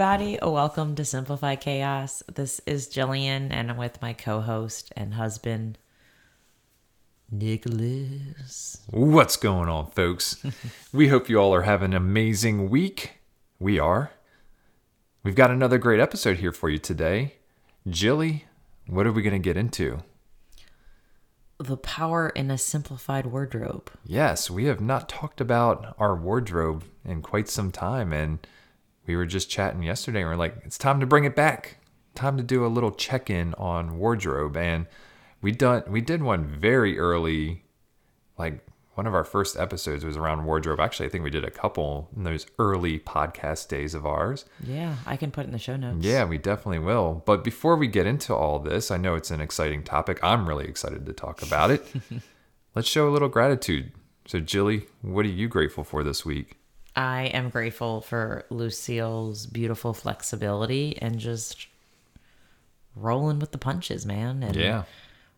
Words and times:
Everybody. 0.00 0.38
Welcome 0.40 0.94
to 0.94 1.04
Simplified 1.04 1.60
Chaos. 1.60 2.22
This 2.32 2.60
is 2.66 2.86
Jillian, 2.86 3.48
and 3.50 3.68
I'm 3.68 3.76
with 3.76 4.00
my 4.00 4.12
co 4.12 4.40
host 4.40 4.92
and 4.96 5.14
husband, 5.14 5.76
Nicholas. 7.32 8.80
What's 8.90 9.36
going 9.36 9.68
on, 9.68 9.90
folks? 9.90 10.40
we 10.92 11.08
hope 11.08 11.28
you 11.28 11.40
all 11.40 11.52
are 11.52 11.62
having 11.62 11.90
an 11.94 11.96
amazing 11.96 12.70
week. 12.70 13.14
We 13.58 13.80
are. 13.80 14.12
We've 15.24 15.34
got 15.34 15.50
another 15.50 15.78
great 15.78 15.98
episode 15.98 16.36
here 16.36 16.52
for 16.52 16.70
you 16.70 16.78
today. 16.78 17.34
Jilly, 17.88 18.44
what 18.86 19.04
are 19.04 19.12
we 19.12 19.22
going 19.22 19.32
to 19.32 19.40
get 19.40 19.56
into? 19.56 20.04
The 21.58 21.76
power 21.76 22.28
in 22.28 22.52
a 22.52 22.58
simplified 22.58 23.26
wardrobe. 23.26 23.90
Yes, 24.04 24.48
we 24.48 24.66
have 24.66 24.80
not 24.80 25.08
talked 25.08 25.40
about 25.40 25.96
our 25.98 26.14
wardrobe 26.14 26.84
in 27.04 27.20
quite 27.20 27.48
some 27.48 27.72
time, 27.72 28.12
and 28.12 28.38
we 29.08 29.16
were 29.16 29.26
just 29.26 29.50
chatting 29.50 29.82
yesterday. 29.82 30.20
And 30.20 30.28
we're 30.28 30.36
like, 30.36 30.54
it's 30.64 30.78
time 30.78 31.00
to 31.00 31.06
bring 31.06 31.24
it 31.24 31.34
back. 31.34 31.78
Time 32.14 32.36
to 32.36 32.42
do 32.42 32.64
a 32.64 32.68
little 32.68 32.92
check-in 32.92 33.54
on 33.54 33.98
wardrobe, 33.98 34.56
and 34.56 34.86
we 35.40 35.52
done 35.52 35.84
we 35.88 36.00
did 36.00 36.22
one 36.22 36.44
very 36.44 36.98
early, 36.98 37.62
like 38.36 38.66
one 38.94 39.06
of 39.06 39.14
our 39.14 39.22
first 39.22 39.56
episodes 39.56 40.04
was 40.04 40.16
around 40.16 40.44
wardrobe. 40.44 40.80
Actually, 40.80 41.06
I 41.06 41.10
think 41.10 41.22
we 41.22 41.30
did 41.30 41.44
a 41.44 41.50
couple 41.50 42.08
in 42.16 42.24
those 42.24 42.44
early 42.58 42.98
podcast 42.98 43.68
days 43.68 43.94
of 43.94 44.04
ours. 44.04 44.44
Yeah, 44.64 44.96
I 45.06 45.16
can 45.16 45.30
put 45.30 45.42
it 45.42 45.46
in 45.46 45.52
the 45.52 45.58
show 45.58 45.76
notes. 45.76 46.04
Yeah, 46.04 46.24
we 46.24 46.38
definitely 46.38 46.80
will. 46.80 47.22
But 47.24 47.44
before 47.44 47.76
we 47.76 47.86
get 47.86 48.06
into 48.06 48.34
all 48.34 48.58
this, 48.58 48.90
I 48.90 48.96
know 48.96 49.14
it's 49.14 49.30
an 49.30 49.40
exciting 49.40 49.84
topic. 49.84 50.18
I'm 50.20 50.48
really 50.48 50.66
excited 50.66 51.06
to 51.06 51.12
talk 51.12 51.42
about 51.42 51.70
it. 51.70 51.86
Let's 52.74 52.88
show 52.88 53.08
a 53.08 53.12
little 53.12 53.28
gratitude. 53.28 53.92
So, 54.26 54.40
Jilly, 54.40 54.86
what 55.02 55.24
are 55.24 55.28
you 55.28 55.46
grateful 55.46 55.84
for 55.84 56.02
this 56.02 56.24
week? 56.24 56.57
I 56.98 57.26
am 57.26 57.48
grateful 57.50 58.00
for 58.00 58.44
Lucille's 58.50 59.46
beautiful 59.46 59.94
flexibility 59.94 60.98
and 61.00 61.20
just 61.20 61.68
rolling 62.96 63.38
with 63.38 63.52
the 63.52 63.58
punches, 63.58 64.04
man. 64.04 64.42
And 64.42 64.56
Yeah. 64.56 64.82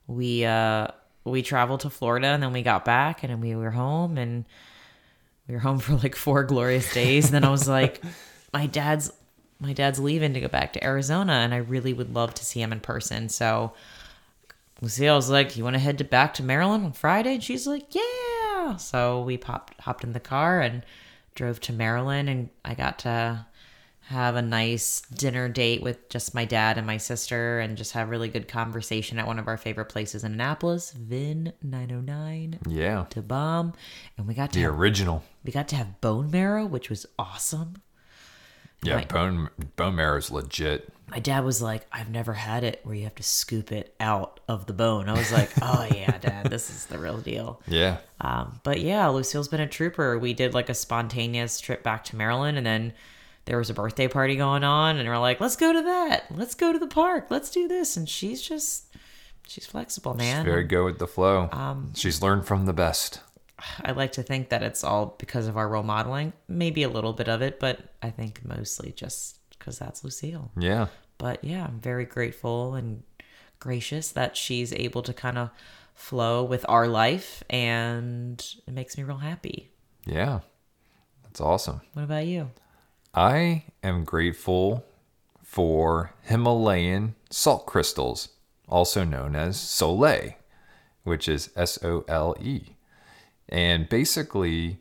we 0.06 0.44
uh 0.46 0.88
we 1.24 1.42
traveled 1.42 1.80
to 1.80 1.90
Florida 1.90 2.28
and 2.28 2.42
then 2.42 2.54
we 2.54 2.62
got 2.62 2.86
back 2.86 3.22
and 3.22 3.30
then 3.30 3.40
we 3.42 3.54
were 3.54 3.70
home 3.72 4.16
and 4.16 4.46
we 5.46 5.52
were 5.54 5.60
home 5.60 5.78
for 5.86 5.94
like 5.96 6.16
four 6.16 6.44
glorious 6.44 6.92
days. 6.94 7.26
and 7.26 7.34
then 7.34 7.44
I 7.44 7.50
was 7.50 7.68
like, 7.68 8.00
my 8.54 8.64
dad's 8.66 9.12
my 9.60 9.74
dad's 9.74 9.98
leaving 9.98 10.32
to 10.32 10.40
go 10.40 10.48
back 10.48 10.72
to 10.72 10.82
Arizona 10.82 11.34
and 11.34 11.52
I 11.52 11.58
really 11.58 11.92
would 11.92 12.14
love 12.14 12.32
to 12.34 12.44
see 12.44 12.62
him 12.62 12.72
in 12.72 12.80
person. 12.80 13.28
So 13.28 13.74
Lucille 14.80 15.16
was 15.16 15.28
like, 15.28 15.58
"You 15.58 15.64
want 15.64 15.74
to 15.74 15.80
head 15.80 15.98
to 15.98 16.04
back 16.04 16.32
to 16.34 16.42
Maryland 16.42 16.86
on 16.86 16.92
Friday?" 16.92 17.34
And 17.34 17.44
she's 17.44 17.66
like, 17.66 17.94
"Yeah." 17.94 18.76
So 18.78 19.20
we 19.20 19.36
popped 19.36 19.78
hopped 19.82 20.04
in 20.04 20.14
the 20.14 20.20
car 20.20 20.62
and 20.62 20.82
drove 21.34 21.60
to 21.60 21.72
Maryland, 21.72 22.28
and 22.28 22.48
I 22.64 22.74
got 22.74 22.98
to 23.00 23.46
have 24.02 24.34
a 24.34 24.42
nice 24.42 25.02
dinner 25.02 25.48
date 25.48 25.82
with 25.82 26.08
just 26.08 26.34
my 26.34 26.44
dad 26.44 26.76
and 26.78 26.86
my 26.86 26.96
sister, 26.96 27.60
and 27.60 27.76
just 27.76 27.92
have 27.92 28.08
really 28.10 28.28
good 28.28 28.48
conversation 28.48 29.18
at 29.18 29.26
one 29.26 29.38
of 29.38 29.46
our 29.46 29.56
favorite 29.56 29.84
places 29.88 30.24
in 30.24 30.32
Annapolis, 30.32 30.90
Vin 30.92 31.52
909 31.62 32.58
Yeah. 32.66 33.04
to 33.10 33.22
bomb, 33.22 33.72
and 34.18 34.26
we 34.26 34.34
got 34.34 34.52
to 34.52 34.58
The 34.58 34.64
have, 34.64 34.78
original. 34.78 35.22
we 35.44 35.52
got 35.52 35.68
to 35.68 35.76
have 35.76 36.00
bone 36.00 36.30
marrow, 36.30 36.66
which 36.66 36.90
was 36.90 37.06
awesome. 37.18 37.82
Yeah, 38.82 38.94
Right. 38.96 39.08
bone 39.08 39.50
bone 39.76 39.96
marrow 39.96 40.16
is 40.16 40.30
legit. 40.30 40.92
my 41.08 41.18
dad 41.18 41.44
was 41.44 41.60
like, 41.60 41.86
I've 41.92 42.08
never 42.08 42.32
had 42.32 42.62
it 42.64 42.80
where 42.84 42.94
you 42.94 43.02
have 43.04 43.16
to 43.16 43.22
scoop 43.22 43.72
it 43.72 43.94
out 44.00 44.40
of 44.48 44.66
the 44.66 44.72
bone. 44.72 45.08
I 45.08 45.12
was 45.12 45.30
like, 45.32 45.50
oh 45.60 45.86
yeah, 45.94 46.16
dad, 46.20 46.46
this 46.50 46.70
is 46.70 46.86
the 46.86 46.98
real 46.98 47.18
deal. 47.18 47.60
Yeah. 47.66 47.98
Um, 48.20 48.60
but 48.62 48.80
yeah, 48.80 49.08
Lucille's 49.08 49.48
been 49.48 49.60
a 49.60 49.66
trooper. 49.66 50.18
We 50.18 50.32
did 50.34 50.54
like 50.54 50.68
a 50.70 50.74
spontaneous 50.74 51.60
trip 51.60 51.82
back 51.82 52.04
to 52.04 52.16
Maryland 52.16 52.56
and 52.58 52.64
then 52.66 52.92
there 53.46 53.58
was 53.58 53.70
a 53.70 53.74
birthday 53.74 54.06
party 54.06 54.36
going 54.36 54.62
on 54.64 54.98
and 54.98 55.08
we're 55.08 55.18
like, 55.18 55.40
let's 55.40 55.56
go 55.56 55.72
to 55.72 55.82
that. 55.82 56.26
Let's 56.30 56.54
go 56.54 56.72
to 56.72 56.78
the 56.78 56.86
park. 56.86 57.26
Let's 57.28 57.50
do 57.50 57.66
this. 57.66 57.96
And 57.96 58.08
she's 58.08 58.40
just, 58.40 58.84
she's 59.48 59.66
flexible, 59.66 60.14
man. 60.14 60.44
Very 60.44 60.62
go 60.64 60.84
with 60.84 60.98
the 61.00 61.08
flow. 61.08 61.48
Um, 61.52 61.92
She's 61.96 62.22
learned 62.22 62.46
from 62.46 62.66
the 62.66 62.72
best. 62.72 63.20
I 63.84 63.92
like 63.92 64.12
to 64.12 64.22
think 64.22 64.48
that 64.50 64.62
it's 64.62 64.82
all 64.84 65.16
because 65.18 65.46
of 65.46 65.56
our 65.56 65.68
role 65.68 65.82
modeling. 65.82 66.32
Maybe 66.48 66.82
a 66.82 66.88
little 66.88 67.12
bit 67.12 67.28
of 67.28 67.42
it, 67.42 67.60
but 67.60 67.80
I 68.02 68.10
think 68.10 68.44
mostly 68.44 68.92
just 68.92 69.38
because 69.58 69.78
that's 69.78 70.02
Lucille. 70.04 70.50
Yeah. 70.58 70.86
but 71.18 71.44
yeah, 71.44 71.64
I'm 71.64 71.80
very 71.80 72.04
grateful 72.06 72.74
and 72.74 73.02
gracious 73.58 74.10
that 74.12 74.36
she's 74.36 74.72
able 74.72 75.02
to 75.02 75.12
kind 75.12 75.36
of 75.36 75.50
flow 75.94 76.42
with 76.42 76.64
our 76.68 76.88
life 76.88 77.44
and 77.50 78.42
it 78.66 78.72
makes 78.72 78.96
me 78.96 79.04
real 79.04 79.18
happy. 79.18 79.68
Yeah. 80.06 80.40
That's 81.24 81.40
awesome. 81.40 81.82
What 81.92 82.04
about 82.04 82.26
you? 82.26 82.50
I 83.14 83.64
am 83.82 84.04
grateful 84.04 84.84
for 85.42 86.14
Himalayan 86.22 87.16
salt 87.28 87.66
crystals, 87.66 88.30
also 88.68 89.04
known 89.04 89.36
as 89.36 89.60
sole, 89.60 90.08
which 91.04 91.28
is 91.28 91.50
S 91.54 91.78
O 91.84 92.04
L 92.08 92.34
E. 92.40 92.76
And 93.50 93.88
basically, 93.88 94.78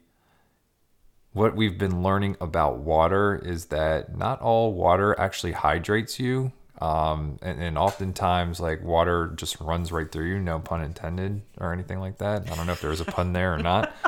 what 1.34 1.56
we've 1.56 1.78
been 1.78 2.02
learning 2.04 2.38
about 2.40 2.78
water 2.78 3.42
is 3.44 3.66
that 3.66 4.16
not 4.16 4.42
all 4.42 4.74
water 4.74 5.20
actually 5.20 5.54
hydrates 5.54 6.20
you. 6.20 6.54
Um, 6.82 7.40
and, 7.42 7.62
and 7.62 7.78
oftentimes, 7.78 8.62
like 8.62 8.82
water 8.82 9.34
just 9.36 9.60
runs 9.60 9.92
right 9.92 10.10
through 10.10 10.28
you, 10.28 10.40
no 10.40 10.60
pun 10.60 10.82
intended 10.82 11.42
or 11.58 11.74
anything 11.74 12.00
like 12.00 12.20
that. 12.20 12.50
I 12.50 12.56
don't 12.56 12.68
know 12.68 12.74
if 12.74 12.82
there 12.82 12.92
was 12.92 13.02
a 13.02 13.06
pun 13.06 13.34
there 13.34 13.54
or 13.54 13.60
not. 13.60 13.94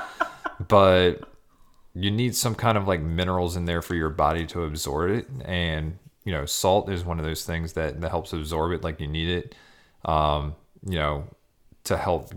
But 0.68 1.24
you 1.94 2.12
need 2.12 2.36
some 2.36 2.56
kind 2.56 2.78
of 2.78 2.88
like 2.88 3.02
minerals 3.02 3.56
in 3.56 3.66
there 3.66 3.82
for 3.82 3.96
your 3.96 4.10
body 4.10 4.46
to 4.48 4.64
absorb 4.64 5.12
it 5.12 5.28
and 5.44 5.98
you 6.24 6.32
know 6.32 6.46
salt 6.46 6.90
is 6.90 7.04
one 7.04 7.20
of 7.20 7.26
those 7.26 7.46
things 7.46 7.74
that, 7.74 8.00
that 8.02 8.10
helps 8.10 8.34
absorb 8.34 8.72
it 8.72 8.84
like 8.84 9.00
you 9.00 9.08
need 9.08 9.30
it 9.30 9.56
um 10.06 10.56
you 10.86 10.96
know 10.96 11.26
to 11.84 11.98
help 11.98 12.32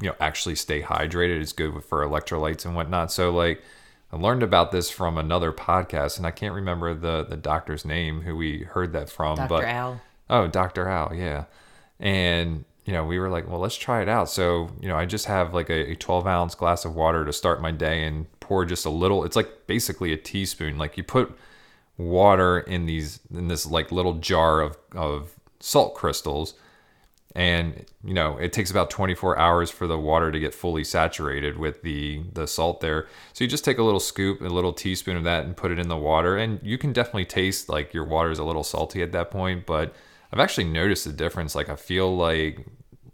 you 0.00 0.08
know 0.08 0.14
actually 0.20 0.54
stay 0.54 0.82
hydrated 0.82 1.40
it's 1.40 1.52
good 1.52 1.82
for 1.84 2.04
electrolytes 2.04 2.64
and 2.64 2.74
whatnot 2.74 3.12
so 3.12 3.30
like 3.30 3.62
i 4.12 4.16
learned 4.16 4.42
about 4.42 4.72
this 4.72 4.90
from 4.90 5.16
another 5.16 5.52
podcast 5.52 6.16
and 6.16 6.26
i 6.26 6.30
can't 6.30 6.54
remember 6.54 6.94
the 6.94 7.24
the 7.24 7.36
doctor's 7.36 7.84
name 7.84 8.22
who 8.22 8.36
we 8.36 8.64
heard 8.64 8.92
that 8.92 9.08
from 9.08 9.36
Dr. 9.36 9.48
but 9.48 9.64
Al. 9.64 10.00
Oh, 10.30 10.46
Dr. 10.46 10.88
Al, 10.88 11.14
yeah. 11.14 11.44
And, 12.00 12.64
you 12.84 12.92
know, 12.92 13.04
we 13.04 13.18
were 13.18 13.28
like, 13.28 13.48
well, 13.48 13.60
let's 13.60 13.76
try 13.76 14.02
it 14.02 14.08
out. 14.08 14.30
So, 14.30 14.70
you 14.80 14.88
know, 14.88 14.96
I 14.96 15.06
just 15.06 15.26
have 15.26 15.54
like 15.54 15.70
a, 15.70 15.92
a 15.92 15.96
12 15.96 16.26
ounce 16.26 16.54
glass 16.54 16.84
of 16.84 16.94
water 16.94 17.24
to 17.24 17.32
start 17.32 17.60
my 17.60 17.70
day 17.70 18.04
and 18.04 18.26
pour 18.40 18.64
just 18.64 18.86
a 18.86 18.90
little. 18.90 19.24
It's 19.24 19.36
like 19.36 19.66
basically 19.66 20.12
a 20.12 20.16
teaspoon. 20.16 20.78
Like 20.78 20.96
you 20.96 21.02
put 21.02 21.36
water 21.96 22.60
in 22.60 22.86
these, 22.86 23.20
in 23.32 23.48
this 23.48 23.66
like 23.66 23.92
little 23.92 24.14
jar 24.14 24.60
of, 24.60 24.76
of 24.94 25.34
salt 25.60 25.94
crystals. 25.94 26.54
And, 27.36 27.84
you 28.04 28.14
know, 28.14 28.36
it 28.36 28.52
takes 28.52 28.70
about 28.70 28.90
24 28.90 29.36
hours 29.36 29.68
for 29.68 29.88
the 29.88 29.98
water 29.98 30.30
to 30.30 30.38
get 30.38 30.54
fully 30.54 30.84
saturated 30.84 31.58
with 31.58 31.82
the, 31.82 32.22
the 32.32 32.46
salt 32.46 32.80
there. 32.80 33.08
So 33.32 33.42
you 33.42 33.50
just 33.50 33.64
take 33.64 33.78
a 33.78 33.82
little 33.82 33.98
scoop, 33.98 34.40
a 34.40 34.44
little 34.44 34.72
teaspoon 34.72 35.16
of 35.16 35.24
that 35.24 35.44
and 35.44 35.56
put 35.56 35.72
it 35.72 35.80
in 35.80 35.88
the 35.88 35.96
water. 35.96 36.36
And 36.36 36.60
you 36.62 36.78
can 36.78 36.92
definitely 36.92 37.24
taste 37.24 37.68
like 37.68 37.92
your 37.92 38.04
water 38.04 38.30
is 38.30 38.38
a 38.38 38.44
little 38.44 38.62
salty 38.62 39.02
at 39.02 39.10
that 39.12 39.32
point. 39.32 39.66
But 39.66 39.94
I've 40.32 40.38
actually 40.38 40.64
noticed 40.64 41.06
a 41.06 41.12
difference. 41.12 41.56
Like 41.56 41.68
I 41.68 41.74
feel 41.74 42.16
like 42.16 42.66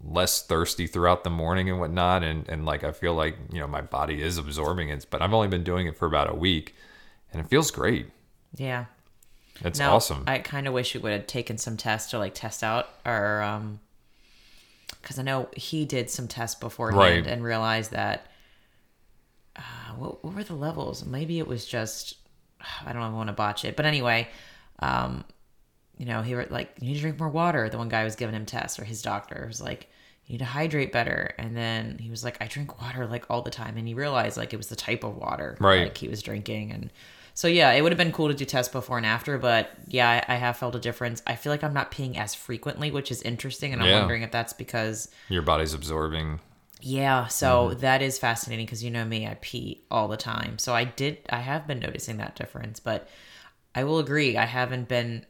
less 0.03 0.45
thirsty 0.45 0.85
throughout 0.85 1.23
the 1.23 1.31
morning 1.31 1.71
and 1.71 1.79
whatnot. 1.79 2.23
And, 2.23 2.47
and 2.47 2.63
like 2.63 2.83
I 2.83 2.91
feel 2.91 3.15
like, 3.15 3.37
you 3.51 3.59
know, 3.59 3.67
my 3.67 3.81
body 3.81 4.21
is 4.21 4.37
absorbing 4.37 4.89
it. 4.89 5.07
But 5.09 5.23
I've 5.23 5.33
only 5.33 5.47
been 5.47 5.63
doing 5.63 5.87
it 5.87 5.97
for 5.97 6.05
about 6.05 6.29
a 6.29 6.35
week 6.35 6.75
and 7.33 7.43
it 7.43 7.49
feels 7.49 7.71
great. 7.71 8.11
Yeah. 8.55 8.85
It's 9.63 9.79
No, 9.79 9.93
awesome. 9.93 10.25
I 10.27 10.37
kind 10.39 10.67
of 10.67 10.73
wish 10.73 10.93
we 10.93 11.01
would 11.01 11.11
have 11.11 11.27
taken 11.27 11.57
some 11.57 11.75
tests 11.75 12.11
to 12.11 12.19
like 12.19 12.35
test 12.35 12.63
out 12.63 12.89
our, 13.03 13.41
um, 13.41 13.79
because 15.01 15.19
I 15.19 15.23
know 15.23 15.49
he 15.55 15.85
did 15.85 16.09
some 16.09 16.27
tests 16.27 16.59
beforehand 16.59 17.25
Right. 17.25 17.27
and 17.27 17.43
realized 17.43 17.91
that, 17.91 18.27
uh, 19.55 19.93
what, 19.97 20.23
what 20.23 20.35
were 20.35 20.43
the 20.43 20.53
levels? 20.55 21.05
Maybe 21.05 21.39
it 21.39 21.47
was 21.47 21.65
just, 21.65 22.15
I 22.85 22.93
don't 22.93 23.13
want 23.13 23.27
to 23.27 23.33
botch 23.33 23.65
it, 23.65 23.75
but 23.75 23.85
anyway, 23.85 24.29
um, 24.79 25.23
you 25.97 26.05
know, 26.05 26.21
he 26.21 26.35
were 26.35 26.47
like, 26.49 26.71
you 26.79 26.87
need 26.87 26.95
to 26.95 27.01
drink 27.01 27.19
more 27.19 27.29
water. 27.29 27.69
The 27.69 27.77
one 27.77 27.89
guy 27.89 28.03
was 28.03 28.15
giving 28.15 28.35
him 28.35 28.45
tests, 28.45 28.79
or 28.79 28.83
his 28.85 29.01
doctor 29.01 29.45
was 29.47 29.61
like, 29.61 29.87
you 30.25 30.33
need 30.33 30.39
to 30.39 30.45
hydrate 30.45 30.91
better. 30.91 31.33
And 31.37 31.55
then 31.55 31.97
he 31.99 32.09
was 32.09 32.23
like, 32.23 32.37
I 32.41 32.47
drink 32.47 32.81
water 32.81 33.05
like 33.05 33.25
all 33.29 33.41
the 33.41 33.51
time. 33.51 33.77
And 33.77 33.87
he 33.87 33.93
realized 33.93 34.37
like 34.37 34.53
it 34.53 34.57
was 34.57 34.67
the 34.67 34.75
type 34.75 35.03
of 35.03 35.17
water 35.17 35.57
Right. 35.59 35.83
like 35.83 35.97
he 35.97 36.07
was 36.07 36.21
drinking. 36.21 36.71
And 36.71 36.91
So 37.33 37.47
yeah, 37.47 37.71
it 37.71 37.81
would 37.81 37.91
have 37.91 37.97
been 37.97 38.11
cool 38.11 38.27
to 38.27 38.33
do 38.33 38.45
tests 38.45 38.71
before 38.71 38.97
and 38.97 39.05
after, 39.05 39.37
but 39.37 39.71
yeah, 39.87 40.23
I, 40.27 40.33
I 40.33 40.37
have 40.37 40.57
felt 40.57 40.75
a 40.75 40.79
difference. 40.79 41.21
I 41.25 41.35
feel 41.35 41.51
like 41.51 41.63
I'm 41.63 41.73
not 41.73 41.91
peeing 41.91 42.17
as 42.17 42.35
frequently, 42.35 42.91
which 42.91 43.09
is 43.11 43.21
interesting, 43.21 43.73
and 43.73 43.81
I'm 43.81 43.87
Yeah. 43.87 43.99
wondering 43.99 44.21
if 44.23 44.31
that's 44.31 44.53
because 44.53 45.09
Your 45.29 45.41
body's 45.41 45.73
absorbing. 45.73 46.39
yeah. 46.81 47.27
So 47.27 47.69
Mm-hmm. 47.69 47.79
that 47.79 48.01
is 48.01 48.19
fascinating 48.19 48.65
because 48.65 48.83
you 48.83 48.91
know 48.91 49.05
me, 49.05 49.27
I 49.27 49.37
pee 49.41 49.81
all 49.89 50.07
the 50.07 50.17
time. 50.17 50.57
So 50.59 50.73
I 50.73 50.83
did, 50.83 51.19
I 51.29 51.39
have 51.39 51.67
been 51.67 51.79
noticing 51.79 52.17
that 52.17 52.35
difference, 52.35 52.79
but 52.79 53.07
I 53.73 53.83
will 53.85 53.99
agree, 53.99 54.35
I 54.37 54.45
haven't 54.45 54.87
been 54.87 55.25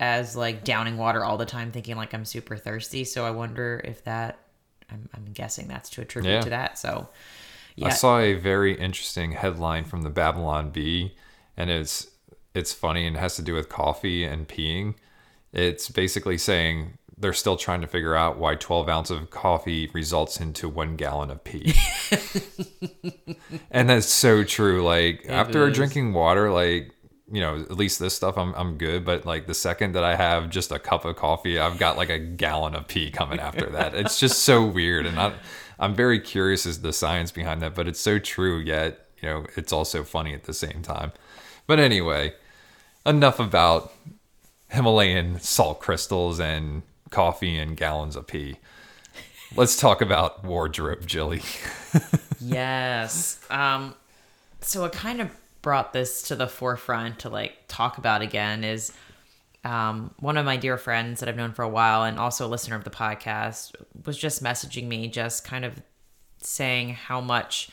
as 0.00 0.36
like 0.36 0.64
downing 0.64 0.96
water 0.96 1.24
all 1.24 1.36
the 1.36 1.46
time, 1.46 1.70
thinking 1.70 1.96
like 1.96 2.14
I'm 2.14 2.24
super 2.24 2.56
thirsty. 2.56 3.04
So 3.04 3.24
I 3.26 3.30
wonder 3.30 3.80
if 3.84 4.04
that. 4.04 4.38
I'm, 4.90 5.08
I'm 5.14 5.32
guessing 5.32 5.66
that's 5.66 5.88
to 5.90 6.02
attribute 6.02 6.34
Yeah. 6.34 6.40
to 6.42 6.50
that. 6.50 6.78
So 6.78 7.08
I 7.82 7.90
saw 7.90 8.18
a 8.18 8.34
very 8.34 8.78
interesting 8.78 9.32
headline 9.32 9.84
from 9.84 10.02
the 10.02 10.10
Babylon 10.10 10.70
Bee, 10.70 11.16
and 11.56 11.70
it's 11.70 12.08
it's 12.54 12.72
funny 12.72 13.06
and 13.06 13.16
has 13.16 13.36
to 13.36 13.42
do 13.42 13.54
with 13.54 13.68
coffee 13.68 14.24
and 14.24 14.46
peeing. 14.46 14.94
It's 15.52 15.88
basically 15.88 16.38
saying 16.38 16.98
they're 17.16 17.32
still 17.32 17.56
trying 17.56 17.80
to 17.80 17.86
figure 17.86 18.14
out 18.14 18.38
why 18.38 18.54
12 18.54 18.88
ounces 18.88 19.20
of 19.20 19.30
coffee 19.30 19.90
results 19.92 20.40
into 20.40 20.68
one 20.68 20.96
gallon 20.96 21.30
of 21.30 21.42
pee. 21.44 21.74
and 23.70 23.88
that's 23.88 24.06
so 24.06 24.44
true. 24.44 24.84
Like 24.84 25.26
after 25.28 25.68
is. 25.68 25.76
drinking 25.76 26.12
water, 26.12 26.50
like 26.50 26.92
you 27.32 27.40
know, 27.40 27.56
at 27.56 27.72
least 27.72 27.98
this 27.98 28.14
stuff 28.14 28.36
I'm 28.36 28.54
I'm 28.54 28.76
good, 28.76 29.04
but 29.04 29.26
like 29.26 29.46
the 29.46 29.54
second 29.54 29.92
that 29.92 30.04
I 30.04 30.16
have 30.16 30.50
just 30.50 30.70
a 30.70 30.78
cup 30.78 31.04
of 31.04 31.16
coffee, 31.16 31.58
I've 31.58 31.78
got 31.78 31.96
like 31.96 32.10
a 32.10 32.18
gallon 32.18 32.74
of 32.74 32.86
pee 32.86 33.10
coming 33.10 33.40
after 33.40 33.66
that. 33.70 33.94
It's 33.94 34.20
just 34.20 34.42
so 34.42 34.64
weird 34.64 35.06
and 35.06 35.18
I 35.18 35.34
I'm 35.78 35.94
very 35.94 36.20
curious 36.20 36.66
as 36.66 36.80
the 36.80 36.92
science 36.92 37.30
behind 37.30 37.62
that, 37.62 37.74
but 37.74 37.88
it's 37.88 38.00
so 38.00 38.18
true 38.18 38.58
yet, 38.58 39.06
you 39.20 39.28
know, 39.28 39.46
it's 39.56 39.72
also 39.72 40.04
funny 40.04 40.34
at 40.34 40.44
the 40.44 40.54
same 40.54 40.82
time. 40.82 41.12
But 41.66 41.78
anyway, 41.78 42.34
enough 43.06 43.40
about 43.40 43.92
Himalayan 44.68 45.40
salt 45.40 45.80
crystals 45.80 46.40
and 46.40 46.82
coffee 47.10 47.58
and 47.58 47.76
gallons 47.76 48.16
of 48.16 48.26
pee. 48.26 48.56
Let's 49.56 49.76
talk 49.76 50.00
about 50.00 50.44
wardrobe, 50.44 51.06
Jilly. 51.06 51.42
yes. 52.40 53.38
Um, 53.50 53.94
so 54.60 54.82
what 54.82 54.92
kind 54.92 55.20
of 55.20 55.30
brought 55.62 55.92
this 55.92 56.22
to 56.22 56.36
the 56.36 56.48
forefront 56.48 57.20
to 57.20 57.28
like 57.28 57.54
talk 57.68 57.98
about 57.98 58.20
again 58.20 58.64
is 58.64 58.92
um, 59.64 60.14
one 60.18 60.36
of 60.36 60.44
my 60.44 60.56
dear 60.56 60.76
friends 60.76 61.20
that 61.20 61.28
I've 61.28 61.36
known 61.36 61.52
for 61.52 61.62
a 61.62 61.68
while 61.68 62.04
and 62.04 62.18
also 62.18 62.46
a 62.46 62.48
listener 62.48 62.76
of 62.76 62.84
the 62.84 62.90
podcast 62.90 63.74
was 64.04 64.18
just 64.18 64.42
messaging 64.42 64.86
me, 64.86 65.08
just 65.08 65.44
kind 65.44 65.64
of 65.64 65.82
saying 66.38 66.90
how 66.90 67.20
much 67.20 67.70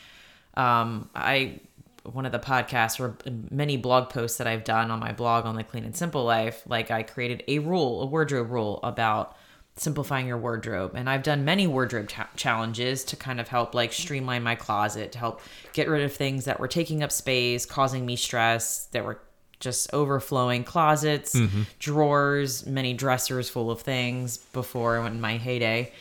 um, 0.56 1.10
I 1.14 1.60
one 2.04 2.26
of 2.26 2.32
the 2.32 2.40
podcasts 2.40 3.00
or 3.00 3.16
many 3.52 3.78
blog 3.78 4.10
posts 4.10 4.38
that 4.38 4.48
I've 4.48 4.64
done 4.64 4.90
on 4.90 5.00
my 5.00 5.12
blog 5.12 5.46
on 5.46 5.56
the 5.56 5.64
Clean 5.64 5.84
and 5.84 5.96
Simple 5.96 6.24
Life, 6.24 6.64
like 6.66 6.90
I 6.90 7.04
created 7.04 7.44
a 7.48 7.60
rule, 7.60 8.02
a 8.02 8.06
wardrobe 8.08 8.50
rule 8.50 8.80
about 8.82 9.36
simplifying 9.76 10.28
your 10.28 10.38
wardrobe. 10.38 10.94
And 10.96 11.10
I've 11.10 11.24
done 11.24 11.46
many 11.46 11.68
wardrobe 11.68 12.10
cha- 12.10 12.30
challenges 12.36 13.04
to 13.06 13.16
kind 13.16 13.40
of 13.40 13.48
help 13.48 13.76
like 13.76 13.94
streamline 13.94 14.44
my 14.44 14.56
closet, 14.56 15.12
to 15.12 15.20
help 15.20 15.42
get 15.74 15.88
rid 15.88 16.04
of 16.04 16.14
things 16.14 16.46
that 16.46 16.60
were 16.60 16.68
taking 16.68 17.04
up 17.04 17.12
space, 17.12 17.66
causing 17.66 18.06
me 18.06 18.16
stress, 18.16 18.88
that 18.88 19.06
were 19.06 19.22
just 19.62 19.94
overflowing 19.94 20.66
closets, 20.66 21.34
mm-hmm. 21.34 21.62
drawers, 21.80 22.66
many 22.66 22.94
dressers 22.94 23.50
full 23.50 23.72
of 23.72 23.82
things 23.82 24.38
before 24.38 24.98
in 25.08 25.22
my 25.22 25.38
heyday. 25.38 25.94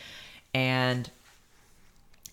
And 0.53 1.09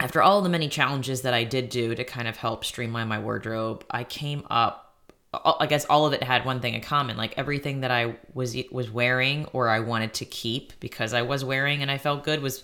after 0.01 0.21
all 0.23 0.43
the 0.43 0.49
many 0.49 0.69
challenges 0.69 1.23
that 1.23 1.35
I 1.35 1.45
did 1.45 1.69
do 1.69 1.95
to 1.95 2.05
kind 2.05 2.27
of 2.27 2.37
help 2.37 2.65
streamline 2.65 3.09
my 3.09 3.19
wardrobe, 3.21 3.85
I 3.91 4.05
came 4.05 4.45
up 4.51 4.89
I 5.35 5.67
guess 5.67 5.85
all 5.85 6.07
of 6.07 6.15
it 6.15 6.23
had 6.23 6.47
one 6.47 6.61
thing 6.61 6.73
in 6.73 6.81
common. 6.81 7.19
Like 7.19 7.37
everything 7.37 7.81
that 7.81 7.91
I 7.91 8.17
was 8.33 8.57
was 8.71 8.91
wearing 8.91 9.45
or 9.53 9.69
I 9.69 9.81
wanted 9.81 10.15
to 10.15 10.25
keep 10.25 10.73
because 10.81 11.13
I 11.13 11.23
was 11.23 11.45
wearing 11.45 11.83
and 11.83 11.91
I 11.91 11.99
felt 11.99 12.25
good 12.25 12.41
was 12.41 12.63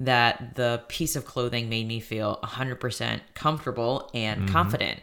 that 0.00 0.56
the 0.56 0.82
piece 0.88 1.14
of 1.14 1.24
clothing 1.24 1.68
made 1.68 1.86
me 1.86 2.00
feel 2.00 2.40
100% 2.42 3.20
comfortable 3.34 4.10
and 4.12 4.42
mm-hmm. 4.42 4.52
confident. 4.52 5.00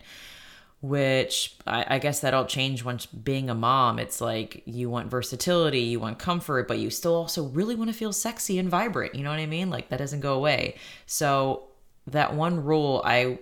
Which 0.87 1.55
I, 1.65 1.95
I 1.95 1.99
guess 1.99 2.21
that 2.21 2.33
all 2.33 2.45
change 2.45 2.85
once 2.85 3.05
being 3.05 3.49
a 3.49 3.55
mom. 3.55 3.99
It's 3.99 4.21
like 4.21 4.63
you 4.65 4.89
want 4.89 5.09
versatility, 5.09 5.81
you 5.81 5.99
want 5.99 6.17
comfort, 6.17 6.67
but 6.67 6.79
you 6.79 6.89
still 6.89 7.15
also 7.15 7.43
really 7.45 7.75
want 7.75 7.89
to 7.89 7.97
feel 7.97 8.13
sexy 8.13 8.57
and 8.57 8.69
vibrant. 8.69 9.13
You 9.13 9.23
know 9.23 9.29
what 9.29 9.39
I 9.39 9.47
mean? 9.47 9.69
Like 9.69 9.89
that 9.89 9.97
doesn't 9.97 10.21
go 10.21 10.35
away. 10.35 10.75
So 11.05 11.63
that 12.07 12.33
one 12.33 12.63
rule 12.63 13.01
I 13.03 13.39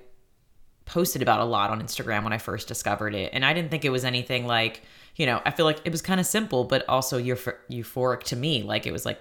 posted 0.85 1.21
about 1.21 1.41
a 1.41 1.45
lot 1.45 1.69
on 1.69 1.81
Instagram 1.81 2.23
when 2.23 2.33
I 2.33 2.39
first 2.39 2.67
discovered 2.67 3.13
it. 3.13 3.31
And 3.33 3.45
I 3.45 3.53
didn't 3.53 3.69
think 3.69 3.85
it 3.85 3.89
was 3.89 4.05
anything 4.05 4.47
like, 4.47 4.81
you 5.15 5.25
know, 5.25 5.41
I 5.45 5.51
feel 5.51 5.65
like 5.65 5.81
it 5.85 5.91
was 5.91 6.01
kind 6.01 6.19
of 6.19 6.25
simple, 6.25 6.63
but 6.63 6.87
also 6.89 7.19
euph- 7.19 7.57
euphoric 7.69 8.23
to 8.23 8.35
me. 8.35 8.63
Like 8.63 8.87
it 8.87 8.91
was 8.91 9.05
like, 9.05 9.19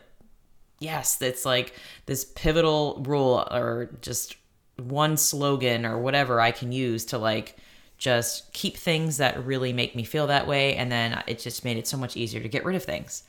yes, 0.79 1.21
it's 1.21 1.45
like 1.45 1.75
this 2.07 2.25
pivotal 2.25 3.03
rule 3.07 3.47
or 3.51 3.91
just 4.01 4.37
one 4.77 5.17
slogan 5.17 5.87
or 5.87 5.99
whatever 5.99 6.41
I 6.41 6.51
can 6.51 6.73
use 6.73 7.05
to 7.07 7.19
like 7.19 7.57
just 7.99 8.53
keep 8.53 8.77
things 8.77 9.17
that 9.19 9.45
really 9.47 9.73
make 9.73 9.95
me 9.95 10.05
feel 10.05 10.27
that 10.27 10.47
way. 10.47 10.75
And 10.77 10.91
then 10.91 11.23
it 11.27 11.39
just 11.39 11.65
made 11.65 11.77
it 11.77 11.87
so 11.87 11.97
much 11.97 12.17
easier 12.17 12.41
to 12.41 12.49
get 12.49 12.65
rid 12.65 12.77
of 12.77 12.83
things. 12.83 13.23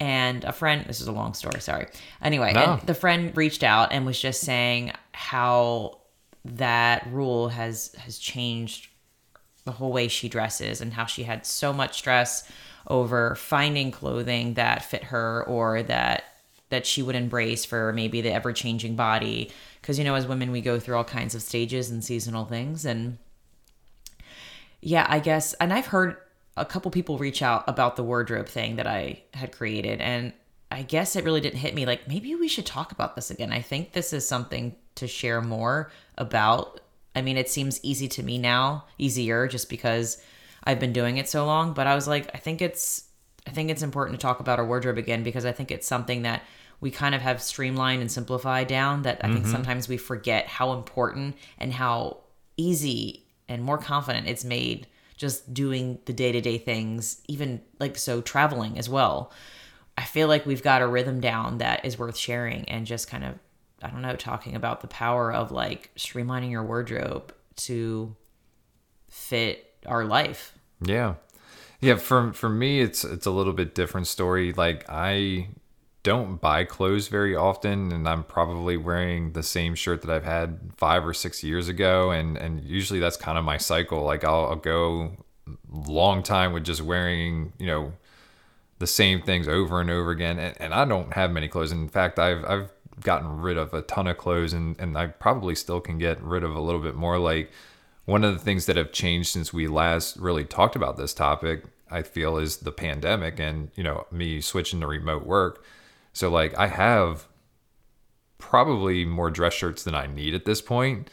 And 0.00 0.44
a 0.44 0.52
friend, 0.52 0.84
this 0.86 1.00
is 1.00 1.08
a 1.08 1.12
long 1.12 1.34
story, 1.34 1.60
sorry. 1.60 1.88
Anyway, 2.22 2.52
No. 2.52 2.74
and 2.74 2.82
the 2.82 2.94
friend 2.94 3.36
reached 3.36 3.62
out 3.64 3.92
and 3.92 4.06
was 4.06 4.20
just 4.20 4.40
saying 4.40 4.92
how 5.12 5.98
that 6.44 7.06
rule 7.10 7.48
has 7.48 7.94
has 7.98 8.16
changed 8.18 8.88
the 9.64 9.72
whole 9.72 9.92
way 9.92 10.08
she 10.08 10.28
dresses 10.28 10.80
and 10.80 10.92
how 10.94 11.04
she 11.04 11.24
had 11.24 11.44
so 11.44 11.72
much 11.72 11.98
stress 11.98 12.48
over 12.86 13.34
finding 13.34 13.90
clothing 13.90 14.54
that 14.54 14.84
fit 14.84 15.04
her 15.04 15.44
or 15.46 15.82
that 15.82 16.24
that 16.70 16.86
she 16.86 17.02
would 17.02 17.16
embrace 17.16 17.64
for 17.64 17.92
maybe 17.92 18.20
the 18.20 18.32
ever 18.32 18.52
changing 18.52 18.94
body 18.96 19.50
because 19.82 19.98
you 19.98 20.04
know 20.04 20.14
as 20.14 20.26
women 20.26 20.50
we 20.52 20.60
go 20.60 20.78
through 20.78 20.96
all 20.96 21.04
kinds 21.04 21.34
of 21.34 21.42
stages 21.42 21.90
and 21.90 22.02
seasonal 22.02 22.44
things 22.46 22.86
and 22.86 23.18
yeah 24.80 25.06
i 25.08 25.18
guess 25.18 25.54
and 25.54 25.72
i've 25.72 25.86
heard 25.86 26.16
a 26.56 26.64
couple 26.64 26.90
people 26.90 27.18
reach 27.18 27.42
out 27.42 27.64
about 27.68 27.96
the 27.96 28.02
wardrobe 28.02 28.48
thing 28.48 28.76
that 28.76 28.86
i 28.86 29.20
had 29.34 29.52
created 29.52 30.00
and 30.00 30.32
i 30.70 30.82
guess 30.82 31.16
it 31.16 31.24
really 31.24 31.40
didn't 31.40 31.58
hit 31.58 31.74
me 31.74 31.86
like 31.86 32.06
maybe 32.08 32.34
we 32.34 32.48
should 32.48 32.66
talk 32.66 32.92
about 32.92 33.14
this 33.14 33.30
again. 33.30 33.52
I 33.52 33.62
think 33.62 33.92
this 33.92 34.12
is 34.12 34.26
something 34.26 34.74
to 34.96 35.06
share 35.06 35.40
more 35.40 35.90
about. 36.16 36.80
I 37.14 37.22
mean 37.22 37.36
it 37.36 37.50
seems 37.50 37.80
easy 37.82 38.08
to 38.08 38.22
me 38.22 38.38
now 38.38 38.84
easier 38.96 39.48
just 39.48 39.68
because 39.68 40.22
i've 40.64 40.78
been 40.78 40.92
doing 40.92 41.16
it 41.16 41.28
so 41.28 41.46
long 41.46 41.72
but 41.72 41.86
i 41.86 41.94
was 41.94 42.06
like 42.06 42.30
i 42.34 42.38
think 42.38 42.62
it's 42.62 43.04
i 43.46 43.50
think 43.50 43.70
it's 43.70 43.82
important 43.82 44.20
to 44.20 44.22
talk 44.22 44.38
about 44.38 44.60
our 44.60 44.66
wardrobe 44.66 44.98
again 44.98 45.24
because 45.24 45.44
i 45.44 45.50
think 45.50 45.72
it's 45.72 45.86
something 45.86 46.22
that 46.22 46.42
we 46.80 46.92
kind 46.92 47.14
of 47.16 47.20
have 47.20 47.42
streamlined 47.42 48.00
and 48.00 48.12
simplified 48.12 48.68
down 48.68 49.02
that 49.02 49.20
i 49.24 49.28
think 49.28 49.40
mm-hmm. 49.40 49.50
sometimes 49.50 49.88
we 49.88 49.96
forget 49.96 50.46
how 50.46 50.72
important 50.74 51.36
and 51.58 51.72
how 51.72 52.18
easy 52.56 53.26
and 53.48 53.62
more 53.62 53.78
confident 53.78 54.26
it's 54.26 54.44
made 54.44 54.86
just 55.16 55.52
doing 55.52 55.98
the 56.04 56.12
day-to-day 56.12 56.58
things 56.58 57.20
even 57.28 57.60
like 57.80 57.96
so 57.96 58.20
traveling 58.20 58.78
as 58.78 58.88
well 58.88 59.32
i 59.96 60.04
feel 60.04 60.28
like 60.28 60.46
we've 60.46 60.62
got 60.62 60.82
a 60.82 60.86
rhythm 60.86 61.20
down 61.20 61.58
that 61.58 61.84
is 61.84 61.98
worth 61.98 62.16
sharing 62.16 62.68
and 62.68 62.86
just 62.86 63.08
kind 63.08 63.24
of 63.24 63.34
i 63.82 63.88
don't 63.88 64.02
know 64.02 64.14
talking 64.16 64.54
about 64.54 64.80
the 64.80 64.86
power 64.88 65.32
of 65.32 65.50
like 65.50 65.90
streamlining 65.96 66.50
your 66.50 66.62
wardrobe 66.64 67.34
to 67.56 68.14
fit 69.08 69.74
our 69.86 70.04
life 70.04 70.52
Yeah. 70.84 71.14
Yeah, 71.80 71.94
for 71.94 72.32
for 72.32 72.48
me 72.48 72.80
it's 72.80 73.04
it's 73.04 73.26
a 73.26 73.30
little 73.30 73.52
bit 73.52 73.72
different 73.74 74.08
story. 74.08 74.52
Like 74.52 74.84
I 74.88 75.48
don't 76.08 76.40
buy 76.40 76.64
clothes 76.64 77.08
very 77.08 77.36
often 77.36 77.92
and 77.92 78.08
I'm 78.08 78.24
probably 78.24 78.78
wearing 78.78 79.32
the 79.32 79.42
same 79.42 79.74
shirt 79.74 80.00
that 80.02 80.10
I've 80.10 80.24
had 80.24 80.58
5 80.78 81.06
or 81.06 81.12
6 81.12 81.44
years 81.44 81.68
ago 81.68 82.10
and 82.10 82.38
and 82.38 82.64
usually 82.64 82.98
that's 82.98 83.18
kind 83.18 83.36
of 83.36 83.44
my 83.44 83.58
cycle. 83.58 84.02
Like 84.02 84.24
I'll, 84.24 84.46
I'll 84.46 84.56
go 84.56 85.12
long 85.70 86.22
time 86.22 86.54
with 86.54 86.64
just 86.64 86.80
wearing, 86.80 87.52
you 87.58 87.66
know, 87.66 87.92
the 88.78 88.86
same 88.86 89.20
things 89.20 89.48
over 89.48 89.82
and 89.82 89.90
over 89.90 90.10
again 90.10 90.38
and, 90.38 90.54
and 90.58 90.72
I 90.72 90.86
don't 90.86 91.12
have 91.12 91.30
many 91.30 91.46
clothes. 91.46 91.72
In 91.72 91.88
fact, 91.88 92.18
I've 92.18 92.42
I've 92.46 92.70
gotten 93.02 93.42
rid 93.42 93.58
of 93.58 93.74
a 93.74 93.82
ton 93.82 94.06
of 94.06 94.16
clothes 94.16 94.54
and 94.54 94.80
and 94.80 94.96
I 94.96 95.08
probably 95.08 95.54
still 95.54 95.80
can 95.80 95.98
get 95.98 96.22
rid 96.22 96.42
of 96.42 96.56
a 96.56 96.60
little 96.60 96.80
bit 96.80 96.94
more 96.94 97.18
like 97.18 97.52
one 98.06 98.24
of 98.24 98.32
the 98.32 98.40
things 98.40 98.64
that 98.64 98.76
have 98.76 98.92
changed 98.92 99.28
since 99.28 99.52
we 99.52 99.68
last 99.68 100.16
really 100.16 100.46
talked 100.46 100.74
about 100.74 100.96
this 100.96 101.12
topic 101.12 101.64
i 101.90 102.00
feel 102.02 102.38
is 102.38 102.56
the 102.58 102.72
pandemic 102.72 103.38
and 103.38 103.70
you 103.76 103.84
know 103.84 104.06
me 104.10 104.40
switching 104.40 104.80
to 104.80 104.86
remote 104.86 105.26
work 105.26 105.62
so 106.12 106.30
like 106.30 106.56
i 106.58 106.66
have 106.66 107.26
probably 108.38 109.04
more 109.04 109.30
dress 109.30 109.54
shirts 109.54 109.84
than 109.84 109.94
i 109.94 110.06
need 110.06 110.34
at 110.34 110.44
this 110.44 110.60
point 110.60 111.10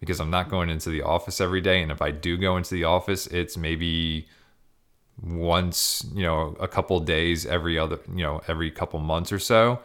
because 0.00 0.20
i'm 0.20 0.30
not 0.30 0.48
going 0.48 0.70
into 0.70 0.90
the 0.90 1.02
office 1.02 1.40
every 1.40 1.60
day 1.60 1.82
and 1.82 1.92
if 1.92 2.00
i 2.02 2.10
do 2.10 2.36
go 2.36 2.56
into 2.56 2.74
the 2.74 2.84
office 2.84 3.26
it's 3.28 3.56
maybe 3.56 4.26
once 5.22 6.04
you 6.14 6.22
know 6.22 6.56
a 6.58 6.66
couple 6.66 6.98
days 7.00 7.44
every 7.46 7.78
other 7.78 7.98
you 8.14 8.22
know 8.22 8.40
every 8.48 8.70
couple 8.70 8.98
months 8.98 9.30
or 9.32 9.38
so 9.38 9.78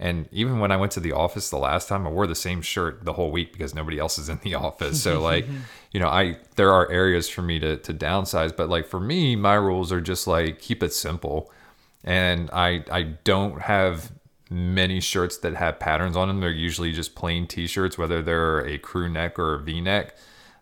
And 0.00 0.28
even 0.32 0.58
when 0.58 0.72
I 0.72 0.76
went 0.76 0.92
to 0.92 1.00
the 1.00 1.12
office 1.12 1.50
the 1.50 1.56
last 1.56 1.88
time, 1.88 2.04
I 2.06 2.10
wore 2.10 2.26
the 2.26 2.34
same 2.34 2.62
shirt 2.62 3.04
the 3.04 3.12
whole 3.12 3.30
week 3.30 3.52
because 3.52 3.74
nobody 3.76 3.98
else 4.00 4.18
is 4.18 4.28
in 4.28 4.40
the 4.42 4.54
office. 4.66 5.00
So 5.00 5.20
like, 5.22 5.46
you 5.92 6.00
know, 6.00 6.08
I 6.08 6.38
there 6.56 6.72
are 6.72 6.90
areas 6.90 7.28
for 7.28 7.42
me 7.42 7.58
to 7.60 7.76
to 7.78 7.94
downsize, 7.94 8.54
but 8.56 8.68
like 8.68 8.86
for 8.88 9.00
me, 9.00 9.36
my 9.36 9.54
rules 9.54 9.92
are 9.92 10.00
just 10.00 10.26
like 10.26 10.58
keep 10.58 10.82
it 10.82 10.92
simple. 10.92 11.50
And 12.04 12.50
I 12.52 12.84
I 12.90 13.02
don't 13.02 13.62
have 13.62 14.12
many 14.50 15.00
shirts 15.00 15.38
that 15.38 15.54
have 15.54 15.78
patterns 15.78 16.16
on 16.16 16.28
them. 16.28 16.40
They're 16.40 16.50
usually 16.50 16.92
just 16.92 17.14
plain 17.14 17.46
t-shirts, 17.46 17.98
whether 17.98 18.22
they're 18.22 18.60
a 18.60 18.78
crew 18.78 19.08
neck 19.08 19.38
or 19.38 19.54
a 19.54 19.58
V-neck. 19.58 20.14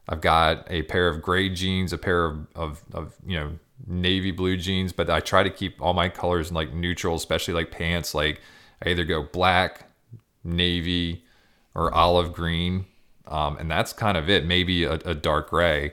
I've 0.08 0.20
got 0.20 0.66
a 0.70 0.82
pair 0.82 1.08
of 1.08 1.20
gray 1.20 1.48
jeans, 1.48 1.92
a 1.92 1.98
pair 1.98 2.24
of, 2.24 2.46
of, 2.54 2.82
of 2.92 3.14
you 3.26 3.38
know 3.38 3.52
navy 3.86 4.30
blue 4.30 4.56
jeans, 4.56 4.92
but 4.92 5.10
I 5.10 5.20
try 5.20 5.42
to 5.42 5.50
keep 5.50 5.80
all 5.80 5.92
my 5.92 6.08
colors 6.08 6.52
like 6.52 6.72
neutral, 6.72 7.16
especially 7.16 7.54
like 7.54 7.70
pants. 7.70 8.14
Like 8.14 8.40
I 8.84 8.90
either 8.90 9.04
go 9.04 9.22
black, 9.22 9.88
navy, 10.44 11.24
or 11.74 11.92
olive 11.94 12.32
green, 12.32 12.86
um, 13.26 13.56
and 13.58 13.70
that's 13.70 13.92
kind 13.92 14.16
of 14.16 14.28
it. 14.28 14.44
Maybe 14.44 14.84
a, 14.84 14.94
a 14.94 15.14
dark 15.14 15.50
gray. 15.50 15.92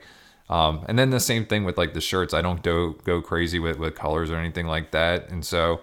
Um, 0.49 0.83
and 0.87 0.97
then 0.97 1.11
the 1.11 1.19
same 1.19 1.45
thing 1.45 1.63
with 1.63 1.77
like 1.77 1.93
the 1.93 2.01
shirts. 2.01 2.33
I 2.33 2.41
don't 2.41 2.63
go 2.63 2.91
go 3.03 3.21
crazy 3.21 3.59
with 3.59 3.77
with 3.77 3.95
colors 3.95 4.31
or 4.31 4.37
anything 4.37 4.65
like 4.65 4.91
that. 4.91 5.29
And 5.29 5.45
so 5.45 5.81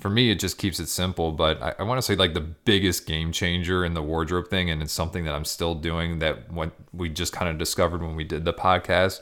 for 0.00 0.10
me, 0.10 0.30
it 0.30 0.38
just 0.38 0.58
keeps 0.58 0.78
it 0.80 0.88
simple. 0.88 1.32
But 1.32 1.62
I, 1.62 1.74
I 1.78 1.82
want 1.84 1.98
to 1.98 2.02
say 2.02 2.14
like 2.14 2.34
the 2.34 2.40
biggest 2.40 3.06
game 3.06 3.32
changer 3.32 3.84
in 3.84 3.94
the 3.94 4.02
wardrobe 4.02 4.48
thing, 4.48 4.68
and 4.68 4.82
it's 4.82 4.92
something 4.92 5.24
that 5.24 5.34
I'm 5.34 5.44
still 5.44 5.74
doing. 5.74 6.18
That 6.18 6.52
what 6.52 6.72
we 6.92 7.08
just 7.08 7.32
kind 7.32 7.48
of 7.48 7.56
discovered 7.56 8.02
when 8.02 8.14
we 8.14 8.24
did 8.24 8.44
the 8.44 8.52
podcast 8.52 9.20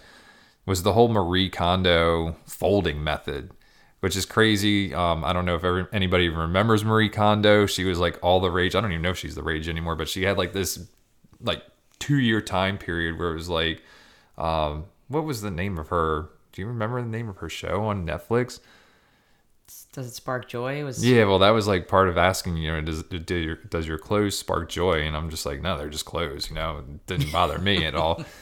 was 0.67 0.83
the 0.83 0.93
whole 0.93 1.09
Marie 1.09 1.49
Kondo 1.49 2.37
folding 2.47 3.03
method, 3.03 3.51
which 4.01 4.17
is 4.17 4.27
crazy. 4.27 4.95
Um, 4.95 5.25
I 5.25 5.33
don't 5.33 5.45
know 5.45 5.57
if 5.57 5.65
ever, 5.65 5.89
anybody 5.93 6.29
remembers 6.29 6.85
Marie 6.85 7.09
Kondo. 7.09 7.67
She 7.67 7.85
was 7.85 7.99
like 7.99 8.19
all 8.23 8.41
the 8.41 8.51
rage. 8.51 8.75
I 8.75 8.81
don't 8.81 8.93
even 8.93 9.03
know 9.03 9.11
if 9.11 9.19
she's 9.19 9.35
the 9.35 9.43
rage 9.43 9.69
anymore, 9.69 9.97
but 9.97 10.09
she 10.09 10.23
had 10.23 10.39
like 10.39 10.53
this 10.53 10.87
like 11.41 11.63
two 11.99 12.19
year 12.19 12.41
time 12.41 12.79
period 12.79 13.19
where 13.19 13.31
it 13.31 13.35
was 13.35 13.49
like, 13.49 13.83
um, 14.39 14.87
what 15.09 15.25
was 15.25 15.43
the 15.43 15.51
name 15.51 15.79
of 15.79 15.89
her? 15.89 16.31
Do 16.53 16.63
you 16.63 16.69
remember 16.69 17.01
the 17.01 17.09
name 17.09 17.29
of 17.29 17.39
her 17.39 17.49
show 17.49 17.85
on 17.85 18.07
Netflix? 18.07 18.61
Does 19.93 20.07
it 20.07 20.15
spark 20.15 20.49
joy? 20.49 20.81
It 20.81 20.85
was 20.85 21.05
Yeah, 21.05 21.25
well, 21.25 21.39
that 21.39 21.51
was 21.51 21.67
like 21.67 21.89
part 21.89 22.09
of 22.09 22.19
asking, 22.19 22.59
you 22.59 22.71
know, 22.71 22.81
does 22.81 23.03
do 23.03 23.35
your, 23.35 23.57
does 23.57 23.87
your 23.87 23.99
clothes 23.99 24.39
spark 24.39 24.69
joy? 24.69 25.03
And 25.03 25.17
I'm 25.17 25.31
just 25.31 25.47
like, 25.47 25.63
no, 25.63 25.79
they're 25.79 25.89
just 25.89 26.05
clothes. 26.05 26.51
You 26.51 26.57
know, 26.57 26.79
it 26.79 27.07
didn't 27.07 27.33
bother 27.33 27.59
me 27.59 27.85
at 27.85 27.95
all. 27.95 28.25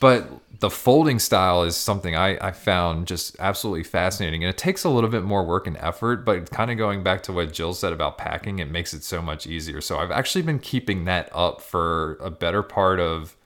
But 0.00 0.28
the 0.60 0.70
folding 0.70 1.18
style 1.18 1.62
is 1.62 1.76
something 1.76 2.16
I, 2.16 2.36
I 2.46 2.52
found 2.52 3.06
just 3.06 3.36
absolutely 3.38 3.84
fascinating. 3.84 4.44
And 4.44 4.50
it 4.50 4.58
takes 4.58 4.84
a 4.84 4.88
little 4.88 5.10
bit 5.10 5.24
more 5.24 5.44
work 5.44 5.66
and 5.66 5.76
effort, 5.78 6.24
but 6.24 6.50
kind 6.50 6.70
of 6.70 6.78
going 6.78 7.02
back 7.02 7.22
to 7.24 7.32
what 7.32 7.52
Jill 7.52 7.74
said 7.74 7.92
about 7.92 8.18
packing, 8.18 8.58
it 8.58 8.70
makes 8.70 8.92
it 8.92 9.02
so 9.02 9.22
much 9.22 9.46
easier. 9.46 9.80
So 9.80 9.98
I've 9.98 10.10
actually 10.10 10.42
been 10.42 10.58
keeping 10.58 11.04
that 11.04 11.30
up 11.32 11.60
for 11.60 12.16
a 12.20 12.30
better 12.30 12.62
part 12.62 13.00
of, 13.00 13.36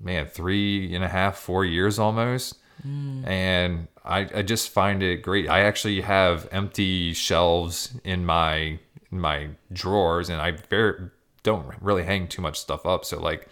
man, 0.00 0.26
three 0.26 0.94
and 0.94 1.04
a 1.04 1.08
half, 1.08 1.38
four 1.38 1.64
years 1.64 1.98
almost. 1.98 2.56
Mm. 2.86 3.26
And 3.26 3.88
I, 4.04 4.28
I 4.34 4.42
just 4.42 4.70
find 4.70 5.02
it 5.02 5.22
great. 5.22 5.48
I 5.48 5.60
actually 5.60 6.00
have 6.00 6.48
empty 6.52 7.12
shelves 7.12 7.94
in 8.04 8.24
my 8.24 8.78
in 9.10 9.20
my 9.20 9.48
drawers, 9.72 10.28
and 10.28 10.40
I 10.40 10.52
very 10.52 11.10
don't 11.42 11.74
really 11.80 12.04
hang 12.04 12.28
too 12.28 12.42
much 12.42 12.58
stuff 12.58 12.84
up. 12.86 13.04
So 13.04 13.20
like, 13.20 13.48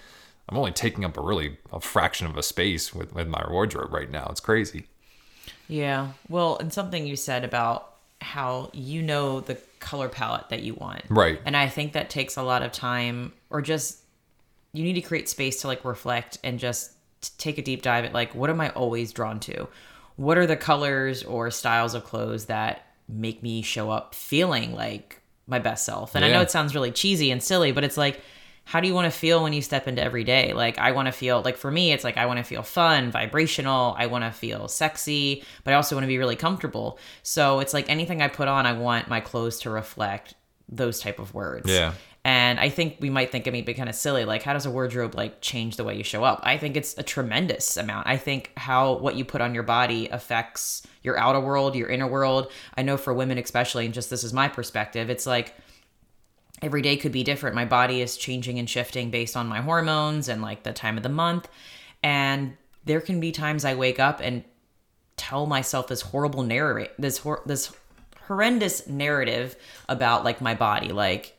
I'm 0.48 0.56
only 0.56 0.72
taking 0.72 1.04
up 1.04 1.16
a 1.16 1.20
really 1.20 1.58
a 1.72 1.80
fraction 1.80 2.26
of 2.26 2.36
a 2.36 2.42
space 2.42 2.94
with 2.94 3.14
with 3.14 3.28
my 3.28 3.44
wardrobe 3.48 3.92
right 3.92 4.10
now. 4.10 4.28
It's 4.30 4.40
crazy. 4.40 4.86
Yeah. 5.68 6.12
Well, 6.28 6.56
and 6.58 6.72
something 6.72 7.06
you 7.06 7.16
said 7.16 7.44
about 7.44 7.94
how 8.20 8.70
you 8.72 9.02
know 9.02 9.40
the 9.40 9.58
color 9.80 10.08
palette 10.08 10.48
that 10.48 10.62
you 10.62 10.74
want. 10.74 11.02
Right. 11.08 11.40
And 11.44 11.56
I 11.56 11.68
think 11.68 11.92
that 11.92 12.08
takes 12.08 12.36
a 12.36 12.42
lot 12.42 12.62
of 12.62 12.72
time 12.72 13.32
or 13.50 13.60
just 13.60 14.00
you 14.76 14.84
need 14.84 14.94
to 14.94 15.00
create 15.00 15.28
space 15.28 15.60
to 15.62 15.66
like 15.66 15.84
reflect 15.84 16.38
and 16.44 16.58
just 16.58 16.92
take 17.38 17.58
a 17.58 17.62
deep 17.62 17.82
dive 17.82 18.04
at 18.04 18.12
like 18.12 18.34
what 18.34 18.50
am 18.50 18.60
I 18.60 18.70
always 18.70 19.12
drawn 19.12 19.40
to? 19.40 19.68
What 20.16 20.38
are 20.38 20.46
the 20.46 20.56
colors 20.56 21.22
or 21.24 21.50
styles 21.50 21.94
of 21.94 22.04
clothes 22.04 22.46
that 22.46 22.86
make 23.08 23.42
me 23.42 23.62
show 23.62 23.90
up 23.90 24.14
feeling 24.14 24.72
like 24.72 25.20
my 25.46 25.58
best 25.58 25.84
self? 25.84 26.14
And 26.14 26.24
I 26.24 26.30
know 26.30 26.40
it 26.40 26.50
sounds 26.50 26.74
really 26.74 26.90
cheesy 26.90 27.30
and 27.30 27.42
silly, 27.42 27.72
but 27.72 27.84
it's 27.84 27.96
like 27.96 28.20
how 28.64 28.80
do 28.80 28.88
you 28.88 28.94
want 28.94 29.04
to 29.04 29.16
feel 29.16 29.44
when 29.44 29.52
you 29.52 29.62
step 29.62 29.86
into 29.86 30.02
every 30.02 30.24
day? 30.24 30.52
Like 30.52 30.76
I 30.76 30.90
want 30.90 31.06
to 31.06 31.12
feel 31.12 31.40
like 31.40 31.56
for 31.56 31.70
me 31.70 31.92
it's 31.92 32.02
like 32.02 32.16
I 32.16 32.26
want 32.26 32.38
to 32.38 32.42
feel 32.42 32.62
fun, 32.62 33.12
vibrational, 33.12 33.94
I 33.96 34.06
want 34.06 34.24
to 34.24 34.32
feel 34.32 34.66
sexy, 34.66 35.44
but 35.62 35.72
I 35.72 35.76
also 35.76 35.94
want 35.94 36.02
to 36.02 36.08
be 36.08 36.18
really 36.18 36.34
comfortable. 36.34 36.98
So 37.22 37.60
it's 37.60 37.72
like 37.72 37.88
anything 37.88 38.20
I 38.20 38.28
put 38.28 38.48
on, 38.48 38.66
I 38.66 38.72
want 38.72 39.08
my 39.08 39.20
clothes 39.20 39.60
to 39.60 39.70
reflect 39.70 40.34
those 40.68 41.00
type 41.00 41.20
of 41.20 41.32
words. 41.32 41.70
Yeah. 41.70 41.92
And 42.26 42.58
I 42.58 42.70
think 42.70 42.96
we 42.98 43.08
might 43.08 43.30
think 43.30 43.46
it 43.46 43.52
may 43.52 43.62
be 43.62 43.72
kind 43.72 43.88
of 43.88 43.94
silly. 43.94 44.24
Like, 44.24 44.42
how 44.42 44.52
does 44.52 44.66
a 44.66 44.70
wardrobe 44.70 45.14
like 45.14 45.40
change 45.40 45.76
the 45.76 45.84
way 45.84 45.96
you 45.96 46.02
show 46.02 46.24
up? 46.24 46.40
I 46.42 46.58
think 46.58 46.76
it's 46.76 46.98
a 46.98 47.04
tremendous 47.04 47.76
amount. 47.76 48.08
I 48.08 48.16
think 48.16 48.50
how 48.56 48.94
what 48.94 49.14
you 49.14 49.24
put 49.24 49.40
on 49.40 49.54
your 49.54 49.62
body 49.62 50.08
affects 50.08 50.84
your 51.04 51.16
outer 51.16 51.38
world, 51.38 51.76
your 51.76 51.88
inner 51.88 52.08
world. 52.08 52.50
I 52.76 52.82
know 52.82 52.96
for 52.96 53.14
women 53.14 53.38
especially, 53.38 53.84
and 53.84 53.94
just 53.94 54.10
this 54.10 54.24
is 54.24 54.32
my 54.32 54.48
perspective, 54.48 55.08
it's 55.08 55.24
like 55.24 55.54
every 56.60 56.82
day 56.82 56.96
could 56.96 57.12
be 57.12 57.22
different. 57.22 57.54
My 57.54 57.64
body 57.64 58.02
is 58.02 58.16
changing 58.16 58.58
and 58.58 58.68
shifting 58.68 59.12
based 59.12 59.36
on 59.36 59.46
my 59.46 59.60
hormones 59.60 60.28
and 60.28 60.42
like 60.42 60.64
the 60.64 60.72
time 60.72 60.96
of 60.96 61.04
the 61.04 61.08
month. 61.08 61.48
And 62.02 62.56
there 62.86 63.00
can 63.00 63.20
be 63.20 63.30
times 63.30 63.64
I 63.64 63.76
wake 63.76 64.00
up 64.00 64.18
and 64.20 64.42
tell 65.16 65.46
myself 65.46 65.86
this 65.86 66.00
horrible 66.02 66.42
narrative, 66.42 66.92
this 66.98 67.18
hor- 67.18 67.44
this 67.46 67.72
horrendous 68.26 68.88
narrative 68.88 69.54
about 69.88 70.24
like 70.24 70.40
my 70.40 70.56
body, 70.56 70.88
like 70.88 71.35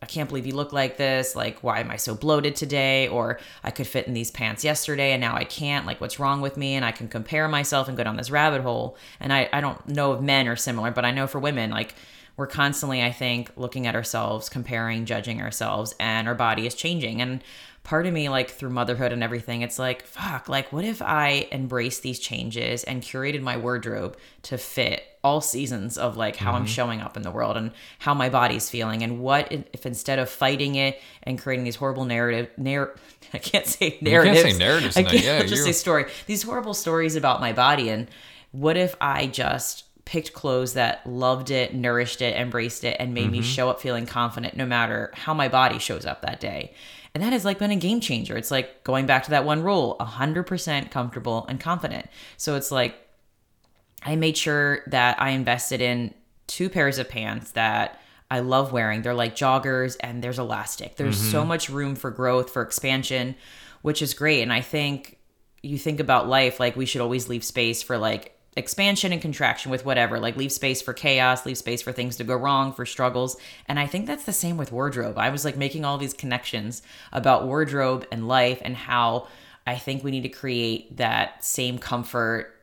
I 0.00 0.06
can't 0.06 0.28
believe 0.28 0.46
you 0.46 0.54
look 0.54 0.72
like 0.72 0.96
this. 0.96 1.34
Like, 1.34 1.62
why 1.62 1.80
am 1.80 1.90
I 1.90 1.96
so 1.96 2.14
bloated 2.14 2.54
today? 2.54 3.08
Or 3.08 3.40
I 3.64 3.70
could 3.70 3.86
fit 3.86 4.06
in 4.06 4.14
these 4.14 4.30
pants 4.30 4.64
yesterday 4.64 5.12
and 5.12 5.20
now 5.20 5.34
I 5.34 5.44
can't. 5.44 5.86
Like, 5.86 6.00
what's 6.00 6.20
wrong 6.20 6.40
with 6.40 6.56
me? 6.56 6.74
And 6.74 6.84
I 6.84 6.92
can 6.92 7.08
compare 7.08 7.48
myself 7.48 7.88
and 7.88 7.96
go 7.96 8.04
down 8.04 8.16
this 8.16 8.30
rabbit 8.30 8.62
hole. 8.62 8.96
And 9.18 9.32
I, 9.32 9.48
I 9.52 9.60
don't 9.60 9.88
know 9.88 10.12
if 10.12 10.20
men 10.20 10.46
are 10.46 10.56
similar, 10.56 10.90
but 10.92 11.04
I 11.04 11.10
know 11.10 11.26
for 11.26 11.40
women, 11.40 11.70
like, 11.70 11.94
we're 12.36 12.46
constantly, 12.46 13.02
I 13.02 13.10
think, 13.10 13.50
looking 13.56 13.88
at 13.88 13.96
ourselves, 13.96 14.48
comparing, 14.48 15.06
judging 15.06 15.42
ourselves, 15.42 15.96
and 15.98 16.28
our 16.28 16.36
body 16.36 16.68
is 16.68 16.74
changing. 16.76 17.20
And 17.20 17.42
part 17.82 18.06
of 18.06 18.12
me, 18.12 18.28
like, 18.28 18.48
through 18.48 18.70
motherhood 18.70 19.12
and 19.12 19.24
everything, 19.24 19.62
it's 19.62 19.76
like, 19.76 20.06
fuck, 20.06 20.48
like, 20.48 20.72
what 20.72 20.84
if 20.84 21.02
I 21.02 21.48
embraced 21.50 22.04
these 22.04 22.20
changes 22.20 22.84
and 22.84 23.02
curated 23.02 23.42
my 23.42 23.56
wardrobe 23.56 24.16
to 24.42 24.56
fit 24.56 25.02
all 25.28 25.40
seasons 25.40 25.98
of 25.98 26.16
like 26.16 26.36
how 26.36 26.52
I'm 26.52 26.66
showing 26.66 27.00
up 27.00 27.16
in 27.16 27.22
the 27.22 27.30
world 27.30 27.56
and 27.56 27.70
how 27.98 28.14
my 28.14 28.28
body's 28.28 28.68
feeling 28.70 29.02
and 29.02 29.20
what 29.20 29.52
if 29.72 29.84
instead 29.86 30.18
of 30.18 30.28
fighting 30.30 30.74
it 30.74 31.00
and 31.22 31.38
creating 31.38 31.64
these 31.64 31.76
horrible 31.76 32.04
narrative 32.04 32.48
narr 32.56 32.94
I 33.34 33.38
can't 33.38 33.66
say 33.66 33.90
can't 33.90 34.02
say 34.02 34.58
narratives. 34.58 34.96
I 34.96 35.02
can't 35.02 35.24
Yeah, 35.24 35.42
just 35.54 35.64
say 35.64 35.72
story 35.72 36.06
these 36.26 36.42
horrible 36.42 36.74
stories 36.74 37.14
about 37.16 37.40
my 37.40 37.52
body 37.52 37.90
and 37.90 38.08
what 38.52 38.76
if 38.76 38.96
I 39.00 39.26
just 39.26 39.84
picked 40.06 40.32
clothes 40.32 40.72
that 40.72 41.06
loved 41.06 41.50
it 41.50 41.74
nourished 41.74 42.22
it 42.22 42.34
embraced 42.34 42.82
it 42.84 42.96
and 42.98 43.12
made 43.12 43.24
Mm-hmm. 43.24 43.32
me 43.32 43.42
show 43.42 43.68
up 43.68 43.80
feeling 43.80 44.06
confident 44.06 44.56
no 44.56 44.64
matter 44.64 45.10
how 45.14 45.34
my 45.34 45.48
body 45.48 45.78
shows 45.78 46.06
up 46.06 46.22
that 46.22 46.40
day. 46.40 46.72
And 47.14 47.22
that 47.22 47.32
has 47.34 47.44
like 47.44 47.58
been 47.58 47.70
a 47.70 47.76
game 47.76 48.00
changer. 48.00 48.36
It's 48.36 48.50
like 48.50 48.84
going 48.84 49.04
back 49.06 49.24
to 49.24 49.30
that 49.30 49.44
one 49.44 49.62
rule 49.62 49.96
100% 50.00 50.90
comfortable 50.90 51.44
and 51.48 51.58
confident. 51.60 52.06
So 52.36 52.54
it's 52.54 52.70
like 52.70 52.94
I 54.02 54.16
made 54.16 54.36
sure 54.36 54.80
that 54.88 55.20
I 55.20 55.30
invested 55.30 55.80
in 55.80 56.14
two 56.46 56.68
pairs 56.68 56.98
of 56.98 57.08
pants 57.08 57.52
that 57.52 58.00
I 58.30 58.40
love 58.40 58.72
wearing. 58.72 59.02
They're 59.02 59.14
like 59.14 59.36
joggers 59.36 59.96
and 60.00 60.22
there's 60.22 60.38
elastic. 60.38 60.96
There's 60.96 61.18
so 61.18 61.40
mm-hmm. 61.40 61.48
much 61.48 61.70
room 61.70 61.94
for 61.94 62.10
growth, 62.10 62.50
for 62.50 62.62
expansion, 62.62 63.36
which 63.82 64.02
is 64.02 64.14
great. 64.14 64.42
And 64.42 64.52
I 64.52 64.60
think 64.60 65.18
you 65.62 65.78
think 65.78 65.98
about 65.98 66.28
life 66.28 66.60
like 66.60 66.76
we 66.76 66.86
should 66.86 67.00
always 67.00 67.28
leave 67.28 67.42
space 67.42 67.82
for 67.82 67.96
like 67.96 68.38
expansion 68.56 69.12
and 69.12 69.22
contraction 69.22 69.70
with 69.70 69.84
whatever. 69.86 70.18
Like 70.20 70.36
leave 70.36 70.52
space 70.52 70.82
for 70.82 70.92
chaos, 70.92 71.46
leave 71.46 71.56
space 71.56 71.80
for 71.80 71.92
things 71.92 72.16
to 72.16 72.24
go 72.24 72.36
wrong, 72.36 72.72
for 72.72 72.84
struggles. 72.84 73.36
And 73.66 73.78
I 73.78 73.86
think 73.86 74.06
that's 74.06 74.24
the 74.24 74.32
same 74.32 74.56
with 74.56 74.72
wardrobe. 74.72 75.16
I 75.16 75.30
was 75.30 75.44
like 75.44 75.56
making 75.56 75.84
all 75.84 75.96
these 75.96 76.14
connections 76.14 76.82
about 77.12 77.46
wardrobe 77.46 78.06
and 78.12 78.28
life 78.28 78.60
and 78.62 78.76
how 78.76 79.28
I 79.66 79.76
think 79.76 80.04
we 80.04 80.10
need 80.10 80.22
to 80.22 80.28
create 80.28 80.98
that 80.98 81.44
same 81.44 81.78
comfort 81.78 82.54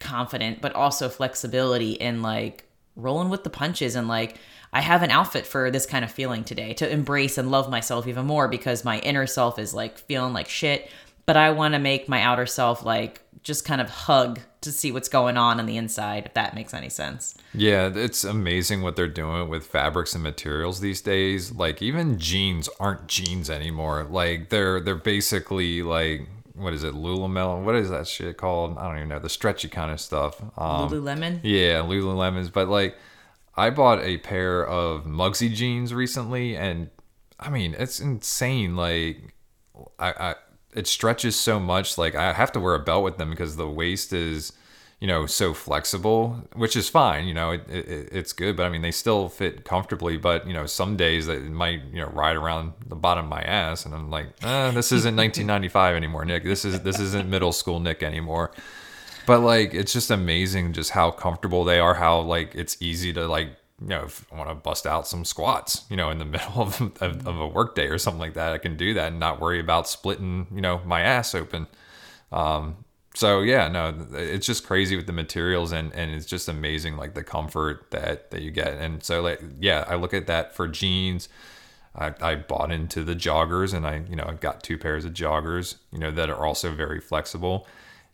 confident 0.00 0.60
but 0.60 0.74
also 0.74 1.08
flexibility 1.08 1.92
in 1.92 2.22
like 2.22 2.64
rolling 2.96 3.28
with 3.28 3.44
the 3.44 3.50
punches 3.50 3.94
and 3.94 4.08
like 4.08 4.36
I 4.72 4.80
have 4.80 5.02
an 5.02 5.10
outfit 5.10 5.46
for 5.46 5.70
this 5.70 5.86
kind 5.86 6.04
of 6.04 6.10
feeling 6.10 6.44
today 6.44 6.74
to 6.74 6.90
embrace 6.90 7.38
and 7.38 7.50
love 7.50 7.70
myself 7.70 8.06
even 8.06 8.26
more 8.26 8.48
because 8.48 8.84
my 8.84 8.98
inner 9.00 9.26
self 9.26 9.58
is 9.58 9.72
like 9.72 9.98
feeling 9.98 10.32
like 10.32 10.48
shit 10.48 10.90
but 11.26 11.36
I 11.36 11.50
want 11.50 11.74
to 11.74 11.78
make 11.78 12.08
my 12.08 12.22
outer 12.22 12.46
self 12.46 12.84
like 12.84 13.20
just 13.42 13.64
kind 13.64 13.80
of 13.80 13.88
hug 13.88 14.40
to 14.62 14.72
see 14.72 14.90
what's 14.90 15.08
going 15.08 15.36
on 15.36 15.60
on 15.60 15.66
the 15.66 15.76
inside 15.76 16.26
if 16.26 16.34
that 16.34 16.54
makes 16.54 16.74
any 16.74 16.88
sense. 16.88 17.36
Yeah, 17.54 17.90
it's 17.94 18.24
amazing 18.24 18.82
what 18.82 18.96
they're 18.96 19.08
doing 19.08 19.48
with 19.48 19.66
fabrics 19.66 20.14
and 20.14 20.22
materials 20.22 20.80
these 20.80 21.00
days. 21.00 21.52
Like 21.52 21.80
even 21.80 22.18
jeans 22.18 22.68
aren't 22.80 23.06
jeans 23.06 23.48
anymore. 23.50 24.04
Like 24.04 24.48
they're 24.48 24.80
they're 24.80 24.94
basically 24.94 25.82
like 25.82 26.28
what 26.58 26.74
is 26.74 26.84
it, 26.84 26.94
Lululemon? 26.94 27.64
What 27.64 27.74
is 27.74 27.90
that 27.90 28.06
shit 28.06 28.36
called? 28.36 28.76
I 28.78 28.88
don't 28.88 28.96
even 28.96 29.08
know. 29.08 29.18
The 29.18 29.28
stretchy 29.28 29.68
kind 29.68 29.90
of 29.90 30.00
stuff. 30.00 30.40
Um, 30.58 30.88
Lululemon? 30.88 31.40
Yeah, 31.42 31.82
Lululemons. 31.82 32.52
But 32.52 32.68
like, 32.68 32.96
I 33.56 33.70
bought 33.70 34.00
a 34.02 34.18
pair 34.18 34.66
of 34.66 35.04
Mugsy 35.04 35.52
jeans 35.52 35.92
recently, 35.92 36.56
and 36.56 36.90
I 37.40 37.50
mean, 37.50 37.74
it's 37.78 38.00
insane. 38.00 38.76
Like, 38.76 39.34
I, 39.98 40.12
I 40.12 40.34
it 40.74 40.86
stretches 40.86 41.34
so 41.34 41.58
much. 41.58 41.98
Like, 41.98 42.14
I 42.14 42.32
have 42.32 42.52
to 42.52 42.60
wear 42.60 42.74
a 42.74 42.78
belt 42.78 43.02
with 43.04 43.18
them 43.18 43.30
because 43.30 43.56
the 43.56 43.68
waist 43.68 44.12
is, 44.12 44.52
you 45.00 45.06
know, 45.06 45.26
so 45.26 45.54
flexible, 45.54 46.48
which 46.54 46.76
is 46.76 46.88
fine. 46.88 47.26
You 47.26 47.34
know, 47.34 47.52
it, 47.52 47.68
it, 47.68 48.08
it's 48.10 48.32
good, 48.32 48.56
but 48.56 48.64
I 48.64 48.68
mean, 48.68 48.82
they 48.82 48.90
still 48.90 49.28
fit 49.28 49.64
comfortably. 49.64 50.16
But 50.16 50.46
you 50.46 50.52
know, 50.52 50.66
some 50.66 50.96
days 50.96 51.26
that 51.26 51.36
it 51.36 51.50
might, 51.50 51.82
you 51.92 52.00
know, 52.00 52.08
ride 52.08 52.36
around 52.36 52.72
the 52.86 52.96
bottom 52.96 53.24
of 53.26 53.30
my 53.30 53.42
ass, 53.42 53.86
and 53.86 53.94
I'm 53.94 54.10
like, 54.10 54.28
eh, 54.42 54.70
this 54.72 54.92
isn't 54.92 55.16
1995 55.16 55.96
anymore, 55.96 56.24
Nick. 56.24 56.44
This 56.44 56.64
is 56.64 56.80
this 56.82 56.98
isn't 56.98 57.28
middle 57.28 57.52
school 57.52 57.80
Nick 57.80 58.02
anymore 58.02 58.52
but 59.28 59.40
like 59.40 59.74
it's 59.74 59.92
just 59.92 60.10
amazing 60.10 60.72
just 60.72 60.90
how 60.90 61.10
comfortable 61.10 61.62
they 61.62 61.78
are 61.78 61.94
how 61.94 62.18
like 62.18 62.54
it's 62.54 62.80
easy 62.80 63.12
to 63.12 63.28
like 63.28 63.48
you 63.80 63.88
know 63.88 64.04
if 64.04 64.24
i 64.32 64.36
want 64.36 64.48
to 64.48 64.54
bust 64.54 64.86
out 64.86 65.06
some 65.06 65.22
squats 65.22 65.84
you 65.90 65.96
know 65.96 66.08
in 66.10 66.18
the 66.18 66.24
middle 66.34 66.62
of, 66.62 66.80
of, 66.80 67.26
of 67.26 67.38
a 67.38 67.46
work 67.46 67.74
day 67.74 67.88
or 67.88 67.98
something 67.98 68.18
like 68.18 68.32
that 68.32 68.54
i 68.54 68.58
can 68.58 68.76
do 68.76 68.94
that 68.94 69.08
and 69.08 69.20
not 69.20 69.38
worry 69.38 69.60
about 69.60 69.86
splitting 69.86 70.46
you 70.52 70.62
know 70.62 70.80
my 70.86 71.02
ass 71.02 71.34
open 71.34 71.66
um 72.32 72.76
so 73.18 73.40
yeah 73.40 73.66
no 73.66 73.92
it's 74.12 74.46
just 74.46 74.64
crazy 74.64 74.94
with 74.94 75.06
the 75.06 75.12
materials 75.12 75.72
and 75.72 75.92
and 75.92 76.12
it's 76.12 76.26
just 76.26 76.48
amazing 76.48 76.96
like 76.96 77.14
the 77.14 77.24
comfort 77.24 77.90
that 77.90 78.30
that 78.30 78.42
you 78.42 78.50
get 78.52 78.74
and 78.74 79.02
so 79.02 79.20
like 79.20 79.40
yeah 79.58 79.84
i 79.88 79.96
look 79.96 80.14
at 80.14 80.28
that 80.28 80.54
for 80.54 80.68
jeans 80.68 81.28
I, 81.96 82.14
I 82.20 82.34
bought 82.36 82.70
into 82.70 83.02
the 83.02 83.14
joggers 83.14 83.74
and 83.74 83.84
I, 83.84 84.02
you 84.08 84.14
know, 84.14 84.24
I 84.28 84.34
got 84.34 84.62
two 84.62 84.78
pairs 84.78 85.04
of 85.04 85.14
joggers, 85.14 85.76
you 85.90 85.98
know, 85.98 86.12
that 86.12 86.30
are 86.30 86.46
also 86.46 86.72
very 86.72 87.00
flexible. 87.00 87.66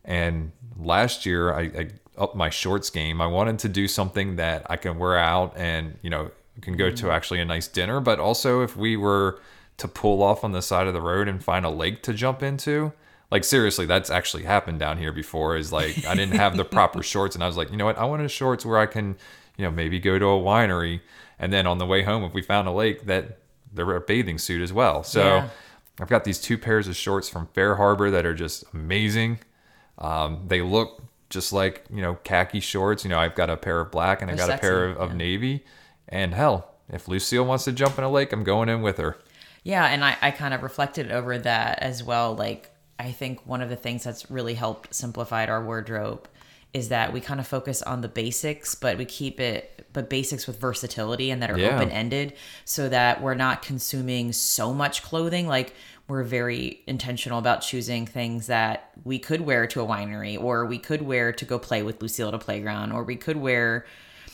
And 0.03 0.51
last 0.75 1.25
year, 1.25 1.53
I, 1.53 1.61
I 1.61 1.89
upped 2.17 2.35
my 2.35 2.49
shorts 2.49 2.89
game. 2.89 3.21
I 3.21 3.27
wanted 3.27 3.59
to 3.59 3.69
do 3.69 3.87
something 3.87 4.37
that 4.37 4.65
I 4.69 4.77
can 4.77 4.97
wear 4.97 5.17
out 5.17 5.53
and, 5.55 5.99
you 6.01 6.09
know, 6.09 6.31
can 6.61 6.77
go 6.77 6.89
to 6.89 6.95
mm-hmm. 6.95 7.11
actually 7.11 7.41
a 7.41 7.45
nice 7.45 7.67
dinner. 7.67 7.99
But 7.99 8.19
also, 8.19 8.61
if 8.61 8.75
we 8.75 8.97
were 8.97 9.39
to 9.77 9.87
pull 9.87 10.23
off 10.23 10.43
on 10.43 10.51
the 10.51 10.61
side 10.61 10.87
of 10.87 10.93
the 10.93 11.01
road 11.01 11.27
and 11.27 11.43
find 11.43 11.65
a 11.65 11.69
lake 11.69 12.01
to 12.03 12.13
jump 12.13 12.41
into, 12.41 12.93
like 13.31 13.43
seriously, 13.43 13.85
that's 13.85 14.09
actually 14.09 14.43
happened 14.43 14.79
down 14.79 14.97
here 14.97 15.11
before. 15.11 15.55
Is 15.57 15.71
like 15.71 16.05
I 16.05 16.15
didn't 16.15 16.35
have 16.35 16.57
the 16.57 16.65
proper 16.77 17.03
shorts, 17.03 17.35
and 17.35 17.43
I 17.43 17.47
was 17.47 17.57
like, 17.57 17.71
you 17.71 17.77
know 17.77 17.85
what, 17.85 17.97
I 17.97 18.05
wanted 18.05 18.29
shorts 18.29 18.65
where 18.65 18.77
I 18.77 18.85
can, 18.85 19.17
you 19.57 19.65
know, 19.65 19.71
maybe 19.71 19.99
go 19.99 20.19
to 20.19 20.25
a 20.25 20.39
winery, 20.39 21.01
and 21.39 21.51
then 21.51 21.67
on 21.67 21.77
the 21.77 21.85
way 21.85 22.03
home, 22.03 22.23
if 22.23 22.33
we 22.33 22.41
found 22.41 22.67
a 22.67 22.71
lake, 22.71 23.05
that 23.05 23.39
there 23.73 23.85
were 23.85 23.95
a 23.95 24.01
bathing 24.01 24.37
suit 24.37 24.61
as 24.61 24.71
well. 24.71 25.03
So 25.03 25.23
yeah. 25.23 25.49
I've 25.99 26.09
got 26.09 26.23
these 26.23 26.39
two 26.39 26.57
pairs 26.57 26.87
of 26.87 26.95
shorts 26.95 27.29
from 27.29 27.47
Fair 27.47 27.75
Harbor 27.75 28.11
that 28.11 28.25
are 28.25 28.33
just 28.33 28.63
amazing. 28.73 29.39
Um, 29.97 30.45
they 30.47 30.61
look 30.61 31.01
just 31.29 31.51
like 31.51 31.85
you 31.89 32.01
know 32.01 32.15
khaki 32.23 32.59
shorts. 32.59 33.03
You 33.03 33.09
know, 33.09 33.19
I've 33.19 33.35
got 33.35 33.49
a 33.49 33.57
pair 33.57 33.79
of 33.79 33.91
black 33.91 34.21
and 34.21 34.29
i've 34.29 34.37
got 34.37 34.47
sexy, 34.47 34.67
a 34.67 34.69
pair 34.69 34.85
of, 34.85 34.97
of 34.97 35.09
yeah. 35.11 35.17
navy. 35.17 35.65
And 36.07 36.33
hell, 36.33 36.75
if 36.89 37.07
Lucille 37.07 37.45
wants 37.45 37.65
to 37.65 37.71
jump 37.71 37.97
in 37.97 38.03
a 38.03 38.09
lake, 38.09 38.31
I'm 38.31 38.43
going 38.43 38.69
in 38.69 38.81
with 38.81 38.97
her. 38.97 39.17
Yeah, 39.63 39.85
and 39.85 40.05
I, 40.05 40.15
I 40.21 40.31
kind 40.31 40.53
of 40.53 40.61
reflected 40.61 41.11
over 41.11 41.37
that 41.39 41.79
as 41.79 42.03
well. 42.03 42.35
Like, 42.35 42.69
I 42.99 43.11
think 43.11 43.45
one 43.45 43.61
of 43.61 43.69
the 43.69 43.75
things 43.75 44.03
that's 44.03 44.29
really 44.31 44.53
helped 44.53 44.93
simplified 44.93 45.49
our 45.49 45.63
wardrobe 45.63 46.27
is 46.73 46.89
that 46.89 47.13
we 47.13 47.21
kind 47.21 47.39
of 47.39 47.47
focus 47.47 47.81
on 47.81 48.01
the 48.01 48.07
basics, 48.07 48.75
but 48.75 48.97
we 48.97 49.05
keep 49.05 49.39
it, 49.39 49.87
but 49.93 50.09
basics 50.09 50.45
with 50.45 50.59
versatility 50.59 51.31
and 51.31 51.41
that 51.41 51.49
are 51.49 51.57
yeah. 51.57 51.75
open 51.75 51.89
ended 51.89 52.33
so 52.65 52.89
that 52.89 53.21
we're 53.21 53.33
not 53.33 53.61
consuming 53.61 54.33
so 54.33 54.73
much 54.73 55.01
clothing. 55.01 55.47
Like, 55.47 55.73
we're 56.07 56.23
very 56.23 56.83
intentional 56.85 57.39
about 57.39 57.61
choosing 57.61 58.05
things 58.05 58.47
that 58.47 58.91
we 59.03 59.17
could 59.17 59.41
wear 59.41 59.65
to 59.67 59.81
a 59.81 59.85
winery 59.85 60.39
or 60.39 60.65
we 60.65 60.77
could 60.77 61.01
wear 61.01 61.31
to 61.33 61.45
go 61.45 61.57
play 61.57 61.81
with 61.81 62.01
Lucille 62.01 62.27
at 62.27 62.33
a 62.33 62.39
playground 62.39 62.91
or 62.91 63.03
we 63.03 63.15
could 63.15 63.37
wear, 63.37 63.85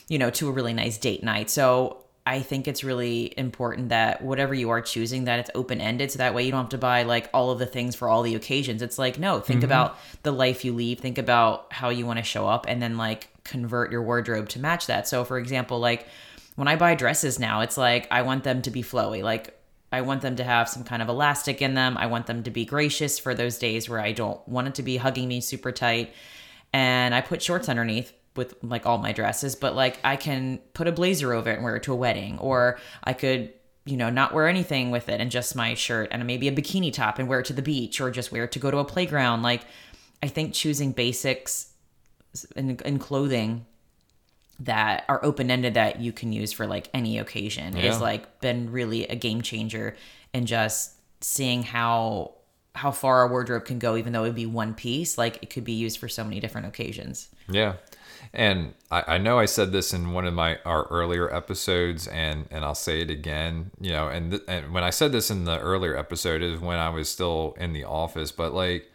you 0.10 0.18
know, 0.18 0.30
to 0.32 0.50
a 0.50 0.52
really 0.52 0.74
nice 0.74 0.98
date 0.98 1.24
night. 1.24 1.50
So 1.50 2.04
I 2.26 2.42
think 2.42 2.68
it's 2.68 2.84
really 2.84 3.34
important 3.36 3.90
that 3.90 4.22
whatever 4.22 4.54
you 4.54 4.70
are 4.70 4.82
choosing 4.82 5.24
that 5.24 5.40
it's 5.40 5.50
open 5.56 5.82
ended 5.82 6.12
so 6.12 6.20
that 6.20 6.36
way 6.36 6.44
you 6.44 6.52
don't 6.52 6.62
have 6.62 6.70
to 6.70 6.78
buy 6.78 7.04
like 7.04 7.30
all 7.34 7.50
of 7.50 7.58
the 7.58 7.66
things 7.66 7.96
for 7.96 8.08
all 8.08 8.22
the 8.22 8.36
occasions. 8.36 8.82
It's 8.82 9.00
like 9.00 9.18
no, 9.18 9.40
think 9.40 9.60
mm-hmm. 9.60 9.66
about 9.66 9.98
the 10.22 10.32
life 10.32 10.64
you 10.64 10.74
lead, 10.74 11.00
think 11.00 11.18
about 11.18 11.74
how 11.74 11.90
you 11.90 12.06
want 12.06 12.20
to 12.20 12.24
show 12.24 12.48
up 12.48 12.66
and 12.68 12.82
then 12.82 12.96
like 12.96 13.30
convert 13.44 13.92
your 13.92 14.04
wardrobe 14.04 14.50
to 14.50 14.60
match 14.60 14.86
that. 14.86 15.08
So 15.08 15.24
for 15.24 15.40
example, 15.40 15.80
like 15.80 16.08
when 16.56 16.68
I 16.68 16.76
buy 16.76 16.94
dresses 16.94 17.40
now, 17.40 17.62
it's 17.62 17.78
like 17.78 18.08
I 18.12 18.22
want 18.22 18.44
them 18.44 18.62
to 18.62 18.70
be 18.70 18.84
flowy. 18.84 19.24
Like 19.24 19.58
I 19.92 20.02
want 20.02 20.22
them 20.22 20.36
to 20.36 20.44
have 20.44 20.70
some 20.70 20.84
kind 20.84 21.02
of 21.02 21.10
elastic 21.10 21.62
in 21.62 21.74
them. 21.74 21.98
I 21.98 22.06
want 22.06 22.28
them 22.28 22.44
to 22.44 22.52
be 22.52 22.66
gracious 22.66 23.18
for 23.18 23.34
those 23.34 23.58
days 23.58 23.90
where 23.90 24.00
I 24.00 24.12
don't 24.12 24.46
want 24.48 24.68
it 24.68 24.76
to 24.76 24.84
be 24.84 24.98
hugging 24.98 25.28
me 25.28 25.42
super 25.42 25.72
tight. 25.72 26.14
And 26.72 27.16
I 27.16 27.22
put 27.22 27.42
shorts 27.42 27.68
underneath 27.68 28.14
with 28.36 28.56
like 28.64 28.86
all 28.86 28.98
my 28.98 29.12
dresses, 29.12 29.56
but 29.56 29.76
like 29.76 30.00
I 30.04 30.16
can 30.16 30.60
put 30.74 30.88
a 30.88 30.92
blazer 30.92 31.34
over 31.34 31.50
it 31.50 31.56
and 31.56 31.64
wear 31.64 31.76
it 31.76 31.84
to 31.84 31.94
a 31.94 31.96
wedding, 31.96 32.38
or 32.40 32.80
I 33.04 33.14
could, 33.14 33.54
you 33.86 33.98
know, 33.98 34.10
not 34.10 34.34
wear 34.34 34.48
anything 34.48 34.92
with 34.92 35.10
it 35.10 35.20
and 35.20 35.32
just 35.32 35.56
my 35.56 35.74
shirt 35.74 36.10
and 36.12 36.26
maybe 36.26 36.48
a 36.48 36.52
bikini 36.52 36.94
top 36.94 37.20
and 37.20 37.28
wear 37.28 37.40
it 37.40 37.46
to 37.48 37.54
the 37.54 37.62
beach, 37.62 38.00
or 38.00 38.12
just 38.12 38.32
wear 38.32 38.46
it 38.46 38.52
to 38.54 38.60
go 38.60 38.72
to 38.72 38.78
a 38.78 38.86
playground. 38.86 39.42
Like, 39.42 39.62
I 40.24 40.28
think 40.28 40.54
choosing 40.54 40.92
basics 40.92 41.74
in, 42.56 42.80
in 42.86 43.00
clothing 43.00 43.66
that 44.66 45.06
are 45.10 45.24
open 45.26 45.50
ended 45.50 45.74
that 45.74 46.00
you 46.00 46.12
can 46.12 46.32
use 46.32 46.52
for 46.52 46.68
like 46.68 46.90
any 46.94 47.18
occasion 47.18 47.76
yeah. 47.76 47.86
is 47.86 48.00
like 48.00 48.42
been 48.42 48.72
really 48.72 49.08
a 49.08 49.16
game 49.16 49.42
changer 49.42 49.96
and 50.34 50.46
just 50.46 50.94
seeing 51.22 51.64
how 51.64 52.34
how 52.76 52.92
far 52.92 53.20
our 53.20 53.28
wardrobe 53.28 53.66
can 53.66 53.80
go 53.80 53.98
even 53.98 54.14
though 54.14 54.24
it 54.24 54.28
would 54.28 54.36
be 54.36 54.46
one 54.46 54.74
piece 54.74 55.18
like 55.18 55.40
it 55.42 55.50
could 55.50 55.64
be 55.64 55.74
used 55.74 55.98
for 55.98 56.08
so 56.08 56.24
many 56.24 56.40
different 56.40 56.68
occasions 56.68 57.30
yeah 57.50 57.74
and 58.34 58.74
I, 58.90 59.04
I 59.08 59.18
know 59.18 59.40
I 59.40 59.46
said 59.46 59.72
this 59.72 59.94
in 59.94 60.12
one 60.14 60.26
of 60.26 60.34
my 60.34 60.60
our 60.66 60.84
earlier 60.86 61.34
episodes, 61.34 62.08
and 62.08 62.48
and 62.52 62.64
I'll 62.64 62.76
say 62.76 63.02
it 63.02 63.10
again. 63.10 63.72
You 63.80 63.92
know, 63.92 64.08
and 64.08 64.32
th- 64.32 64.44
and 64.48 64.74
when 64.74 64.84
I 64.84 64.90
said 64.90 65.12
this 65.12 65.30
in 65.30 65.46
the 65.46 65.60
earlier 65.60 65.98
episode 65.98 66.42
is 66.42 66.60
when 66.60 66.78
I 66.78 66.90
was 66.90 67.10
still 67.10 67.56
in 67.60 67.74
the 67.74 67.84
office, 67.84 68.32
but 68.32 68.54
like 68.54 68.90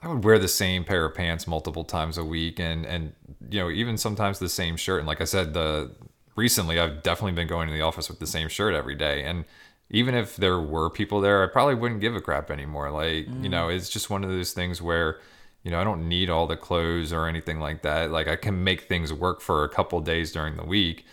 I 0.00 0.08
would 0.08 0.24
wear 0.24 0.38
the 0.38 0.48
same 0.48 0.84
pair 0.84 1.04
of 1.04 1.14
pants 1.14 1.46
multiple 1.46 1.84
times 1.84 2.18
a 2.18 2.24
week, 2.24 2.58
and 2.58 2.84
and 2.86 3.12
you 3.50 3.60
know 3.60 3.70
even 3.70 3.96
sometimes 3.96 4.38
the 4.38 4.48
same 4.48 4.76
shirt. 4.76 4.98
And 4.98 5.06
like 5.06 5.20
I 5.20 5.24
said, 5.24 5.54
the 5.54 5.90
recently 6.34 6.78
I've 6.78 7.02
definitely 7.02 7.32
been 7.32 7.48
going 7.48 7.68
to 7.68 7.74
the 7.74 7.82
office 7.82 8.08
with 8.08 8.18
the 8.18 8.26
same 8.26 8.48
shirt 8.48 8.74
every 8.74 8.94
day, 8.94 9.24
and 9.24 9.44
even 9.90 10.14
if 10.14 10.36
there 10.36 10.60
were 10.60 10.90
people 10.90 11.20
there, 11.20 11.44
I 11.44 11.46
probably 11.46 11.76
wouldn't 11.76 12.00
give 12.00 12.16
a 12.16 12.20
crap 12.20 12.50
anymore. 12.50 12.90
Like 12.90 13.26
mm. 13.26 13.42
you 13.42 13.48
know, 13.48 13.68
it's 13.68 13.88
just 13.88 14.10
one 14.10 14.24
of 14.24 14.30
those 14.30 14.52
things 14.52 14.82
where 14.82 15.18
you 15.66 15.72
know 15.72 15.80
I 15.80 15.84
don't 15.84 16.08
need 16.08 16.30
all 16.30 16.46
the 16.46 16.56
clothes 16.56 17.12
or 17.12 17.26
anything 17.26 17.60
like 17.60 17.82
that. 17.82 18.10
Like 18.10 18.28
I 18.28 18.36
can 18.36 18.64
make 18.64 18.82
things 18.82 19.12
work 19.12 19.40
for 19.42 19.64
a 19.64 19.68
couple 19.68 20.00
days 20.00 20.32
during 20.32 20.56
the 20.56 20.64
week 20.64 21.04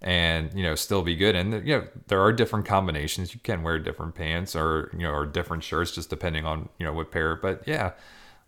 and 0.00 0.52
you 0.54 0.62
know 0.62 0.74
still 0.74 1.02
be 1.02 1.16
good 1.16 1.34
and 1.34 1.66
you 1.66 1.74
know 1.74 1.86
there 2.08 2.20
are 2.20 2.30
different 2.30 2.66
combinations 2.66 3.32
you 3.32 3.40
can 3.42 3.62
wear 3.62 3.78
different 3.78 4.14
pants 4.14 4.54
or 4.54 4.90
you 4.92 5.00
know 5.00 5.10
or 5.10 5.24
different 5.24 5.64
shirts 5.64 5.90
just 5.92 6.10
depending 6.10 6.44
on 6.44 6.68
you 6.78 6.84
know 6.84 6.92
what 6.92 7.10
pair 7.10 7.34
but 7.34 7.66
yeah 7.66 7.92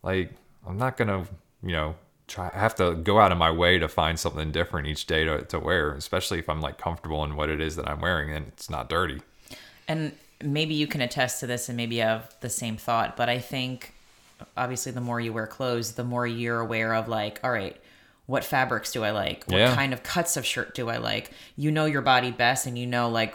like, 0.03 0.33
I'm 0.67 0.79
not 0.79 0.97
gonna, 0.97 1.27
you 1.63 1.73
know, 1.73 1.97
try. 2.27 2.51
I 2.55 2.59
have 2.59 2.75
to 2.77 2.95
go 2.95 3.19
out 3.19 3.33
of 3.33 3.39
my 3.39 3.51
way 3.51 3.79
to 3.79 3.89
find 3.89 4.19
something 4.19 4.53
different 4.53 4.87
each 4.87 5.07
day 5.07 5.25
to, 5.25 5.43
to 5.43 5.59
wear, 5.59 5.93
especially 5.95 6.39
if 6.39 6.49
I'm 6.49 6.61
like 6.61 6.79
comfortable 6.79 7.25
in 7.25 7.37
what 7.37 7.49
it 7.49 7.61
is 7.61 7.77
that 7.77 7.89
I'm 7.89 8.01
wearing 8.01 8.33
and 8.33 8.49
it's 8.49 8.71
not 8.71 8.89
dirty. 8.89 9.21
And 9.87 10.13
maybe 10.43 10.75
you 10.75 10.87
can 10.87 11.01
attest 11.01 11.41
to 11.41 11.47
this, 11.47 11.69
and 11.69 11.77
maybe 11.77 11.97
you 11.97 12.03
have 12.03 12.35
the 12.41 12.51
same 12.51 12.77
thought. 12.77 13.17
But 13.17 13.29
I 13.29 13.39
think, 13.39 13.95
obviously, 14.57 14.93
the 14.93 15.01
more 15.01 15.21
you 15.21 15.33
wear 15.33 15.47
clothes, 15.47 15.93
the 15.93 16.05
more 16.05 16.27
you're 16.27 16.61
aware 16.61 16.95
of 16.95 17.09
like, 17.09 17.41
all 17.43 17.51
right 17.51 17.77
what 18.27 18.45
fabrics 18.45 18.93
do 18.93 19.05
I 19.05 19.11
like? 19.13 19.45
What 19.47 19.57
yeah. 19.57 19.75
kind 19.75 19.95
of 19.95 20.03
cuts 20.03 20.37
of 20.37 20.45
shirt 20.45 20.75
do 20.75 20.91
I 20.91 20.99
like? 20.99 21.31
You 21.57 21.71
know 21.71 21.87
your 21.87 22.03
body 22.03 22.31
best 22.31 22.67
and 22.67 22.79
you 22.79 22.87
know 22.87 23.09
like 23.09 23.35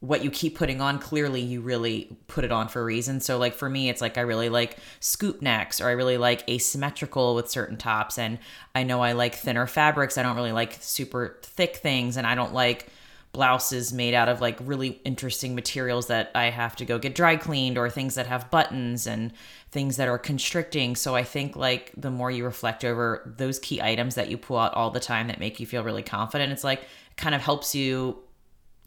what 0.00 0.22
you 0.22 0.30
keep 0.30 0.56
putting 0.56 0.80
on 0.80 0.98
clearly 1.00 1.40
you 1.40 1.60
really 1.60 2.16
put 2.28 2.44
it 2.44 2.52
on 2.52 2.68
for 2.68 2.80
a 2.80 2.84
reason 2.84 3.20
so 3.20 3.36
like 3.36 3.54
for 3.54 3.68
me 3.68 3.88
it's 3.88 4.00
like 4.00 4.16
i 4.16 4.20
really 4.20 4.48
like 4.48 4.78
scoop 5.00 5.42
necks 5.42 5.80
or 5.80 5.88
i 5.88 5.90
really 5.90 6.16
like 6.16 6.48
asymmetrical 6.48 7.34
with 7.34 7.50
certain 7.50 7.76
tops 7.76 8.16
and 8.16 8.38
i 8.76 8.84
know 8.84 9.00
i 9.00 9.10
like 9.10 9.34
thinner 9.34 9.66
fabrics 9.66 10.16
i 10.16 10.22
don't 10.22 10.36
really 10.36 10.52
like 10.52 10.76
super 10.80 11.38
thick 11.42 11.76
things 11.76 12.16
and 12.16 12.28
i 12.28 12.36
don't 12.36 12.54
like 12.54 12.86
blouses 13.32 13.92
made 13.92 14.14
out 14.14 14.28
of 14.28 14.40
like 14.40 14.56
really 14.62 15.00
interesting 15.04 15.56
materials 15.56 16.06
that 16.06 16.30
i 16.34 16.44
have 16.44 16.76
to 16.76 16.84
go 16.84 16.96
get 16.96 17.14
dry 17.14 17.36
cleaned 17.36 17.76
or 17.76 17.90
things 17.90 18.14
that 18.14 18.26
have 18.28 18.50
buttons 18.52 19.04
and 19.04 19.32
things 19.70 19.96
that 19.96 20.08
are 20.08 20.18
constricting 20.18 20.96
so 20.96 21.14
i 21.14 21.22
think 21.22 21.56
like 21.56 21.92
the 21.96 22.10
more 22.10 22.30
you 22.30 22.44
reflect 22.44 22.84
over 22.84 23.34
those 23.36 23.58
key 23.58 23.82
items 23.82 24.14
that 24.14 24.30
you 24.30 24.38
pull 24.38 24.56
out 24.56 24.72
all 24.74 24.90
the 24.90 25.00
time 25.00 25.28
that 25.28 25.38
make 25.38 25.60
you 25.60 25.66
feel 25.66 25.82
really 25.82 26.02
confident 26.02 26.52
it's 26.52 26.64
like 26.64 26.80
it 26.80 27.16
kind 27.16 27.34
of 27.34 27.40
helps 27.40 27.74
you 27.74 28.18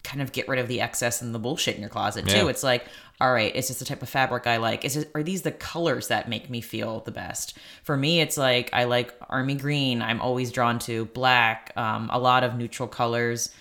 kind 0.04 0.20
of 0.20 0.32
get 0.32 0.48
rid 0.48 0.58
of 0.58 0.68
the 0.68 0.80
excess 0.80 1.22
and 1.22 1.34
the 1.34 1.38
bullshit 1.38 1.76
in 1.76 1.80
your 1.80 1.90
closet 1.90 2.26
too. 2.26 2.36
Yeah. 2.36 2.48
It's 2.48 2.62
like, 2.62 2.86
all 3.20 3.32
right, 3.32 3.54
is 3.54 3.68
this 3.68 3.78
the 3.78 3.84
type 3.84 4.02
of 4.02 4.08
fabric 4.08 4.46
I 4.46 4.56
like? 4.56 4.84
Is 4.84 4.96
it 4.96 5.10
are 5.14 5.22
these 5.22 5.42
the 5.42 5.52
colors 5.52 6.08
that 6.08 6.28
make 6.28 6.50
me 6.50 6.60
feel 6.60 7.00
the 7.00 7.12
best? 7.12 7.56
For 7.84 7.96
me, 7.96 8.20
it's 8.20 8.36
like 8.36 8.70
I 8.72 8.84
like 8.84 9.14
army 9.30 9.54
green. 9.54 10.02
I'm 10.02 10.20
always 10.20 10.50
drawn 10.50 10.78
to 10.80 11.04
black, 11.06 11.72
um, 11.76 12.10
a 12.12 12.18
lot 12.18 12.42
of 12.42 12.56
neutral 12.56 12.88
colors, 12.88 13.54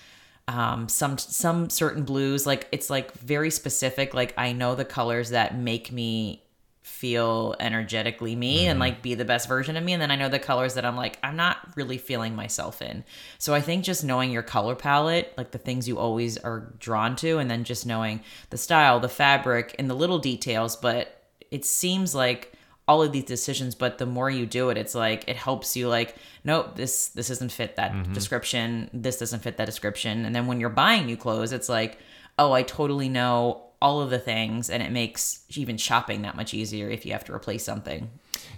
um, 0.48 0.90
some 0.90 1.18
some 1.18 1.70
certain 1.70 2.04
blues. 2.04 2.48
Like 2.48 2.68
it's 2.72 2.90
like 2.90 3.14
very 3.14 3.52
specific. 3.52 4.14
Like 4.16 4.34
I 4.36 4.52
know 4.52 4.74
the 4.74 4.86
colors 4.86 5.30
that 5.30 5.56
make 5.56 5.92
me 5.92 6.42
feel 6.82 7.56
energetically 7.60 8.36
me 8.36 8.66
and 8.66 8.74
mm-hmm. 8.74 8.82
like 8.82 9.02
be 9.04 9.14
the 9.14 9.26
best 9.26 9.48
version 9.48 9.78
of 9.78 9.84
me 9.84 9.94
and 9.94 10.02
then 10.02 10.10
I 10.10 10.16
know 10.16 10.30
the 10.30 10.40
colors 10.40 10.74
that 10.74 10.86
I'm 10.86 10.96
like 10.96 11.20
I'm 11.22 11.36
not 11.36 11.58
really 11.76 11.98
feeling 11.98 12.36
myself 12.36 12.82
in. 12.82 13.04
So 13.38 13.54
I 13.54 13.62
think 13.62 13.84
just 13.84 14.04
knowing 14.04 14.32
your 14.32 14.42
color 14.42 14.76
palette, 14.76 15.34
like 15.38 15.52
the 15.52 15.60
things 15.60 15.88
you 15.88 16.00
always 16.00 16.38
are 16.40 16.74
drawn 16.80 17.16
to 17.18 17.38
and 17.38 17.52
then 17.52 17.66
just 17.66 17.86
knowing 17.86 18.22
the 18.50 18.58
style, 18.58 19.00
the 19.00 19.10
fabric 19.10 19.76
and 19.78 19.90
the 19.90 19.94
little 19.94 20.18
details, 20.18 20.76
but 20.76 21.24
it 21.52 21.66
seems 21.66 22.16
like 22.16 22.54
all 22.88 23.04
of 23.04 23.12
these 23.12 23.26
decisions 23.26 23.76
but 23.76 24.00
the 24.00 24.06
more 24.06 24.30
you 24.30 24.46
do 24.46 24.70
it 24.70 24.78
it's 24.78 24.96
like 24.96 25.24
it 25.28 25.36
helps 25.36 25.78
you 25.78 25.88
like 25.88 26.16
nope 26.44 26.76
this 26.76 27.10
this 27.10 27.28
doesn't 27.28 27.52
fit 27.52 27.76
that 27.76 27.92
mm-hmm. 27.92 28.12
description 28.12 28.90
this 28.92 29.18
doesn't 29.20 29.42
fit 29.42 29.58
that 29.58 29.66
description. 29.66 30.26
And 30.26 30.36
then 30.36 30.48
when 30.48 30.60
you're 30.60 30.70
buying 30.70 31.06
new 31.06 31.16
clothes 31.16 31.52
it's 31.52 31.70
like 31.70 32.00
oh 32.40 32.52
i 32.52 32.64
totally 32.64 33.08
know 33.08 33.71
all 33.82 34.02
of 34.02 34.10
the 34.10 34.20
things 34.20 34.70
and 34.70 34.84
it 34.84 34.92
makes 34.92 35.44
even 35.50 35.78
shopping 35.78 36.22
that 36.22 36.36
much 36.36 36.54
easier 36.54 36.90
if 36.90 37.06
you 37.06 37.12
have 37.12 37.24
to 37.26 37.34
replace 37.34 37.64
something 37.64 38.10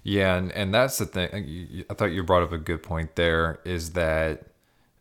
Yeah, 0.03 0.35
and, 0.35 0.51
and 0.51 0.73
that's 0.73 0.97
the 0.97 1.05
thing. 1.05 1.85
I 1.89 1.93
thought 1.93 2.11
you 2.11 2.23
brought 2.23 2.43
up 2.43 2.51
a 2.51 2.57
good 2.57 2.83
point 2.83 3.15
there 3.15 3.59
is 3.63 3.91
that 3.91 4.47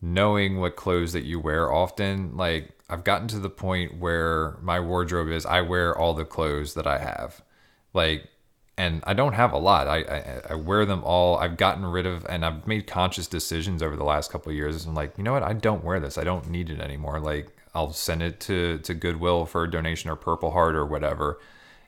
knowing 0.00 0.58
what 0.60 0.76
clothes 0.76 1.12
that 1.12 1.24
you 1.24 1.40
wear 1.40 1.72
often, 1.72 2.36
like 2.36 2.70
I've 2.92 3.04
gotten 3.04 3.26
to 3.28 3.38
the 3.38 3.48
point 3.48 3.98
where 3.98 4.58
my 4.60 4.78
wardrobe 4.78 5.28
is 5.30 5.46
I 5.46 5.62
wear 5.62 5.96
all 5.96 6.12
the 6.12 6.26
clothes 6.26 6.74
that 6.74 6.86
I 6.86 6.98
have. 6.98 7.42
Like, 7.94 8.28
and 8.76 9.02
I 9.06 9.14
don't 9.14 9.32
have 9.32 9.52
a 9.52 9.58
lot. 9.58 9.86
I, 9.86 10.02
I, 10.02 10.40
I 10.50 10.54
wear 10.56 10.84
them 10.84 11.02
all. 11.04 11.38
I've 11.38 11.56
gotten 11.56 11.86
rid 11.86 12.04
of, 12.04 12.26
and 12.26 12.44
I've 12.44 12.66
made 12.66 12.86
conscious 12.86 13.26
decisions 13.26 13.82
over 13.82 13.96
the 13.96 14.04
last 14.04 14.30
couple 14.30 14.52
years. 14.52 14.84
I'm 14.84 14.94
like, 14.94 15.16
you 15.16 15.24
know 15.24 15.32
what? 15.32 15.42
I 15.42 15.52
don't 15.52 15.84
wear 15.84 16.00
this. 16.00 16.18
I 16.18 16.24
don't 16.24 16.50
need 16.50 16.68
it 16.68 16.80
anymore. 16.80 17.18
Like, 17.20 17.56
I'll 17.74 17.92
send 17.92 18.22
it 18.22 18.40
to, 18.40 18.78
to 18.78 18.94
Goodwill 18.94 19.46
for 19.46 19.64
a 19.64 19.70
donation 19.70 20.10
or 20.10 20.16
Purple 20.16 20.50
Heart 20.50 20.74
or 20.74 20.84
whatever. 20.84 21.38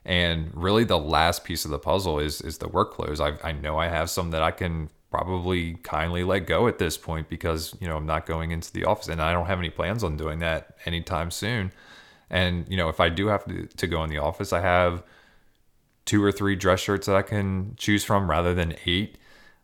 And 0.03 0.51
really, 0.53 0.83
the 0.83 0.99
last 0.99 1.43
piece 1.43 1.65
of 1.65 1.71
the 1.71 1.79
puzzle 1.79 2.19
is 2.19 2.39
is 2.41 2.59
the 2.59 2.67
work 2.67 2.93
clothes. 2.93 3.19
I 3.19 3.37
I 3.43 3.51
know 3.51 3.79
I 3.79 3.87
have 3.87 4.09
some 4.09 4.31
that 4.31 4.43
I 4.43 4.51
can 4.51 4.89
probably 5.09 5.75
kindly 5.75 6.23
let 6.23 6.45
go 6.45 6.67
at 6.67 6.77
this 6.77 6.97
point 6.97 7.27
because 7.27 7.75
you 7.79 7.87
know 7.87 7.97
I'm 7.97 8.05
not 8.05 8.27
going 8.27 8.51
into 8.51 8.71
the 8.71 8.85
office, 8.85 9.07
and 9.07 9.19
I 9.19 9.33
don't 9.33 9.47
have 9.47 9.57
any 9.57 9.71
plans 9.71 10.03
on 10.03 10.15
doing 10.15 10.39
that 10.39 10.77
anytime 10.85 11.31
soon. 11.31 11.71
And 12.29 12.67
you 12.69 12.77
know, 12.77 12.89
if 12.89 12.99
I 12.99 13.09
do 13.09 13.27
have 13.27 13.45
to 13.45 13.65
to 13.65 13.87
go 13.87 14.03
in 14.03 14.11
the 14.11 14.19
office, 14.19 14.53
I 14.53 14.61
have 14.61 15.03
two 16.05 16.23
or 16.23 16.31
three 16.31 16.55
dress 16.55 16.81
shirts 16.81 17.07
that 17.07 17.15
I 17.15 17.23
can 17.23 17.73
choose 17.77 18.03
from 18.03 18.29
rather 18.29 18.53
than 18.53 18.75
eight. 18.85 19.17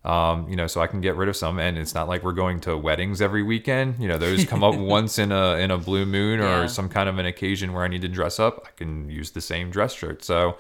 Um, 0.04 0.50
you 0.50 0.56
know, 0.56 0.66
so 0.66 0.82
I 0.82 0.88
can 0.88 1.00
get 1.00 1.16
rid 1.16 1.30
of 1.30 1.36
some, 1.36 1.60
and 1.60 1.78
it's 1.78 1.94
not 1.94 2.08
like 2.08 2.24
we're 2.24 2.32
going 2.34 2.60
to 2.62 2.76
weddings 2.76 3.22
every 3.22 3.44
weekend. 3.44 3.96
You 4.00 4.08
know, 4.08 4.18
those 4.18 4.46
come 4.46 4.64
up 4.64 4.74
once 4.98 5.20
in 5.20 5.32
a 5.32 5.58
in 5.58 5.70
a 5.70 5.78
blue 5.78 6.06
moon 6.08 6.40
or 6.40 6.62
Yeah. 6.62 6.66
some 6.66 6.90
kind 6.90 7.08
of 7.08 7.20
an 7.20 7.28
occasion 7.28 7.72
where 7.72 7.84
I 7.84 7.88
need 7.88 8.02
to 8.02 8.08
dress 8.08 8.40
up. 8.40 8.64
I 8.66 8.70
can 8.76 9.10
use 9.12 9.30
the 9.32 9.42
same 9.42 9.70
dress 9.70 9.94
shirt. 9.94 10.24
So, 10.24 10.58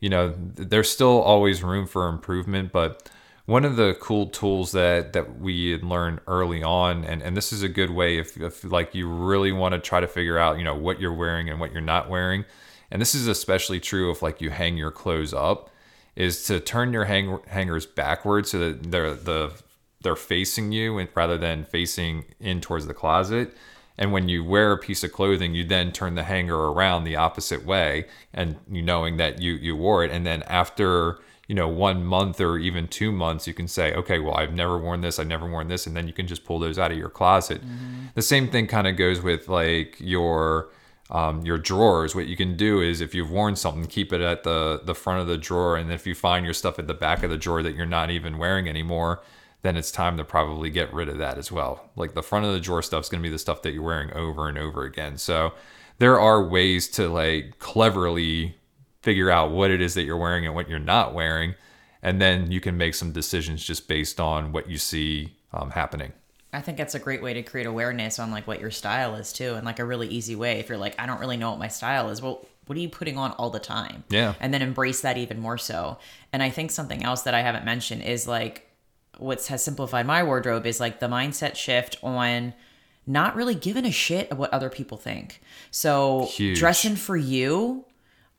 you 0.00 0.10
know, 0.10 0.32
th- 0.56 0.68
there's 0.68 0.90
still 0.90 1.22
always 1.22 1.62
room 1.62 1.86
for 1.86 2.08
improvement. 2.08 2.72
But 2.72 3.08
one 3.46 3.64
of 3.64 3.76
the 3.76 3.96
cool 4.00 4.26
tools 4.26 4.72
that 4.72 5.14
that 5.14 5.40
we 5.40 5.70
had 5.70 5.82
learned 5.82 6.20
early 6.26 6.62
on, 6.62 7.04
and 7.04 7.22
and 7.22 7.34
this 7.34 7.54
is 7.54 7.62
a 7.62 7.70
good 7.70 7.88
way 7.90 8.18
if 8.18 8.36
if 8.38 8.64
like 8.64 8.94
you 8.94 9.08
really 9.08 9.50
want 9.52 9.72
to 9.72 9.78
try 9.78 10.00
to 10.00 10.06
figure 10.06 10.36
out, 10.38 10.58
you 10.58 10.64
know, 10.64 10.74
what 10.74 11.00
you're 11.00 11.14
wearing 11.14 11.48
and 11.48 11.58
what 11.58 11.72
you're 11.72 11.80
not 11.80 12.10
wearing, 12.10 12.44
and 12.90 13.00
this 13.00 13.14
is 13.14 13.28
especially 13.28 13.80
true 13.80 14.10
if 14.10 14.20
like 14.20 14.42
you 14.42 14.50
hang 14.50 14.76
your 14.76 14.90
clothes 14.90 15.32
up 15.32 15.70
is 16.16 16.44
to 16.44 16.60
turn 16.60 16.92
your 16.92 17.04
hang- 17.04 17.40
hangers 17.48 17.86
backwards 17.86 18.50
so 18.50 18.58
that 18.58 18.90
they're 18.90 19.14
the 19.14 19.52
they're 20.02 20.16
facing 20.16 20.70
you 20.70 20.98
and 20.98 21.08
rather 21.14 21.38
than 21.38 21.64
facing 21.64 22.26
in 22.38 22.60
towards 22.60 22.86
the 22.86 22.94
closet. 22.94 23.56
And 23.96 24.12
when 24.12 24.28
you 24.28 24.44
wear 24.44 24.72
a 24.72 24.78
piece 24.78 25.02
of 25.02 25.12
clothing, 25.12 25.54
you 25.54 25.64
then 25.64 25.92
turn 25.92 26.14
the 26.14 26.24
hanger 26.24 26.56
around 26.56 27.04
the 27.04 27.16
opposite 27.16 27.64
way, 27.64 28.06
and 28.32 28.56
you 28.70 28.82
knowing 28.82 29.16
that 29.18 29.40
you 29.40 29.54
you 29.54 29.76
wore 29.76 30.04
it. 30.04 30.10
And 30.10 30.26
then 30.26 30.42
after 30.44 31.18
you 31.48 31.54
know 31.54 31.68
one 31.68 32.04
month 32.04 32.40
or 32.40 32.58
even 32.58 32.88
two 32.88 33.12
months, 33.12 33.46
you 33.46 33.54
can 33.54 33.68
say, 33.68 33.94
okay, 33.94 34.18
well 34.18 34.34
I've 34.34 34.52
never 34.52 34.78
worn 34.78 35.00
this, 35.00 35.18
I've 35.18 35.26
never 35.26 35.48
worn 35.48 35.68
this, 35.68 35.86
and 35.86 35.96
then 35.96 36.06
you 36.06 36.12
can 36.12 36.26
just 36.26 36.44
pull 36.44 36.58
those 36.58 36.78
out 36.78 36.90
of 36.90 36.98
your 36.98 37.08
closet. 37.08 37.62
Mm-hmm. 37.62 38.06
The 38.14 38.22
same 38.22 38.48
thing 38.48 38.66
kind 38.66 38.86
of 38.86 38.96
goes 38.96 39.20
with 39.20 39.48
like 39.48 39.96
your 40.00 40.70
um, 41.10 41.44
your 41.44 41.58
drawers. 41.58 42.14
What 42.14 42.26
you 42.26 42.36
can 42.36 42.56
do 42.56 42.80
is 42.80 43.00
if 43.00 43.14
you've 43.14 43.30
worn 43.30 43.56
something, 43.56 43.86
keep 43.86 44.12
it 44.12 44.20
at 44.20 44.42
the 44.42 44.80
the 44.84 44.94
front 44.94 45.20
of 45.20 45.26
the 45.26 45.38
drawer, 45.38 45.76
and 45.76 45.92
if 45.92 46.06
you 46.06 46.14
find 46.14 46.44
your 46.44 46.54
stuff 46.54 46.78
at 46.78 46.86
the 46.86 46.94
back 46.94 47.22
of 47.22 47.30
the 47.30 47.36
drawer 47.36 47.62
that 47.62 47.74
you're 47.74 47.86
not 47.86 48.10
even 48.10 48.38
wearing 48.38 48.68
anymore, 48.68 49.22
then 49.62 49.76
it's 49.76 49.90
time 49.90 50.16
to 50.16 50.24
probably 50.24 50.70
get 50.70 50.92
rid 50.92 51.08
of 51.08 51.18
that 51.18 51.38
as 51.38 51.50
well. 51.52 51.90
Like 51.96 52.14
the 52.14 52.22
front 52.22 52.44
of 52.46 52.52
the 52.52 52.60
drawer 52.60 52.82
stuff's 52.82 53.08
going 53.08 53.22
to 53.22 53.26
be 53.26 53.32
the 53.32 53.38
stuff 53.38 53.62
that 53.62 53.72
you're 53.72 53.82
wearing 53.82 54.12
over 54.12 54.48
and 54.48 54.58
over 54.58 54.84
again. 54.84 55.16
So 55.16 55.52
there 55.98 56.18
are 56.18 56.46
ways 56.46 56.88
to 56.88 57.08
like 57.08 57.58
cleverly 57.58 58.56
figure 59.02 59.30
out 59.30 59.50
what 59.50 59.70
it 59.70 59.80
is 59.80 59.94
that 59.94 60.02
you're 60.02 60.16
wearing 60.16 60.46
and 60.46 60.54
what 60.54 60.68
you're 60.68 60.78
not 60.78 61.14
wearing, 61.14 61.54
and 62.02 62.20
then 62.20 62.50
you 62.50 62.60
can 62.60 62.76
make 62.76 62.94
some 62.94 63.12
decisions 63.12 63.64
just 63.64 63.88
based 63.88 64.20
on 64.20 64.52
what 64.52 64.68
you 64.68 64.78
see 64.78 65.34
um, 65.52 65.70
happening. 65.70 66.12
I 66.54 66.60
think 66.60 66.78
that's 66.78 66.94
a 66.94 66.98
great 66.98 67.22
way 67.22 67.34
to 67.34 67.42
create 67.42 67.66
awareness 67.66 68.18
on 68.18 68.30
like 68.30 68.46
what 68.46 68.60
your 68.60 68.70
style 68.70 69.14
is 69.16 69.32
too, 69.32 69.54
and 69.54 69.64
like 69.66 69.78
a 69.78 69.84
really 69.84 70.08
easy 70.08 70.36
way. 70.36 70.60
If 70.60 70.68
you're 70.68 70.78
like, 70.78 70.94
I 70.98 71.06
don't 71.06 71.20
really 71.20 71.36
know 71.36 71.50
what 71.50 71.58
my 71.58 71.68
style 71.68 72.10
is, 72.10 72.22
well, 72.22 72.46
what 72.66 72.78
are 72.78 72.80
you 72.80 72.88
putting 72.88 73.18
on 73.18 73.32
all 73.32 73.50
the 73.50 73.58
time? 73.58 74.04
Yeah. 74.08 74.34
and 74.40 74.54
then 74.54 74.62
embrace 74.62 75.02
that 75.02 75.18
even 75.18 75.38
more 75.40 75.58
so. 75.58 75.98
And 76.32 76.42
I 76.42 76.50
think 76.50 76.70
something 76.70 77.02
else 77.02 77.22
that 77.22 77.34
I 77.34 77.42
haven't 77.42 77.64
mentioned 77.64 78.02
is 78.02 78.26
like 78.26 78.70
what 79.18 79.44
has 79.46 79.62
simplified 79.62 80.06
my 80.06 80.22
wardrobe 80.22 80.66
is 80.66 80.80
like 80.80 81.00
the 81.00 81.06
mindset 81.08 81.56
shift 81.56 81.96
on 82.02 82.54
not 83.06 83.36
really 83.36 83.54
giving 83.54 83.84
a 83.84 83.90
shit 83.90 84.30
of 84.30 84.38
what 84.38 84.52
other 84.52 84.70
people 84.70 84.96
think. 84.96 85.40
So 85.70 86.26
Huge. 86.30 86.58
dressing 86.58 86.96
for 86.96 87.16
you 87.16 87.84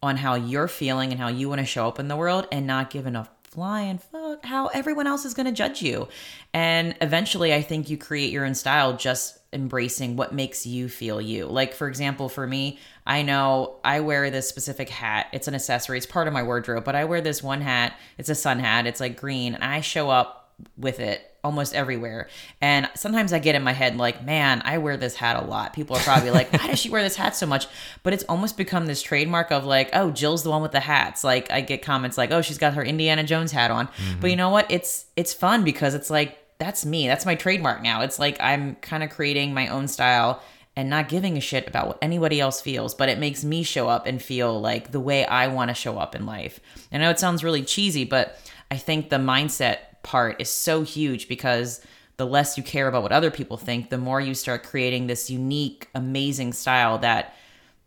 on 0.02 0.18
how 0.18 0.36
you're 0.36 0.68
feeling 0.68 1.12
and 1.12 1.20
how 1.20 1.28
you 1.28 1.50
want 1.50 1.60
to 1.60 1.66
show 1.66 1.88
up 1.88 2.00
in 2.00 2.08
the 2.08 2.16
world 2.16 2.48
and 2.52 2.66
not 2.66 2.90
giving 2.90 3.16
a 3.16 3.30
flying 3.44 3.98
fuck 4.00 4.25
how 4.46 4.68
everyone 4.68 5.08
else 5.08 5.26
is 5.26 5.34
going 5.34 5.46
to 5.46 5.52
judge 5.52 5.82
you. 5.82 6.08
And 6.54 6.96
eventually, 7.02 7.54
I 7.54 7.62
think 7.62 7.90
you 7.90 7.98
create 7.98 8.32
your 8.32 8.46
own 8.46 8.56
style 8.56 8.96
just 8.96 9.40
embracing 9.54 10.16
what 10.16 10.34
makes 10.34 10.66
you 10.66 10.90
feel 10.90 11.22
you. 11.22 11.46
Like, 11.46 11.74
for 11.74 11.88
example, 11.88 12.30
for 12.30 12.46
me, 12.46 12.80
I 13.06 13.22
know 13.22 13.78
I 13.84 14.02
wear 14.02 14.30
this 14.30 14.50
specific 14.50 14.90
hat. 14.90 15.28
It's 15.32 15.48
an 15.48 15.56
accessory, 15.56 15.98
it's 15.98 16.06
part 16.06 16.28
of 16.28 16.34
my 16.34 16.44
wardrobe, 16.44 16.84
but 16.84 16.96
I 16.96 17.06
wear 17.06 17.22
this 17.22 17.42
one 17.42 17.62
hat. 17.62 17.98
It's 18.18 18.30
a 18.30 18.36
sun 18.36 18.60
hat, 18.60 18.86
it's 18.88 19.00
like 19.00 19.20
green, 19.20 19.56
and 19.56 19.64
I 19.64 19.82
show 19.82 20.10
up 20.10 20.54
with 20.78 21.00
it 21.00 21.35
almost 21.46 21.76
everywhere. 21.76 22.28
And 22.60 22.90
sometimes 22.96 23.32
I 23.32 23.40
get 23.40 23.54
in 23.54 23.64
my 23.64 23.72
head 23.72 23.96
like, 23.98 24.26
man, 24.26 24.64
I 24.66 24.80
wear 24.80 24.98
this 24.98 25.16
hat 25.16 25.42
a 25.42 25.46
lot. 25.46 25.74
People 25.74 25.96
are 25.96 26.02
probably 26.02 26.32
like, 26.32 26.52
why 26.52 26.68
does 26.68 26.80
she 26.80 26.90
wear 26.90 27.04
this 27.04 27.16
hat 27.16 27.36
so 27.36 27.46
much? 27.46 27.68
But 28.02 28.14
it's 28.14 28.24
almost 28.24 28.58
become 28.58 28.88
this 28.88 29.02
trademark 29.02 29.52
of 29.52 29.64
like, 29.64 29.92
oh, 29.94 30.10
Jill's 30.10 30.44
the 30.44 30.50
one 30.50 30.64
with 30.64 30.72
the 30.72 30.80
hats. 30.80 31.24
Like 31.24 31.52
I 31.52 31.62
get 31.62 31.84
comments 31.84 32.18
like, 32.18 32.32
oh, 32.32 32.42
she's 32.42 32.58
got 32.58 32.74
her 32.74 32.84
Indiana 32.84 33.24
Jones 33.24 33.52
hat 33.52 33.70
on. 33.70 33.88
But 34.20 34.28
you 34.28 34.34
mm-hmm. 34.34 34.38
know 34.38 34.50
what? 34.50 34.70
It's 34.72 35.06
it's 35.16 35.34
fun 35.34 35.64
because 35.64 35.94
it's 35.94 36.10
like 36.10 36.38
that's 36.58 36.86
me. 36.86 37.08
That's 37.08 37.26
my 37.26 37.36
trademark 37.36 37.84
now. 37.84 38.02
It's 38.02 38.18
like 38.18 38.38
I'm 38.42 38.76
kind 38.76 39.04
of 39.04 39.12
creating 39.12 39.54
my 39.54 39.68
own 39.68 39.88
style 39.88 40.42
and 40.76 40.90
not 40.90 41.10
giving 41.10 41.38
a 41.38 41.42
shit 41.42 41.68
about 41.68 41.88
what 41.88 41.98
anybody 42.02 42.40
else 42.40 42.60
feels, 42.60 42.96
but 42.96 43.08
it 43.08 43.20
makes 43.20 43.44
me 43.44 43.62
show 43.64 43.88
up 43.88 44.08
and 44.08 44.22
feel 44.22 44.60
like 44.60 44.92
the 44.92 45.00
way 45.00 45.26
I 45.26 45.48
want 45.48 45.70
to 45.70 45.76
show 45.76 45.98
up 45.98 46.16
in 46.16 46.26
life. 46.26 46.60
I 46.92 46.98
know 46.98 47.12
it 47.12 47.20
sounds 47.20 47.44
really 47.44 47.64
cheesy, 47.64 48.04
but 48.04 48.38
I 48.72 48.78
think 48.78 49.10
the 49.10 49.18
mindset 49.18 49.78
part 50.06 50.40
is 50.40 50.50
so 50.50 50.84
huge 50.84 51.28
because 51.28 51.82
the 52.18 52.26
less 52.26 52.58
you 52.58 52.64
care 52.64 52.88
about 52.88 53.04
what 53.04 53.12
other 53.12 53.30
people 53.32 53.58
think, 53.58 53.90
the 53.90 53.98
more 53.98 54.22
you 54.22 54.34
start 54.34 54.64
creating 54.64 55.08
this 55.08 55.30
unique, 55.30 55.90
amazing 55.94 56.54
style 56.54 56.98
that 57.00 57.34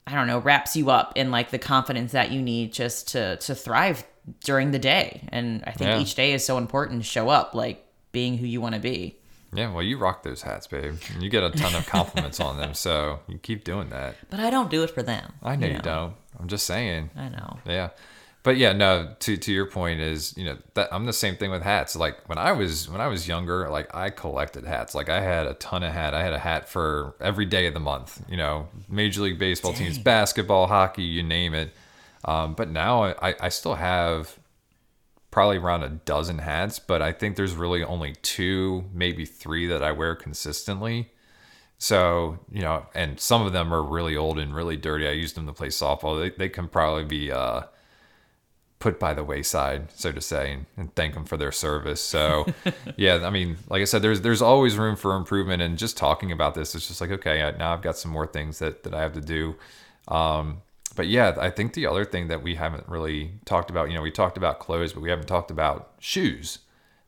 I 0.06 0.14
don't 0.14 0.26
know, 0.26 0.38
wraps 0.38 0.74
you 0.76 0.90
up 0.90 1.12
in 1.16 1.30
like 1.30 1.50
the 1.50 1.58
confidence 1.58 2.12
that 2.12 2.30
you 2.30 2.40
need 2.42 2.72
just 2.72 3.08
to 3.08 3.36
to 3.36 3.54
thrive 3.54 4.04
during 4.44 4.70
the 4.72 4.78
day. 4.78 5.22
And 5.32 5.62
I 5.66 5.72
think 5.72 5.88
Yeah. 5.88 6.00
each 6.00 6.14
day 6.14 6.32
is 6.32 6.44
so 6.44 6.58
important 6.58 7.02
to 7.02 7.08
show 7.08 7.28
up 7.30 7.54
like 7.54 7.84
being 8.12 8.36
who 8.38 8.46
you 8.46 8.60
want 8.60 8.74
to 8.74 8.80
be. 8.80 9.16
Yeah, 9.52 9.72
well, 9.72 9.82
you 9.82 9.96
rock 9.96 10.22
those 10.24 10.42
hats, 10.42 10.66
babe. 10.66 10.98
You 11.18 11.30
get 11.30 11.42
a 11.42 11.48
ton 11.50 11.74
of 11.74 11.86
compliments 11.86 12.38
on 12.38 12.58
them, 12.58 12.74
so 12.74 13.20
you 13.28 13.38
keep 13.38 13.64
doing 13.64 13.88
that. 13.90 14.16
But 14.28 14.40
I 14.40 14.50
don't 14.50 14.70
do 14.70 14.82
it 14.82 14.90
for 14.90 15.02
them. 15.02 15.32
I 15.42 15.56
know 15.56 15.66
you, 15.68 15.78
don't. 15.78 16.14
I'm 16.38 16.48
just 16.48 16.66
saying. 16.66 17.08
I 17.16 17.30
know. 17.30 17.58
Yeah. 17.64 17.88
But 18.48 18.56
yeah, 18.56 18.72
no, 18.72 19.14
to 19.18 19.36
to 19.36 19.52
your 19.52 19.66
point 19.66 20.00
is, 20.00 20.34
you 20.34 20.44
know, 20.46 20.56
that 20.72 20.88
I'm 20.90 21.04
the 21.04 21.12
same 21.12 21.36
thing 21.36 21.50
with 21.50 21.60
hats. 21.60 21.94
Like 21.94 22.26
when 22.30 22.38
I 22.38 22.52
was 22.52 22.88
when 22.88 22.98
I 22.98 23.06
was 23.06 23.28
younger, 23.28 23.68
like 23.68 23.94
I 23.94 24.08
collected 24.08 24.64
hats. 24.64 24.94
Like 24.94 25.10
I 25.10 25.20
had 25.20 25.46
a 25.46 25.52
ton 25.52 25.82
of 25.82 25.92
hat. 25.92 26.14
I 26.14 26.22
had 26.22 26.32
a 26.32 26.38
hat 26.38 26.66
for 26.66 27.14
every 27.20 27.44
day 27.44 27.66
of 27.66 27.74
the 27.74 27.80
month, 27.80 28.22
you 28.26 28.38
know, 28.38 28.68
Major 28.88 29.20
League 29.20 29.38
Baseball 29.38 29.74
teams, 29.74 29.98
basketball, 29.98 30.66
hockey, 30.66 31.02
you 31.02 31.22
name 31.22 31.52
it. 31.52 31.74
Um, 32.24 32.54
but 32.54 32.70
now 32.70 33.02
I, 33.02 33.34
I 33.38 33.50
still 33.50 33.74
have 33.74 34.38
probably 35.30 35.58
around 35.58 35.82
a 35.82 35.90
dozen 35.90 36.38
hats, 36.38 36.78
but 36.78 37.02
I 37.02 37.12
think 37.12 37.36
there's 37.36 37.52
really 37.52 37.84
only 37.84 38.14
two, 38.22 38.86
maybe 38.94 39.26
three 39.26 39.66
that 39.66 39.82
I 39.82 39.92
wear 39.92 40.14
consistently. 40.14 41.10
So, 41.76 42.38
you 42.50 42.62
know, 42.62 42.86
and 42.94 43.20
some 43.20 43.44
of 43.44 43.52
them 43.52 43.74
are 43.74 43.82
really 43.82 44.16
old 44.16 44.38
and 44.38 44.54
really 44.54 44.78
dirty. 44.78 45.06
I 45.06 45.12
used 45.12 45.34
them 45.34 45.44
to 45.44 45.52
play 45.52 45.68
softball. 45.68 46.18
They, 46.18 46.30
they 46.30 46.48
can 46.48 46.66
probably 46.66 47.04
be 47.04 47.30
uh, 47.30 47.64
put 48.78 49.00
by 49.00 49.12
the 49.12 49.24
wayside, 49.24 49.90
so 49.92 50.12
to 50.12 50.20
say, 50.20 50.52
and, 50.52 50.66
and 50.76 50.94
thank 50.94 51.14
them 51.14 51.24
for 51.24 51.36
their 51.36 51.50
service. 51.50 52.00
So, 52.00 52.46
yeah, 52.96 53.26
I 53.26 53.30
mean, 53.30 53.56
like 53.68 53.82
I 53.82 53.84
said, 53.84 54.02
there's 54.02 54.20
there's 54.20 54.42
always 54.42 54.76
room 54.76 54.96
for 54.96 55.16
improvement. 55.16 55.62
And 55.62 55.76
just 55.76 55.96
talking 55.96 56.32
about 56.32 56.54
this, 56.54 56.74
it's 56.74 56.88
just 56.88 57.00
like, 57.00 57.10
okay, 57.10 57.52
now 57.58 57.72
I've 57.72 57.82
got 57.82 57.96
some 57.96 58.10
more 58.10 58.26
things 58.26 58.58
that, 58.60 58.84
that 58.84 58.94
I 58.94 59.02
have 59.02 59.14
to 59.14 59.20
do. 59.20 59.56
Um, 60.06 60.62
but 60.94 61.06
yeah, 61.06 61.36
I 61.38 61.50
think 61.50 61.74
the 61.74 61.86
other 61.86 62.04
thing 62.04 62.28
that 62.28 62.42
we 62.42 62.54
haven't 62.54 62.88
really 62.88 63.32
talked 63.44 63.70
about, 63.70 63.88
you 63.88 63.96
know, 63.96 64.02
we 64.02 64.10
talked 64.10 64.36
about 64.36 64.58
clothes, 64.58 64.92
but 64.92 65.02
we 65.02 65.10
haven't 65.10 65.28
talked 65.28 65.50
about 65.50 65.92
shoes, 65.98 66.60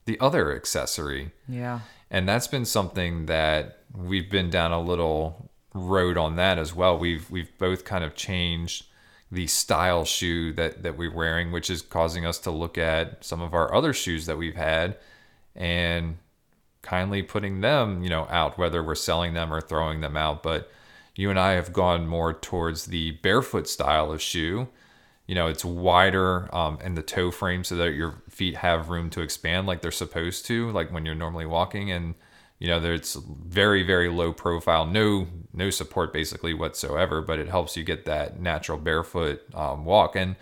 the 0.04 0.18
other 0.20 0.54
accessory. 0.54 1.32
Yeah. 1.48 1.80
And 2.10 2.28
that's 2.28 2.46
been 2.46 2.64
something 2.64 3.26
that 3.26 3.78
we've 3.94 4.30
been 4.30 4.50
down 4.50 4.72
a 4.72 4.80
little 4.80 5.50
road 5.74 6.16
on 6.16 6.36
that 6.36 6.58
as 6.58 6.74
well. 6.74 6.98
We've 6.98 7.30
we've 7.30 7.56
both 7.58 7.84
kind 7.84 8.04
of 8.04 8.14
changed 8.14 8.86
the 9.32 9.46
style 9.46 10.04
shoe 10.04 10.52
that 10.54 10.82
that 10.82 10.96
we're 10.96 11.14
wearing, 11.14 11.52
which 11.52 11.70
is 11.70 11.82
causing 11.82 12.26
us 12.26 12.38
to 12.40 12.50
look 12.50 12.76
at 12.76 13.24
some 13.24 13.40
of 13.40 13.54
our 13.54 13.72
other 13.74 13.92
shoes 13.92 14.26
that 14.26 14.38
we've 14.38 14.56
had 14.56 14.96
and 15.54 16.16
kindly 16.82 17.22
putting 17.22 17.60
them, 17.60 18.02
you 18.02 18.08
know, 18.08 18.26
out, 18.30 18.58
whether 18.58 18.82
we're 18.82 18.94
selling 18.94 19.34
them 19.34 19.52
or 19.52 19.60
throwing 19.60 20.00
them 20.00 20.16
out. 20.16 20.42
But 20.42 20.70
you 21.14 21.30
and 21.30 21.38
I 21.38 21.52
have 21.52 21.72
gone 21.72 22.06
more 22.06 22.32
towards 22.32 22.86
the 22.86 23.12
barefoot 23.22 23.68
style 23.68 24.10
of 24.10 24.22
shoe. 24.22 24.68
You 25.26 25.34
know, 25.34 25.46
it's 25.46 25.64
wider 25.64 26.52
um, 26.54 26.78
in 26.82 26.94
the 26.94 27.02
toe 27.02 27.30
frame 27.30 27.62
so 27.62 27.76
that 27.76 27.92
your 27.92 28.22
feet 28.28 28.56
have 28.56 28.88
room 28.88 29.10
to 29.10 29.20
expand 29.20 29.66
like 29.66 29.80
they're 29.80 29.92
supposed 29.92 30.46
to, 30.46 30.70
like 30.72 30.90
when 30.92 31.06
you're 31.06 31.14
normally 31.14 31.46
walking. 31.46 31.90
And 31.90 32.14
you 32.60 32.68
know, 32.68 32.78
there's 32.78 33.14
very 33.14 33.82
very 33.82 34.10
low 34.10 34.32
profile, 34.32 34.86
no 34.86 35.26
no 35.52 35.70
support 35.70 36.12
basically 36.12 36.54
whatsoever, 36.54 37.22
but 37.22 37.38
it 37.38 37.48
helps 37.48 37.76
you 37.76 37.82
get 37.82 38.04
that 38.04 38.38
natural 38.38 38.78
barefoot 38.78 39.42
um, 39.54 39.84
walk. 39.84 40.14
And 40.14 40.36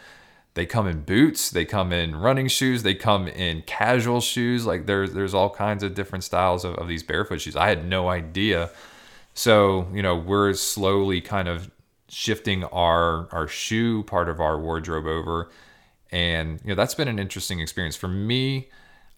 they 0.54 0.66
come 0.66 0.88
in 0.88 1.02
boots, 1.02 1.50
they 1.50 1.64
come 1.64 1.92
in 1.92 2.16
running 2.16 2.48
shoes, 2.48 2.82
they 2.82 2.94
come 2.94 3.28
in 3.28 3.62
casual 3.62 4.20
shoes. 4.20 4.66
Like 4.66 4.86
there's 4.86 5.12
there's 5.12 5.32
all 5.32 5.48
kinds 5.48 5.84
of 5.84 5.94
different 5.94 6.24
styles 6.24 6.64
of, 6.64 6.74
of 6.74 6.88
these 6.88 7.04
barefoot 7.04 7.40
shoes. 7.40 7.54
I 7.54 7.68
had 7.68 7.86
no 7.86 8.08
idea. 8.08 8.70
So, 9.34 9.86
you 9.94 10.02
know, 10.02 10.16
we're 10.16 10.52
slowly 10.54 11.20
kind 11.20 11.46
of 11.46 11.70
shifting 12.08 12.64
our 12.64 13.28
our 13.30 13.46
shoe 13.46 14.02
part 14.02 14.28
of 14.28 14.40
our 14.40 14.58
wardrobe 14.58 15.06
over. 15.06 15.50
And, 16.10 16.60
you 16.64 16.70
know, 16.70 16.74
that's 16.74 16.94
been 16.96 17.06
an 17.06 17.20
interesting 17.20 17.60
experience. 17.60 17.94
For 17.94 18.08
me, 18.08 18.70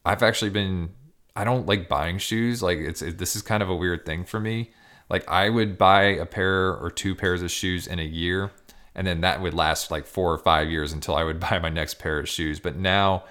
I've 0.04 0.22
actually 0.22 0.50
been 0.50 0.90
I 1.36 1.44
don't 1.44 1.66
like 1.66 1.88
buying 1.88 2.18
shoes. 2.18 2.62
Like 2.62 2.78
it's 2.78 3.02
it, 3.02 3.18
this 3.18 3.36
is 3.36 3.42
kind 3.42 3.62
of 3.62 3.70
a 3.70 3.76
weird 3.76 4.04
thing 4.04 4.24
for 4.24 4.40
me. 4.40 4.70
Like 5.08 5.28
I 5.28 5.48
would 5.48 5.78
buy 5.78 6.02
a 6.02 6.26
pair 6.26 6.74
or 6.74 6.90
two 6.90 7.14
pairs 7.14 7.42
of 7.42 7.50
shoes 7.50 7.86
in 7.86 7.98
a 7.98 8.04
year 8.04 8.50
and 8.94 9.06
then 9.06 9.20
that 9.22 9.40
would 9.40 9.54
last 9.54 9.90
like 9.90 10.06
four 10.06 10.32
or 10.32 10.38
five 10.38 10.70
years 10.70 10.92
until 10.92 11.14
I 11.14 11.24
would 11.24 11.40
buy 11.50 11.58
my 11.58 11.68
next 11.68 11.94
pair 11.94 12.18
of 12.18 12.28
shoes. 12.28 12.60
But 12.60 12.76
now 12.76 13.24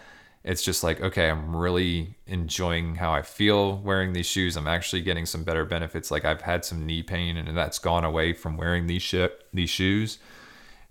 it's 0.43 0.63
just 0.63 0.83
like, 0.83 1.01
okay, 1.01 1.29
I'm 1.29 1.55
really 1.55 2.15
enjoying 2.25 2.95
how 2.95 3.11
I 3.11 3.21
feel 3.21 3.77
wearing 3.77 4.13
these 4.13 4.25
shoes. 4.25 4.55
I'm 4.55 4.67
actually 4.67 5.01
getting 5.01 5.25
some 5.25 5.43
better 5.43 5.65
benefits. 5.65 6.11
Like 6.11 6.25
I've 6.25 6.41
had 6.41 6.63
some 6.63 6.85
knee 6.85 7.03
pain 7.03 7.37
and 7.37 7.57
that's 7.57 7.79
gone 7.79 8.03
away 8.03 8.33
from 8.33 8.57
wearing 8.57 8.87
these 8.87 9.13
these 9.53 9.69
shoes. 9.69 10.19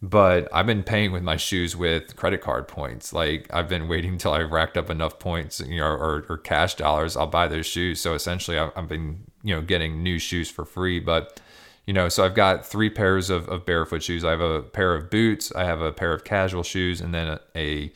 But 0.01 0.49
I've 0.53 0.67
been 0.67 0.85
paying 0.85 1.11
with 1.11 1.25
my 1.25 1.37
shoes 1.37 1.75
with 1.75 2.15
credit 2.15 2.41
card 2.41 2.69
points. 2.69 3.13
Like 3.13 3.53
I've 3.53 3.69
been 3.69 3.89
waiting 3.89 4.13
until 4.13 4.33
I've 4.33 4.53
racked 4.53 4.77
up 4.77 4.91
enough 4.91 5.19
points, 5.19 5.61
you 5.61 5.79
know, 5.79 5.87
or, 5.87 6.25
or 6.29 6.39
cash 6.39 6.77
dollars. 6.77 7.17
I'll 7.17 7.27
buy 7.27 7.49
those 7.49 7.67
shoes. 7.67 8.01
So 8.01 8.15
essentially, 8.15 8.59
I've 8.59 8.89
been, 8.89 9.25
you 9.43 9.55
know, 9.55 9.61
getting 9.61 10.03
new 10.03 10.21
shoes 10.21 10.49
for 10.51 10.65
free. 10.65 11.01
But 11.01 11.41
you 11.85 11.95
know, 11.95 12.09
so 12.09 12.25
I've 12.25 12.35
got 12.35 12.67
three 12.67 12.91
pairs 12.91 13.31
of, 13.31 13.49
of 13.49 13.65
barefoot 13.65 14.03
shoes. 14.03 14.25
I 14.25 14.31
have 14.31 14.43
a 14.43 14.63
pair 14.63 14.95
of 14.95 15.11
boots, 15.11 15.51
I 15.55 15.65
have 15.65 15.81
a 15.81 15.91
pair 15.91 16.13
of 16.13 16.23
casual 16.23 16.63
shoes, 16.63 17.01
and 17.01 17.15
then 17.15 17.29
a, 17.29 17.41
a 17.57 17.93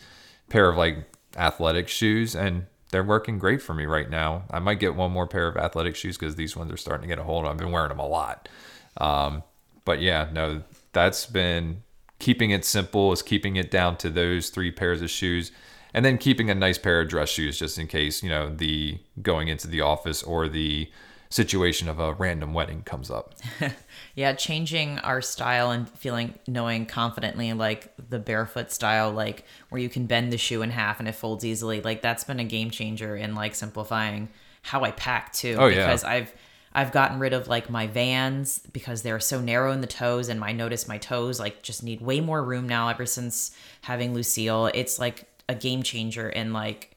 pair 0.48 0.68
of 0.68 0.76
like 0.76 1.04
athletic 1.36 1.88
shoes. 1.88 2.34
And 2.34 2.66
they're 2.90 3.04
working 3.04 3.38
great 3.38 3.62
for 3.62 3.74
me 3.74 3.86
right 3.86 4.08
now. 4.10 4.44
I 4.50 4.58
might 4.58 4.80
get 4.80 4.94
one 4.96 5.12
more 5.12 5.26
pair 5.26 5.46
of 5.46 5.56
athletic 5.56 5.94
shoes 5.94 6.16
because 6.16 6.34
these 6.34 6.56
ones 6.56 6.72
are 6.72 6.76
starting 6.76 7.02
to 7.02 7.08
get 7.08 7.18
a 7.18 7.22
hold 7.22 7.44
of. 7.44 7.50
I've 7.52 7.58
been 7.58 7.70
wearing 7.70 7.90
them 7.90 7.98
a 8.00 8.08
lot. 8.08 8.48
Um, 8.96 9.42
but 9.84 10.00
yeah, 10.00 10.28
no, 10.32 10.62
that's 10.92 11.26
been 11.26 11.82
keeping 12.22 12.52
it 12.52 12.64
simple, 12.64 13.12
is 13.12 13.20
keeping 13.20 13.56
it 13.56 13.68
down 13.68 13.96
to 13.96 14.08
those 14.08 14.48
three 14.48 14.70
pairs 14.70 15.02
of 15.02 15.10
shoes. 15.10 15.50
And 15.92 16.04
then 16.04 16.18
keeping 16.18 16.48
a 16.48 16.54
nice 16.54 16.78
pair 16.78 17.00
of 17.00 17.08
dress 17.08 17.28
shoes 17.28 17.58
just 17.58 17.78
in 17.78 17.88
case, 17.88 18.22
you 18.22 18.30
know, 18.30 18.48
the 18.48 18.98
going 19.20 19.48
into 19.48 19.66
the 19.66 19.80
office 19.80 20.22
or 20.22 20.48
the 20.48 20.88
situation 21.28 21.88
of 21.88 21.98
a 21.98 22.12
random 22.14 22.54
wedding 22.54 22.82
comes 22.84 23.10
up. 23.10 23.34
yeah, 24.14 24.32
changing 24.34 25.00
our 25.00 25.20
style 25.20 25.72
and 25.72 25.88
feeling 25.90 26.34
knowing 26.46 26.86
confidently 26.86 27.52
like 27.54 27.92
the 28.08 28.20
barefoot 28.20 28.70
style, 28.70 29.10
like 29.10 29.44
where 29.70 29.80
you 29.80 29.88
can 29.88 30.06
bend 30.06 30.32
the 30.32 30.38
shoe 30.38 30.62
in 30.62 30.70
half 30.70 31.00
and 31.00 31.08
it 31.08 31.12
folds 31.12 31.44
easily. 31.44 31.82
Like 31.82 32.02
that's 32.02 32.22
been 32.22 32.38
a 32.38 32.44
game 32.44 32.70
changer 32.70 33.16
in 33.16 33.34
like 33.34 33.56
simplifying 33.56 34.28
how 34.62 34.84
I 34.84 34.92
pack 34.92 35.32
too. 35.32 35.56
Oh, 35.58 35.66
yeah. 35.66 35.86
Because 35.86 36.04
I've 36.04 36.32
I've 36.74 36.92
gotten 36.92 37.18
rid 37.18 37.32
of 37.32 37.48
like 37.48 37.68
my 37.68 37.86
vans 37.86 38.60
because 38.72 39.02
they're 39.02 39.20
so 39.20 39.40
narrow 39.40 39.72
in 39.72 39.80
the 39.80 39.86
toes 39.86 40.28
and 40.28 40.42
I 40.42 40.52
notice 40.52 40.88
my 40.88 40.98
toes 40.98 41.38
like 41.38 41.62
just 41.62 41.82
need 41.82 42.00
way 42.00 42.20
more 42.20 42.42
room 42.42 42.68
now 42.68 42.88
ever 42.88 43.04
since 43.04 43.54
having 43.82 44.14
Lucille. 44.14 44.70
It's 44.72 44.98
like 44.98 45.26
a 45.48 45.54
game 45.54 45.82
changer 45.82 46.28
in 46.28 46.52
like 46.52 46.94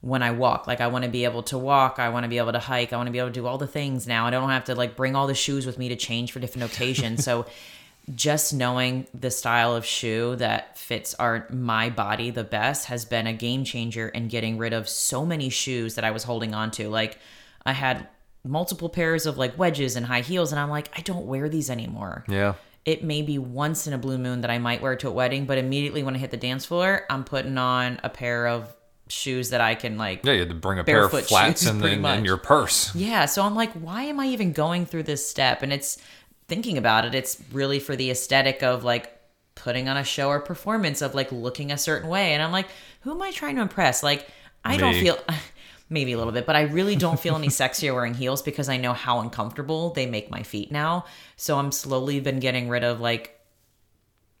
when 0.00 0.22
I 0.22 0.30
walk. 0.30 0.66
Like 0.66 0.80
I 0.80 0.88
want 0.88 1.04
to 1.04 1.10
be 1.10 1.24
able 1.24 1.42
to 1.44 1.58
walk, 1.58 1.98
I 1.98 2.10
want 2.10 2.24
to 2.24 2.28
be 2.28 2.38
able 2.38 2.52
to 2.52 2.58
hike, 2.58 2.92
I 2.92 2.96
want 2.96 3.06
to 3.06 3.12
be 3.12 3.18
able 3.18 3.30
to 3.30 3.34
do 3.34 3.46
all 3.46 3.58
the 3.58 3.66
things 3.66 4.06
now. 4.06 4.26
I 4.26 4.30
don't 4.30 4.50
have 4.50 4.64
to 4.64 4.74
like 4.74 4.94
bring 4.94 5.16
all 5.16 5.26
the 5.26 5.34
shoes 5.34 5.64
with 5.64 5.78
me 5.78 5.88
to 5.88 5.96
change 5.96 6.32
for 6.32 6.40
different 6.40 6.72
occasions. 6.72 7.24
so 7.24 7.46
just 8.14 8.54
knowing 8.54 9.06
the 9.12 9.30
style 9.30 9.74
of 9.74 9.84
shoe 9.84 10.34
that 10.36 10.78
fits 10.78 11.14
our 11.16 11.46
my 11.50 11.90
body 11.90 12.30
the 12.30 12.44
best 12.44 12.86
has 12.86 13.04
been 13.04 13.26
a 13.26 13.34
game 13.34 13.64
changer 13.64 14.08
in 14.08 14.28
getting 14.28 14.56
rid 14.56 14.72
of 14.72 14.88
so 14.88 15.26
many 15.26 15.50
shoes 15.50 15.94
that 15.94 16.04
I 16.04 16.10
was 16.10 16.24
holding 16.24 16.54
on 16.54 16.70
to. 16.72 16.88
Like 16.88 17.18
I 17.66 17.72
had 17.72 18.08
multiple 18.48 18.88
pairs 18.88 19.26
of 19.26 19.36
like 19.36 19.58
wedges 19.58 19.94
and 19.94 20.06
high 20.06 20.22
heels 20.22 20.52
and 20.52 20.60
I'm 20.60 20.70
like 20.70 20.90
I 20.96 21.02
don't 21.02 21.26
wear 21.26 21.48
these 21.48 21.70
anymore. 21.70 22.24
Yeah. 22.28 22.54
It 22.84 23.04
may 23.04 23.20
be 23.22 23.38
once 23.38 23.86
in 23.86 23.92
a 23.92 23.98
blue 23.98 24.16
moon 24.16 24.40
that 24.40 24.50
I 24.50 24.58
might 24.58 24.80
wear 24.80 24.96
to 24.96 25.08
a 25.08 25.10
wedding, 25.10 25.44
but 25.44 25.58
immediately 25.58 26.02
when 26.02 26.14
I 26.14 26.18
hit 26.18 26.30
the 26.30 26.38
dance 26.38 26.64
floor, 26.64 27.04
I'm 27.10 27.22
putting 27.22 27.58
on 27.58 28.00
a 28.02 28.08
pair 28.08 28.46
of 28.46 28.74
shoes 29.08 29.50
that 29.50 29.60
I 29.60 29.74
can 29.74 29.98
like. 29.98 30.24
Yeah, 30.24 30.32
you 30.32 30.38
had 30.40 30.48
to 30.48 30.54
bring 30.54 30.78
a 30.78 30.84
pair 30.84 31.04
of 31.04 31.26
flats 31.26 31.66
in, 31.66 31.84
in, 31.84 32.04
in, 32.04 32.24
your 32.24 32.38
purse. 32.38 32.94
Yeah, 32.94 33.26
so 33.26 33.42
I'm 33.42 33.54
like, 33.54 33.72
why 33.72 34.04
am 34.04 34.18
I 34.18 34.28
even 34.28 34.52
going 34.52 34.86
through 34.86 35.02
this 35.02 35.28
step? 35.28 35.62
And 35.62 35.72
it's 35.72 35.98
thinking 36.46 36.78
about 36.78 37.04
it, 37.04 37.14
it's 37.14 37.42
really 37.52 37.78
for 37.78 37.94
the 37.94 38.10
aesthetic 38.10 38.62
of 38.62 38.84
like 38.84 39.12
putting 39.54 39.88
on 39.88 39.96
a 39.96 40.04
show 40.04 40.28
or 40.28 40.40
performance 40.40 41.02
of 41.02 41.14
like 41.14 41.30
looking 41.30 41.70
a 41.70 41.78
certain 41.78 42.08
way. 42.08 42.32
And 42.32 42.42
I'm 42.42 42.52
like, 42.52 42.68
who 43.00 43.10
am 43.10 43.20
I 43.20 43.32
trying 43.32 43.56
to 43.56 43.62
impress? 43.62 44.02
Like, 44.02 44.26
I 44.64 44.72
Me. 44.72 44.78
don't 44.78 44.94
feel. 44.94 45.18
Maybe 45.90 46.12
a 46.12 46.18
little 46.18 46.32
bit, 46.32 46.44
but 46.44 46.54
I 46.54 46.62
really 46.62 46.96
don't 46.96 47.18
feel 47.18 47.34
any 47.34 47.48
sexier 47.48 47.94
wearing 47.94 48.14
heels 48.14 48.42
because 48.42 48.68
I 48.68 48.76
know 48.76 48.92
how 48.92 49.20
uncomfortable 49.20 49.90
they 49.90 50.04
make 50.04 50.30
my 50.30 50.42
feet 50.42 50.70
now. 50.70 51.06
So 51.36 51.58
I'm 51.58 51.72
slowly 51.72 52.20
been 52.20 52.40
getting 52.40 52.68
rid 52.68 52.84
of 52.84 53.00
like, 53.00 53.40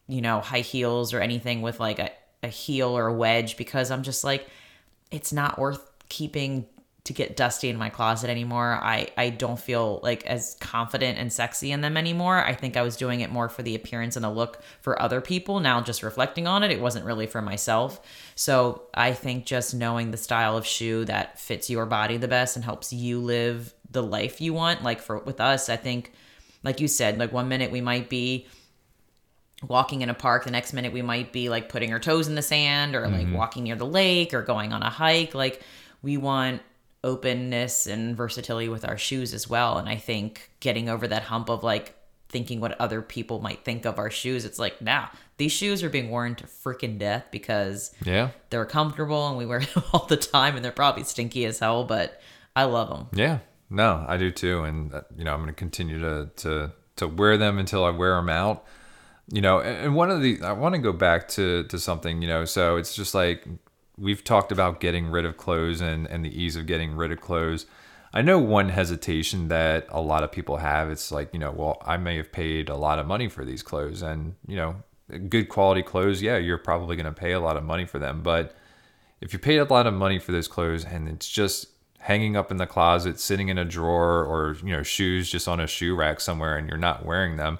you 0.06 0.20
know, 0.20 0.40
high 0.40 0.60
heels 0.60 1.14
or 1.14 1.20
anything 1.20 1.62
with 1.62 1.80
like 1.80 1.98
a, 1.98 2.10
a 2.42 2.48
heel 2.48 2.96
or 2.96 3.06
a 3.06 3.14
wedge 3.14 3.56
because 3.56 3.90
I'm 3.90 4.02
just 4.02 4.24
like, 4.24 4.46
it's 5.10 5.32
not 5.32 5.58
worth 5.58 5.90
keeping 6.10 6.66
to 7.08 7.14
get 7.14 7.36
dusty 7.36 7.70
in 7.70 7.78
my 7.78 7.88
closet 7.88 8.28
anymore. 8.28 8.78
I 8.82 9.08
I 9.16 9.30
don't 9.30 9.58
feel 9.58 9.98
like 10.02 10.26
as 10.26 10.58
confident 10.60 11.16
and 11.16 11.32
sexy 11.32 11.72
in 11.72 11.80
them 11.80 11.96
anymore. 11.96 12.44
I 12.44 12.52
think 12.52 12.76
I 12.76 12.82
was 12.82 12.98
doing 12.98 13.20
it 13.20 13.32
more 13.32 13.48
for 13.48 13.62
the 13.62 13.74
appearance 13.74 14.14
and 14.14 14.22
the 14.22 14.30
look 14.30 14.60
for 14.82 15.00
other 15.00 15.22
people. 15.22 15.58
Now 15.58 15.80
just 15.80 16.02
reflecting 16.02 16.46
on 16.46 16.62
it, 16.62 16.70
it 16.70 16.82
wasn't 16.82 17.06
really 17.06 17.26
for 17.26 17.40
myself. 17.40 17.98
So, 18.34 18.82
I 18.92 19.14
think 19.14 19.46
just 19.46 19.74
knowing 19.74 20.10
the 20.10 20.18
style 20.18 20.58
of 20.58 20.66
shoe 20.66 21.06
that 21.06 21.40
fits 21.40 21.70
your 21.70 21.86
body 21.86 22.18
the 22.18 22.28
best 22.28 22.56
and 22.56 22.64
helps 22.64 22.92
you 22.92 23.20
live 23.20 23.72
the 23.90 24.02
life 24.02 24.42
you 24.42 24.52
want, 24.52 24.82
like 24.82 25.00
for 25.00 25.18
with 25.20 25.40
us, 25.40 25.70
I 25.70 25.76
think 25.76 26.12
like 26.62 26.78
you 26.78 26.88
said, 26.88 27.18
like 27.18 27.32
one 27.32 27.48
minute 27.48 27.72
we 27.72 27.80
might 27.80 28.10
be 28.10 28.48
walking 29.66 30.02
in 30.02 30.10
a 30.10 30.14
park 30.14 30.44
the 30.44 30.50
next 30.50 30.74
minute 30.74 30.92
we 30.92 31.02
might 31.02 31.32
be 31.32 31.48
like 31.48 31.70
putting 31.70 31.90
our 31.90 31.98
toes 31.98 32.28
in 32.28 32.34
the 32.34 32.42
sand 32.42 32.94
or 32.94 33.08
like 33.08 33.26
mm-hmm. 33.26 33.32
walking 33.32 33.64
near 33.64 33.74
the 33.76 33.86
lake 33.86 34.32
or 34.32 34.40
going 34.40 34.72
on 34.72 34.84
a 34.84 34.90
hike 34.90 35.34
like 35.34 35.60
we 36.00 36.16
want 36.16 36.62
openness 37.08 37.86
and 37.86 38.16
versatility 38.16 38.68
with 38.68 38.86
our 38.86 38.98
shoes 38.98 39.32
as 39.32 39.48
well. 39.48 39.78
And 39.78 39.88
i 39.88 39.96
think 39.96 40.50
getting 40.60 40.88
over 40.88 41.08
that 41.08 41.22
hump 41.24 41.48
of 41.48 41.64
like 41.64 41.94
thinking 42.28 42.60
what 42.60 42.78
other 42.78 43.00
people 43.00 43.40
might 43.40 43.64
think 43.64 43.86
of 43.86 43.98
our 43.98 44.10
shoes 44.10 44.44
it's 44.44 44.58
like 44.58 44.82
nah, 44.82 45.08
these 45.38 45.52
shoes 45.52 45.82
are 45.82 45.88
being 45.88 46.10
worn 46.10 46.34
to 46.34 46.44
freaking 46.44 46.98
death 46.98 47.24
because 47.30 47.94
yeah. 48.04 48.30
they're 48.50 48.66
comfortable 48.66 49.28
and 49.28 49.38
we 49.38 49.46
wear 49.46 49.60
them 49.74 49.82
all 49.92 50.04
the 50.06 50.16
time 50.16 50.54
and 50.54 50.64
they're 50.64 50.72
probably 50.72 51.04
stinky 51.04 51.46
as 51.46 51.58
hell 51.58 51.84
but 51.84 52.20
i 52.54 52.64
love 52.64 52.88
them 52.88 53.06
yeah. 53.14 53.38
No 53.70 54.04
i 54.08 54.16
do 54.16 54.30
too. 54.30 54.62
And 54.64 54.94
uh, 54.94 55.02
you 55.16 55.24
know 55.24 55.32
i'm 55.32 55.40
going 55.40 55.48
to 55.48 55.58
continue 55.58 55.98
to 56.00 56.30
to 56.36 56.72
to 56.96 57.06
wear 57.06 57.36
them 57.36 57.58
until 57.58 57.84
i 57.84 57.90
wear 57.90 58.14
them 58.16 58.28
out. 58.28 58.64
You 59.30 59.42
know 59.42 59.60
and 59.60 59.94
one 59.94 60.10
of 60.10 60.22
the 60.22 60.40
i 60.42 60.52
want 60.52 60.74
to 60.74 60.80
go 60.80 60.92
back 60.92 61.28
to 61.36 61.64
to 61.64 61.78
something 61.78 62.22
you 62.22 62.28
know 62.28 62.46
so 62.46 62.76
it's 62.76 62.94
just 62.94 63.14
like 63.14 63.46
we've 63.98 64.24
talked 64.24 64.52
about 64.52 64.80
getting 64.80 65.08
rid 65.10 65.24
of 65.24 65.36
clothes 65.36 65.80
and 65.80 66.06
and 66.06 66.24
the 66.24 66.42
ease 66.42 66.56
of 66.56 66.66
getting 66.66 66.94
rid 66.94 67.12
of 67.12 67.20
clothes. 67.20 67.66
I 68.12 68.22
know 68.22 68.38
one 68.38 68.70
hesitation 68.70 69.48
that 69.48 69.86
a 69.90 70.00
lot 70.00 70.22
of 70.22 70.32
people 70.32 70.56
have 70.58 70.88
it's 70.90 71.12
like 71.12 71.32
you 71.32 71.38
know 71.38 71.50
well 71.50 71.78
i 71.84 71.96
may 71.98 72.16
have 72.16 72.32
paid 72.32 72.70
a 72.70 72.76
lot 72.76 72.98
of 72.98 73.06
money 73.06 73.28
for 73.28 73.44
these 73.44 73.62
clothes 73.62 74.00
and 74.00 74.34
you 74.46 74.56
know 74.56 74.76
good 75.28 75.50
quality 75.50 75.82
clothes 75.82 76.22
yeah 76.22 76.38
you're 76.38 76.58
probably 76.58 76.96
going 76.96 77.06
to 77.06 77.12
pay 77.12 77.32
a 77.32 77.40
lot 77.40 77.56
of 77.56 77.64
money 77.64 77.84
for 77.84 77.98
them. 77.98 78.22
But 78.22 78.56
if 79.20 79.32
you 79.32 79.38
paid 79.38 79.58
a 79.58 79.64
lot 79.64 79.86
of 79.86 79.94
money 79.94 80.18
for 80.18 80.32
those 80.32 80.48
clothes 80.48 80.84
and 80.84 81.08
it's 81.08 81.28
just 81.28 81.68
hanging 81.98 82.36
up 82.36 82.50
in 82.50 82.56
the 82.56 82.66
closet 82.66 83.18
sitting 83.18 83.48
in 83.48 83.58
a 83.58 83.64
drawer 83.64 84.24
or 84.24 84.56
you 84.62 84.72
know 84.72 84.82
shoes 84.82 85.30
just 85.30 85.48
on 85.48 85.60
a 85.60 85.66
shoe 85.66 85.94
rack 85.94 86.20
somewhere 86.20 86.56
and 86.56 86.68
you're 86.68 86.78
not 86.78 87.04
wearing 87.04 87.36
them 87.36 87.58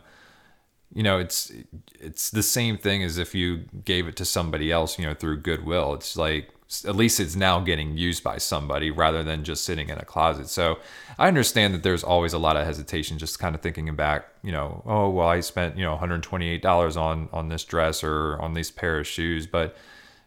you 0.94 1.03
know, 1.03 1.18
it's 1.18 1.53
it's 2.01 2.31
the 2.31 2.42
same 2.42 2.79
thing 2.79 3.03
as 3.03 3.18
if 3.18 3.35
you 3.35 3.64
gave 3.85 4.09
it 4.09 4.16
to 4.16 4.24
somebody 4.24 4.72
else, 4.72 4.98
you 4.98 5.07
know, 5.07 5.14
through 5.14 5.38
goodwill. 5.40 5.94
It's 5.94 6.16
like 6.16 6.51
at 6.85 6.94
least 6.94 7.18
it's 7.18 7.35
now 7.35 7.61
getting 7.61 7.96
used 7.96 8.22
by 8.22 8.37
somebody 8.37 8.90
rather 8.90 9.22
than 9.22 9.42
just 9.42 9.64
sitting 9.64 9.88
in 9.88 9.98
a 9.98 10.05
closet. 10.05 10.48
So 10.48 10.79
I 11.18 11.27
understand 11.27 11.72
that 11.72 11.83
there's 11.83 12.05
always 12.05 12.35
a 12.35 12.38
lot 12.38 12.57
of 12.57 12.66
hesitation 12.66 13.16
just 13.16 13.38
kind 13.38 13.55
of 13.55 13.62
thinking 13.62 13.94
back, 13.96 14.29
you 14.42 14.53
know, 14.53 14.83
oh 14.85 15.09
well 15.11 15.29
I 15.29 15.40
spent, 15.40 15.77
you 15.79 15.85
know, 15.85 15.96
$128 15.96 16.96
on 16.96 17.29
on 17.33 17.48
this 17.48 17.64
dress 17.64 18.03
or 18.03 18.38
on 18.40 18.55
these 18.55 18.70
pair 18.70 18.98
of 18.98 19.07
shoes, 19.07 19.46
but 19.46 19.77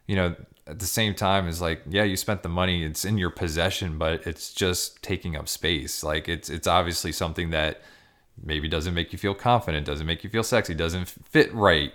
you 0.08 0.16
know, 0.16 0.36
at 0.68 0.80
the 0.80 0.86
same 0.86 1.14
time 1.14 1.48
is 1.48 1.62
like, 1.62 1.82
yeah, 1.90 2.04
you 2.04 2.16
spent 2.16 2.44
the 2.44 2.50
money, 2.50 2.84
it's 2.84 3.06
in 3.06 3.18
your 3.18 3.30
possession, 3.30 3.98
but 3.98 4.26
it's 4.26 4.54
just 4.54 5.02
taking 5.02 5.36
up 5.36 5.48
space. 5.48 6.04
Like 6.04 6.30
it's 6.30 6.50
it's 6.50 6.68
obviously 6.68 7.12
something 7.12 7.50
that 7.52 7.82
maybe 8.44 8.68
doesn't 8.68 8.94
make 8.94 9.12
you 9.12 9.20
feel 9.20 9.34
confident, 9.34 9.86
doesn't 9.86 10.08
make 10.08 10.24
you 10.24 10.30
feel 10.30 10.44
sexy, 10.44 10.74
doesn't 10.74 11.06
fit 11.06 11.54
right. 11.54 11.94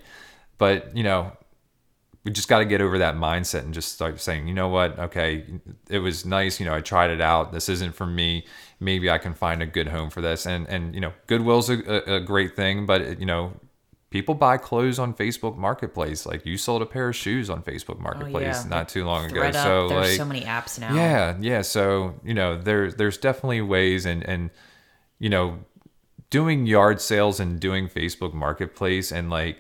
But, 0.59 0.97
you 0.97 1.03
know, 1.03 1.33
we 2.27 2.33
just 2.33 2.49
got 2.49 2.59
to 2.59 2.65
get 2.65 2.81
over 2.81 2.99
that 2.99 3.15
mindset 3.15 3.61
and 3.61 3.73
just 3.73 3.93
start 3.93 4.21
saying, 4.21 4.49
you 4.49 4.55
know 4.55 4.69
what? 4.69 4.99
Okay, 4.99 5.45
it 5.89 6.01
was 6.01 6.27
nice. 6.27 6.59
You 6.59 6.67
know, 6.67 6.75
I 6.75 6.81
tried 6.81 7.11
it 7.11 7.21
out. 7.21 7.53
This 7.53 7.69
isn't 7.69 7.95
for 7.95 8.05
me. 8.05 8.45
Maybe 8.81 9.09
I 9.09 9.19
can 9.19 9.33
find 9.33 9.63
a 9.63 9.67
good 9.67 9.87
home 9.87 10.11
for 10.11 10.21
this. 10.21 10.45
And 10.45 10.69
and 10.69 10.93
you 10.93 11.01
know, 11.01 11.13
Goodwill's 11.29 11.71
a, 11.71 12.15
a 12.15 12.21
great 12.21 12.57
thing, 12.57 12.85
but 12.85 13.21
you 13.21 13.27
know, 13.27 13.53
people 14.11 14.35
buy 14.35 14.57
clothes 14.57 14.99
on 14.99 15.15
Facebook 15.15 15.57
Marketplace. 15.57 16.27
Like 16.27 16.45
you 16.45 16.57
sold 16.59 16.83
a 16.83 16.87
pair 16.87 17.09
of 17.09 17.15
shoes 17.15 17.49
on 17.49 17.63
Facebook 17.63 17.99
oh, 17.99 18.03
Marketplace 18.03 18.65
yeah. 18.65 18.69
not 18.69 18.89
too 18.89 19.05
long 19.05 19.27
ago. 19.27 19.43
ThredUp, 19.43 19.63
So 19.63 19.89
there's 19.89 20.09
like, 20.09 20.17
so 20.17 20.25
many 20.25 20.41
apps 20.41 20.81
now. 20.81 20.97
yeah, 20.97 21.37
yeah. 21.41 21.63
So 21.63 22.15
you 22.25 22.35
know, 22.35 22.61
there's 22.61 22.97
there's 22.97 23.19
definitely 23.19 23.61
ways, 23.61 24.05
and 24.05 24.25
and 24.25 24.51
you 25.21 25.29
know, 25.29 25.61
doing 26.31 26.67
yard 26.67 27.01
sales 27.01 27.41
and 27.41 27.61
doing 27.61 27.89
Facebook 27.89 28.33
Marketplace 28.35 29.13
and 29.13 29.31
like 29.31 29.59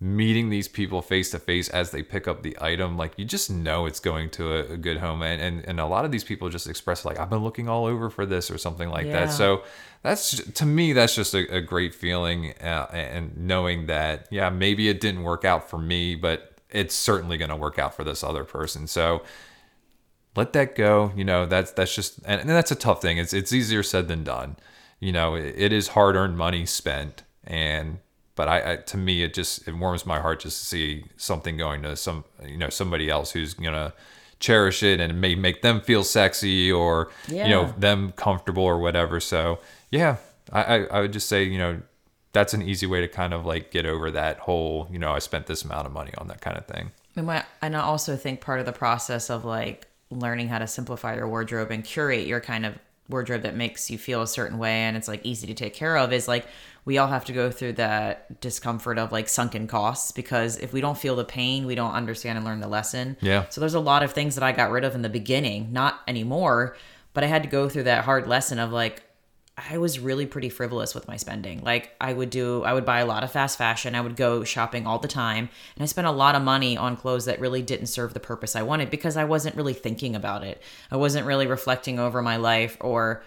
meeting 0.00 0.50
these 0.50 0.66
people 0.66 1.00
face 1.00 1.30
to 1.30 1.38
face 1.38 1.68
as 1.68 1.92
they 1.92 2.02
pick 2.02 2.26
up 2.26 2.42
the 2.42 2.56
item, 2.60 2.96
like 2.96 3.12
you 3.16 3.24
just 3.24 3.48
know 3.50 3.86
it's 3.86 4.00
going 4.00 4.28
to 4.30 4.52
a, 4.52 4.72
a 4.72 4.76
good 4.76 4.96
home. 4.96 5.22
And, 5.22 5.40
and 5.40 5.64
and 5.68 5.78
a 5.80 5.86
lot 5.86 6.04
of 6.04 6.10
these 6.10 6.24
people 6.24 6.48
just 6.48 6.66
express 6.66 7.04
like 7.04 7.20
I've 7.20 7.30
been 7.30 7.44
looking 7.44 7.68
all 7.68 7.84
over 7.86 8.10
for 8.10 8.26
this 8.26 8.50
or 8.50 8.58
something 8.58 8.88
like 8.88 9.06
Yeah. 9.06 9.26
that. 9.26 9.32
So 9.32 9.62
that's 10.02 10.30
to 10.54 10.66
me 10.66 10.92
that's 10.92 11.14
just 11.14 11.34
a, 11.34 11.56
a 11.56 11.60
great 11.60 11.94
feeling, 11.94 12.52
uh, 12.60 12.86
and 12.92 13.36
knowing 13.36 13.86
that 13.86 14.26
yeah 14.30 14.50
maybe 14.50 14.88
it 14.88 15.00
didn't 15.00 15.22
work 15.22 15.44
out 15.44 15.70
for 15.70 15.78
me, 15.78 16.16
but 16.16 16.58
it's 16.68 16.94
certainly 16.94 17.36
going 17.36 17.50
to 17.50 17.56
work 17.56 17.78
out 17.78 17.94
for 17.94 18.02
this 18.02 18.24
other 18.24 18.44
person. 18.44 18.86
So 18.88 19.22
let 20.34 20.52
that 20.54 20.74
go. 20.74 21.12
You 21.14 21.24
know, 21.24 21.46
that's 21.46 21.70
that's 21.72 21.94
just 21.94 22.18
and, 22.24 22.40
and 22.40 22.50
that's 22.50 22.72
a 22.72 22.74
tough 22.74 23.00
thing. 23.02 23.18
It's 23.18 23.32
it's 23.32 23.52
easier 23.52 23.84
said 23.84 24.08
than 24.08 24.24
done. 24.24 24.56
You 25.02 25.10
know, 25.12 25.34
it, 25.34 25.54
it 25.56 25.72
is 25.72 25.88
hard 25.88 26.14
earned 26.14 26.36
money 26.38 26.64
spent, 26.64 27.24
and 27.44 27.98
but 28.36 28.48
I, 28.48 28.72
I 28.72 28.76
to 28.76 28.96
me 28.96 29.22
it 29.24 29.34
just 29.34 29.66
it 29.66 29.74
warms 29.76 30.06
my 30.06 30.20
heart 30.20 30.40
just 30.40 30.60
to 30.60 30.66
see 30.66 31.04
something 31.16 31.56
going 31.56 31.82
to 31.82 31.96
some 31.96 32.24
you 32.46 32.56
know 32.56 32.68
somebody 32.70 33.10
else 33.10 33.32
who's 33.32 33.52
gonna 33.54 33.92
cherish 34.38 34.82
it 34.82 35.00
and 35.00 35.20
may 35.20 35.34
make 35.34 35.62
them 35.62 35.80
feel 35.80 36.04
sexy 36.04 36.70
or 36.70 37.10
you 37.44 37.50
know 37.50 37.74
them 37.78 38.12
comfortable 38.12 38.62
or 38.62 38.78
whatever. 38.78 39.18
So 39.18 39.58
yeah, 39.90 40.16
I, 40.52 40.62
I 40.62 40.76
I 40.84 41.00
would 41.00 41.12
just 41.12 41.28
say 41.28 41.42
you 41.44 41.58
know 41.58 41.82
that's 42.32 42.54
an 42.54 42.62
easy 42.62 42.86
way 42.86 43.00
to 43.00 43.08
kind 43.08 43.34
of 43.34 43.44
like 43.44 43.72
get 43.72 43.84
over 43.86 44.08
that 44.12 44.38
whole 44.38 44.86
you 44.90 44.98
know 45.00 45.12
I 45.12 45.18
spent 45.18 45.46
this 45.46 45.64
amount 45.64 45.86
of 45.86 45.92
money 45.92 46.12
on 46.16 46.28
that 46.28 46.40
kind 46.40 46.56
of 46.56 46.64
thing. 46.66 46.92
And 47.16 47.26
my- 47.26 47.44
and 47.60 47.76
I 47.76 47.80
also 47.80 48.16
think 48.16 48.40
part 48.40 48.60
of 48.60 48.66
the 48.66 48.72
process 48.72 49.30
of 49.30 49.44
like 49.44 49.88
learning 50.10 50.46
how 50.48 50.58
to 50.60 50.66
simplify 50.68 51.16
your 51.16 51.28
wardrobe 51.28 51.70
and 51.72 51.84
curate 51.84 52.26
your 52.26 52.40
kind 52.40 52.64
of 52.66 52.78
wardrobe 53.12 53.42
that 53.42 53.54
makes 53.54 53.90
you 53.90 53.98
feel 53.98 54.22
a 54.22 54.26
certain 54.26 54.58
way 54.58 54.72
and 54.72 54.96
it's 54.96 55.08
like 55.08 55.20
easy 55.24 55.46
to 55.46 55.54
take 55.54 55.74
care 55.74 55.96
of 55.96 56.12
is 56.12 56.26
like 56.26 56.46
we 56.84 56.98
all 56.98 57.08
have 57.08 57.24
to 57.26 57.32
go 57.32 57.50
through 57.50 57.74
that 57.74 58.40
discomfort 58.40 58.98
of 58.98 59.12
like 59.12 59.28
sunken 59.28 59.68
costs 59.68 60.10
because 60.10 60.58
if 60.58 60.72
we 60.72 60.80
don't 60.80 60.98
feel 60.98 61.14
the 61.14 61.24
pain, 61.24 61.64
we 61.64 61.74
don't 61.74 61.92
understand 61.92 62.36
and 62.36 62.44
learn 62.44 62.60
the 62.60 62.68
lesson. 62.68 63.16
Yeah. 63.20 63.48
So 63.50 63.60
there's 63.60 63.74
a 63.74 63.80
lot 63.80 64.02
of 64.02 64.12
things 64.12 64.34
that 64.34 64.42
I 64.42 64.50
got 64.50 64.70
rid 64.70 64.84
of 64.84 64.94
in 64.94 65.02
the 65.02 65.08
beginning, 65.08 65.72
not 65.72 66.00
anymore, 66.08 66.76
but 67.14 67.22
I 67.22 67.28
had 67.28 67.44
to 67.44 67.48
go 67.48 67.68
through 67.68 67.84
that 67.84 68.04
hard 68.04 68.26
lesson 68.26 68.58
of 68.58 68.72
like 68.72 69.04
I 69.56 69.76
was 69.76 69.98
really 69.98 70.24
pretty 70.24 70.48
frivolous 70.48 70.94
with 70.94 71.06
my 71.06 71.16
spending. 71.16 71.60
Like 71.62 71.94
I 72.00 72.12
would 72.12 72.30
do 72.30 72.62
I 72.62 72.72
would 72.72 72.86
buy 72.86 73.00
a 73.00 73.06
lot 73.06 73.22
of 73.22 73.30
fast 73.30 73.58
fashion. 73.58 73.94
I 73.94 74.00
would 74.00 74.16
go 74.16 74.44
shopping 74.44 74.86
all 74.86 74.98
the 74.98 75.08
time, 75.08 75.50
and 75.76 75.82
I 75.82 75.86
spent 75.86 76.06
a 76.06 76.12
lot 76.12 76.34
of 76.34 76.42
money 76.42 76.76
on 76.76 76.96
clothes 76.96 77.26
that 77.26 77.38
really 77.38 77.60
didn't 77.60 77.86
serve 77.86 78.14
the 78.14 78.20
purpose 78.20 78.56
I 78.56 78.62
wanted 78.62 78.90
because 78.90 79.16
I 79.16 79.24
wasn't 79.24 79.56
really 79.56 79.74
thinking 79.74 80.16
about 80.16 80.42
it. 80.42 80.62
I 80.90 80.96
wasn't 80.96 81.26
really 81.26 81.46
reflecting 81.46 81.98
over 81.98 82.22
my 82.22 82.36
life 82.36 82.78
or 82.80 83.22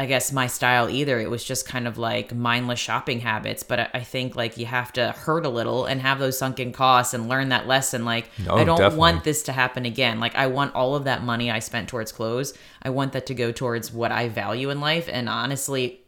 I 0.00 0.06
guess 0.06 0.30
my 0.32 0.46
style 0.46 0.88
either. 0.88 1.18
It 1.18 1.28
was 1.28 1.42
just 1.42 1.66
kind 1.66 1.88
of 1.88 1.98
like 1.98 2.32
mindless 2.32 2.78
shopping 2.78 3.18
habits. 3.20 3.64
But 3.64 3.90
I- 3.94 4.00
think 4.00 4.36
like 4.36 4.56
you 4.56 4.64
have 4.66 4.92
to 4.92 5.10
hurt 5.10 5.44
a 5.44 5.48
little 5.48 5.86
and 5.86 6.00
have 6.00 6.20
those 6.20 6.38
sunken 6.38 6.72
costs 6.72 7.14
and 7.14 7.28
learn 7.28 7.48
that 7.48 7.66
lesson. 7.66 8.04
Like 8.04 8.30
Oh, 8.48 8.56
I 8.56 8.62
don't 8.64 8.76
definitely. 8.78 8.98
want 8.98 9.24
this 9.24 9.42
to 9.44 9.52
happen 9.52 9.84
again. 9.84 10.20
Like 10.20 10.36
I 10.36 10.46
want 10.46 10.74
all 10.76 10.94
of 10.94 11.04
that 11.04 11.24
money 11.24 11.50
I 11.50 11.58
spent 11.58 11.88
towards 11.88 12.12
clothes. 12.12 12.54
I 12.80 12.90
want 12.90 13.12
that 13.12 13.26
to 13.26 13.34
go 13.34 13.50
towards 13.50 13.92
what 13.92 14.12
I 14.12 14.28
value 14.28 14.70
in 14.70 14.80
life. 14.80 15.08
And 15.12 15.28
honestly, 15.28 16.00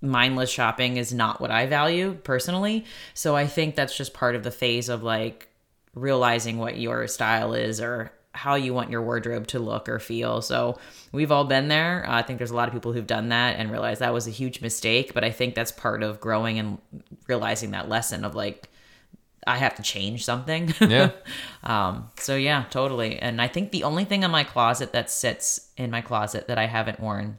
mindless 0.00 0.50
shopping 0.50 0.96
is 0.96 1.12
not 1.12 1.40
what 1.40 1.50
I 1.50 1.66
value 1.66 2.14
personally. 2.24 2.86
So 3.12 3.36
I 3.36 3.46
think 3.46 3.74
that's 3.76 3.96
just 3.96 4.14
part 4.14 4.34
of 4.34 4.42
the 4.42 4.50
phase 4.50 4.88
of 4.88 5.02
like 5.02 5.48
realizing 5.94 6.58
what 6.58 6.78
your 6.78 7.06
style 7.08 7.52
is 7.54 7.80
or 7.80 8.10
how 8.34 8.56
you 8.56 8.74
want 8.74 8.90
your 8.90 9.02
wardrobe 9.02 9.46
to 9.46 9.58
look 9.58 9.88
or 9.88 9.98
feel. 9.98 10.42
So 10.42 10.78
we've 11.12 11.30
all 11.30 11.44
been 11.44 11.68
there. 11.68 12.04
Uh, 12.08 12.16
I 12.16 12.22
think 12.22 12.38
there's 12.38 12.50
a 12.50 12.56
lot 12.56 12.68
of 12.68 12.74
people 12.74 12.92
who've 12.92 13.06
done 13.06 13.28
that 13.28 13.56
and 13.56 13.70
realized 13.70 14.00
that 14.00 14.12
was 14.12 14.26
a 14.26 14.30
huge 14.30 14.60
mistake. 14.60 15.14
But 15.14 15.24
I 15.24 15.30
think 15.30 15.54
that's 15.54 15.72
part 15.72 16.02
of 16.02 16.20
growing 16.20 16.58
and 16.58 16.78
realizing 17.28 17.70
that 17.70 17.88
lesson 17.88 18.24
of 18.24 18.34
like, 18.34 18.68
I 19.46 19.58
have 19.58 19.74
to 19.76 19.82
change 19.82 20.24
something. 20.24 20.74
Yeah. 20.80 21.10
um, 21.62 22.10
so 22.18 22.34
yeah, 22.34 22.64
totally. 22.70 23.18
And 23.18 23.40
I 23.40 23.48
think 23.48 23.70
the 23.70 23.84
only 23.84 24.04
thing 24.04 24.22
in 24.22 24.30
my 24.30 24.44
closet 24.44 24.92
that 24.92 25.10
sits 25.10 25.70
in 25.76 25.90
my 25.90 26.00
closet 26.00 26.48
that 26.48 26.58
I 26.58 26.66
haven't 26.66 27.00
worn 27.00 27.38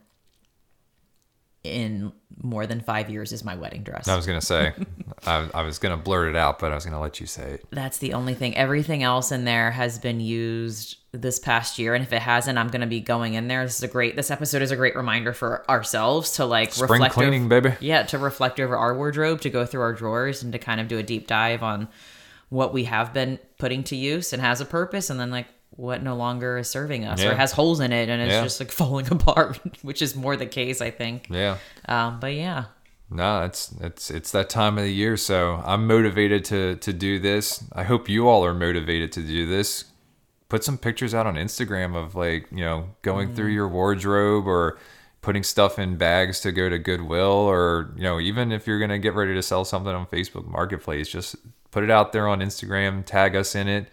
in 1.65 2.11
more 2.41 2.67
than 2.67 2.81
five 2.81 3.09
years 3.09 3.31
is 3.31 3.43
my 3.43 3.55
wedding 3.55 3.83
dress. 3.83 4.07
I 4.07 4.15
was 4.15 4.25
gonna 4.25 4.41
say, 4.41 4.73
I, 5.25 5.49
I 5.53 5.63
was 5.63 5.79
gonna 5.79 5.97
blurt 5.97 6.29
it 6.29 6.35
out, 6.35 6.59
but 6.59 6.71
I 6.71 6.75
was 6.75 6.85
gonna 6.85 7.01
let 7.01 7.19
you 7.19 7.25
say 7.25 7.53
it. 7.53 7.65
That's 7.71 7.97
the 7.97 8.13
only 8.13 8.33
thing. 8.33 8.55
Everything 8.55 9.03
else 9.03 9.31
in 9.31 9.45
there 9.45 9.71
has 9.71 9.99
been 9.99 10.19
used 10.19 10.97
this 11.21 11.39
past 11.39 11.79
year, 11.79 11.95
and 11.95 12.03
if 12.03 12.13
it 12.13 12.21
hasn't, 12.21 12.57
I'm 12.57 12.67
going 12.67 12.81
to 12.81 12.87
be 12.87 12.99
going 12.99 13.35
in 13.35 13.47
there. 13.47 13.63
This 13.63 13.77
is 13.77 13.83
a 13.83 13.87
great. 13.87 14.15
This 14.15 14.31
episode 14.31 14.61
is 14.61 14.71
a 14.71 14.75
great 14.75 14.95
reminder 14.95 15.33
for 15.33 15.69
ourselves 15.69 16.31
to 16.33 16.45
like 16.45 16.73
Spring 16.73 16.89
reflect. 16.91 17.13
cleaning, 17.13 17.45
over, 17.45 17.61
baby. 17.61 17.75
Yeah, 17.79 18.03
to 18.03 18.17
reflect 18.17 18.59
over 18.59 18.75
our 18.75 18.95
wardrobe, 18.95 19.41
to 19.41 19.49
go 19.49 19.65
through 19.65 19.81
our 19.81 19.93
drawers, 19.93 20.43
and 20.43 20.51
to 20.53 20.59
kind 20.59 20.79
of 20.79 20.87
do 20.87 20.97
a 20.97 21.03
deep 21.03 21.27
dive 21.27 21.63
on 21.63 21.87
what 22.49 22.73
we 22.73 22.83
have 22.85 23.13
been 23.13 23.39
putting 23.57 23.83
to 23.85 23.95
use 23.95 24.33
and 24.33 24.41
has 24.41 24.61
a 24.61 24.65
purpose, 24.65 25.09
and 25.09 25.19
then 25.19 25.31
like 25.31 25.47
what 25.77 26.01
no 26.03 26.15
longer 26.15 26.57
is 26.57 26.69
serving 26.69 27.05
us 27.05 27.21
Yeah. 27.21 27.31
or 27.31 27.35
has 27.35 27.51
holes 27.51 27.79
in 27.79 27.91
it 27.91 28.09
and 28.09 28.21
it's 28.21 28.31
Yeah. 28.31 28.43
just 28.43 28.59
like 28.59 28.71
falling 28.81 29.07
apart, 29.11 29.59
which 29.81 30.01
is 30.01 30.15
more 30.15 30.35
the 30.37 30.45
case, 30.45 30.81
I 30.81 30.91
think. 30.91 31.27
Yeah. 31.29 31.57
Um, 31.87 32.19
but 32.19 32.33
yeah, 32.33 32.65
No, 33.09 33.43
it's 33.43 33.71
it's 33.81 34.09
it's 34.09 34.31
that 34.31 34.49
time 34.49 34.77
of 34.77 34.83
the 34.85 34.91
year, 34.91 35.15
so 35.17 35.61
I'm 35.65 35.85
motivated 35.87 36.43
to 36.45 36.75
to 36.77 36.93
do 36.93 37.19
this. 37.19 37.63
I 37.73 37.83
hope 37.83 38.09
you 38.09 38.27
all 38.27 38.43
are 38.45 38.53
motivated 38.53 39.11
to 39.13 39.21
do 39.21 39.45
this. 39.45 39.85
Put 40.49 40.63
some 40.63 40.77
pictures 40.77 41.13
out 41.13 41.27
on 41.27 41.35
Instagram 41.35 41.95
of 41.95 42.15
like, 42.15 42.47
you 42.51 42.63
know, 42.63 42.89
going 43.01 43.33
through 43.35 43.49
your 43.49 43.67
wardrobe 43.67 44.47
or 44.47 44.77
putting 45.21 45.41
stuff 45.43 45.79
in 45.79 45.97
bags 45.97 46.39
to 46.41 46.51
go 46.51 46.69
to 46.69 46.77
Goodwill 46.77 47.31
or, 47.49 47.91
you 47.95 48.03
know, 48.03 48.19
even 48.19 48.51
if 48.51 48.67
you're 48.67 48.77
going 48.77 48.91
to 48.91 48.99
get 48.99 49.15
ready 49.15 49.33
to 49.33 49.41
sell 49.41 49.65
something 49.65 49.91
on 49.93 50.05
Facebook 50.05 50.47
Marketplace, 50.47 51.09
just 51.09 51.35
put 51.71 51.83
it 51.83 51.89
out 51.89 52.11
there 52.13 52.27
on 52.27 52.39
Instagram, 52.41 53.03
tag 53.03 53.35
us 53.35 53.55
in 53.55 53.67
it 53.67 53.87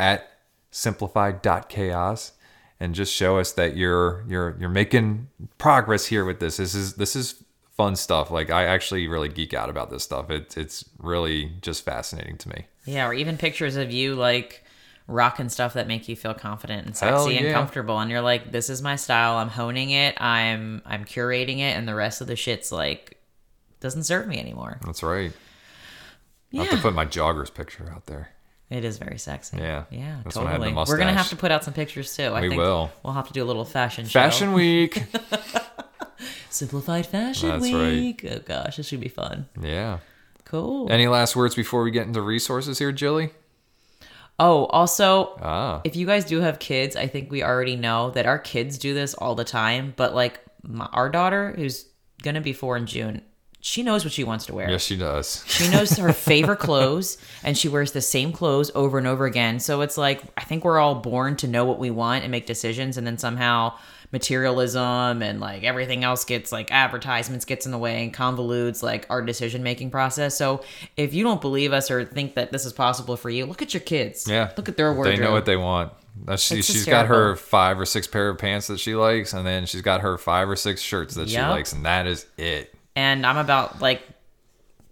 at 0.00 0.28
simplified.chaos 0.74 2.32
and 2.80 2.94
just 2.94 3.14
show 3.14 3.38
us 3.38 3.52
that 3.52 3.76
you're 3.76 4.24
you're 4.28 4.56
you're 4.58 4.68
making 4.68 5.28
progress 5.56 6.06
here 6.06 6.24
with 6.24 6.40
this. 6.40 6.56
This 6.56 6.74
is 6.74 6.94
this 6.94 7.14
is 7.14 7.42
fun 7.76 7.96
stuff. 7.96 8.30
Like 8.30 8.50
I 8.50 8.64
actually 8.64 9.06
really 9.06 9.28
geek 9.28 9.54
out 9.54 9.70
about 9.70 9.90
this 9.90 10.02
stuff. 10.02 10.30
It's 10.30 10.56
it's 10.56 10.84
really 10.98 11.52
just 11.62 11.84
fascinating 11.84 12.36
to 12.38 12.48
me. 12.48 12.66
Yeah, 12.84 13.06
or 13.06 13.14
even 13.14 13.38
pictures 13.38 13.76
of 13.76 13.92
you 13.92 14.16
like 14.16 14.64
rocking 15.06 15.48
stuff 15.48 15.74
that 15.74 15.86
make 15.86 16.08
you 16.08 16.16
feel 16.16 16.34
confident 16.34 16.86
and 16.86 16.96
sexy 16.96 17.36
and 17.36 17.52
comfortable 17.52 17.98
and 17.98 18.10
you're 18.10 18.22
like 18.22 18.52
this 18.52 18.70
is 18.70 18.80
my 18.80 18.96
style 18.96 19.36
i'm 19.36 19.50
honing 19.50 19.90
it 19.90 20.18
i'm 20.18 20.80
i'm 20.86 21.04
curating 21.04 21.58
it 21.58 21.76
and 21.76 21.86
the 21.86 21.94
rest 21.94 22.22
of 22.22 22.26
the 22.26 22.34
shit's 22.34 22.72
like 22.72 23.20
doesn't 23.80 24.04
serve 24.04 24.26
me 24.26 24.38
anymore 24.38 24.78
That's 24.82 25.02
right. 25.02 25.30
I 26.54 26.56
have 26.56 26.66
yeah 26.70 26.70
to 26.70 26.78
put 26.78 26.94
my 26.94 27.04
joggers 27.04 27.52
picture 27.52 27.92
out 27.94 28.06
there. 28.06 28.30
It 28.70 28.84
is 28.84 28.98
very 28.98 29.18
sexy 29.18 29.58
Yeah, 29.58 29.84
yeah 29.90 30.20
that's 30.24 30.36
when 30.36 30.46
I 30.46 30.52
had 30.52 30.60
the 30.62 30.66
totally 30.70 30.84
we're 30.88 30.98
gonna 30.98 31.12
have 31.12 31.28
to 31.30 31.36
put 31.36 31.50
out 31.50 31.64
some 31.64 31.74
pictures 31.74 32.14
too 32.16 32.24
i 32.24 32.40
We 32.40 32.48
think 32.50 32.60
will. 32.60 32.90
we'll 33.02 33.12
have 33.14 33.26
to 33.28 33.32
do 33.32 33.42
a 33.42 33.46
little 33.46 33.64
fashion 33.64 34.04
show. 34.06 34.18
Fashion 34.20 34.52
week. 34.52 35.04
simplified 36.50 37.06
fashion 37.06 37.48
That's 37.48 37.72
right. 37.72 37.92
week 37.92 38.26
oh 38.30 38.38
gosh 38.44 38.76
this 38.76 38.86
should 38.86 39.00
be 39.00 39.08
fun 39.08 39.46
yeah. 39.60 39.98
cool 40.44 40.90
Any 40.90 41.06
last 41.08 41.34
words 41.36 41.54
before 41.54 41.82
we 41.82 41.90
get 41.90 42.06
into 42.06 42.20
resources 42.22 42.78
here, 42.78 42.92
Jilly? 42.92 43.30
oh 44.38 44.66
also 44.66 45.36
Ah. 45.42 45.80
if 45.84 45.96
you 45.96 46.06
guys 46.06 46.24
do 46.24 46.40
have 46.40 46.58
kids, 46.58 46.96
I 46.96 47.06
think 47.06 47.30
we 47.30 47.42
already 47.42 47.76
know 47.76 48.10
that 48.10 48.26
our 48.26 48.38
kids 48.38 48.78
do 48.78 48.94
this 48.94 49.14
all 49.14 49.34
the 49.34 49.44
time. 49.44 49.92
But 49.96 50.14
like 50.14 50.40
my, 50.62 50.86
our 50.86 51.08
daughter, 51.10 51.52
who's 51.56 51.86
gonna 52.22 52.40
be 52.40 52.52
four 52.52 52.76
in 52.76 52.86
June, 52.86 53.22
she 53.64 53.82
knows 53.82 54.04
what 54.04 54.12
she 54.12 54.24
wants 54.24 54.44
to 54.44 54.54
wear. 54.54 54.70
Yes, 54.70 54.84
she 54.84 54.94
does. 54.94 55.42
She 55.46 55.70
knows 55.70 55.96
her 55.96 56.12
favorite 56.12 56.58
clothes 56.58 57.16
and 57.42 57.56
she 57.56 57.66
wears 57.66 57.92
the 57.92 58.02
same 58.02 58.30
clothes 58.30 58.70
over 58.74 58.98
and 58.98 59.06
over 59.06 59.24
again. 59.24 59.58
So 59.58 59.80
it's 59.80 59.96
like, 59.96 60.22
I 60.36 60.44
think 60.44 60.66
we're 60.66 60.78
all 60.78 60.96
born 60.96 61.34
to 61.36 61.48
know 61.48 61.64
what 61.64 61.78
we 61.78 61.90
want 61.90 62.24
and 62.24 62.30
make 62.30 62.44
decisions. 62.44 62.98
And 62.98 63.06
then 63.06 63.16
somehow 63.16 63.72
materialism 64.12 65.22
and 65.22 65.40
like 65.40 65.64
everything 65.64 66.04
else 66.04 66.26
gets 66.26 66.52
like 66.52 66.70
advertisements 66.72 67.46
gets 67.46 67.64
in 67.64 67.72
the 67.72 67.78
way 67.78 68.04
and 68.04 68.12
convolutes 68.12 68.82
like 68.82 69.06
our 69.08 69.22
decision 69.22 69.62
making 69.62 69.90
process. 69.90 70.36
So 70.36 70.62
if 70.98 71.14
you 71.14 71.24
don't 71.24 71.40
believe 71.40 71.72
us 71.72 71.90
or 71.90 72.04
think 72.04 72.34
that 72.34 72.52
this 72.52 72.66
is 72.66 72.74
possible 72.74 73.16
for 73.16 73.30
you, 73.30 73.46
look 73.46 73.62
at 73.62 73.72
your 73.72 73.80
kids. 73.80 74.28
Yeah. 74.28 74.52
Look 74.58 74.68
at 74.68 74.76
their 74.76 74.92
wardrobe. 74.92 75.16
They 75.16 75.24
know 75.24 75.32
what 75.32 75.46
they 75.46 75.56
want. 75.56 75.90
She, 76.36 76.60
she's 76.60 76.84
got 76.84 77.06
her 77.06 77.34
five 77.34 77.80
or 77.80 77.86
six 77.86 78.06
pair 78.06 78.28
of 78.28 78.36
pants 78.36 78.66
that 78.66 78.78
she 78.78 78.94
likes, 78.94 79.32
and 79.32 79.46
then 79.46 79.64
she's 79.64 79.80
got 79.80 80.02
her 80.02 80.18
five 80.18 80.50
or 80.50 80.54
six 80.54 80.82
shirts 80.82 81.14
that 81.14 81.30
she 81.30 81.40
likes, 81.40 81.72
and 81.72 81.86
that 81.86 82.06
is 82.06 82.26
it. 82.36 82.73
And 82.96 83.24
I'm 83.26 83.36
about 83.36 83.80
like 83.80 84.02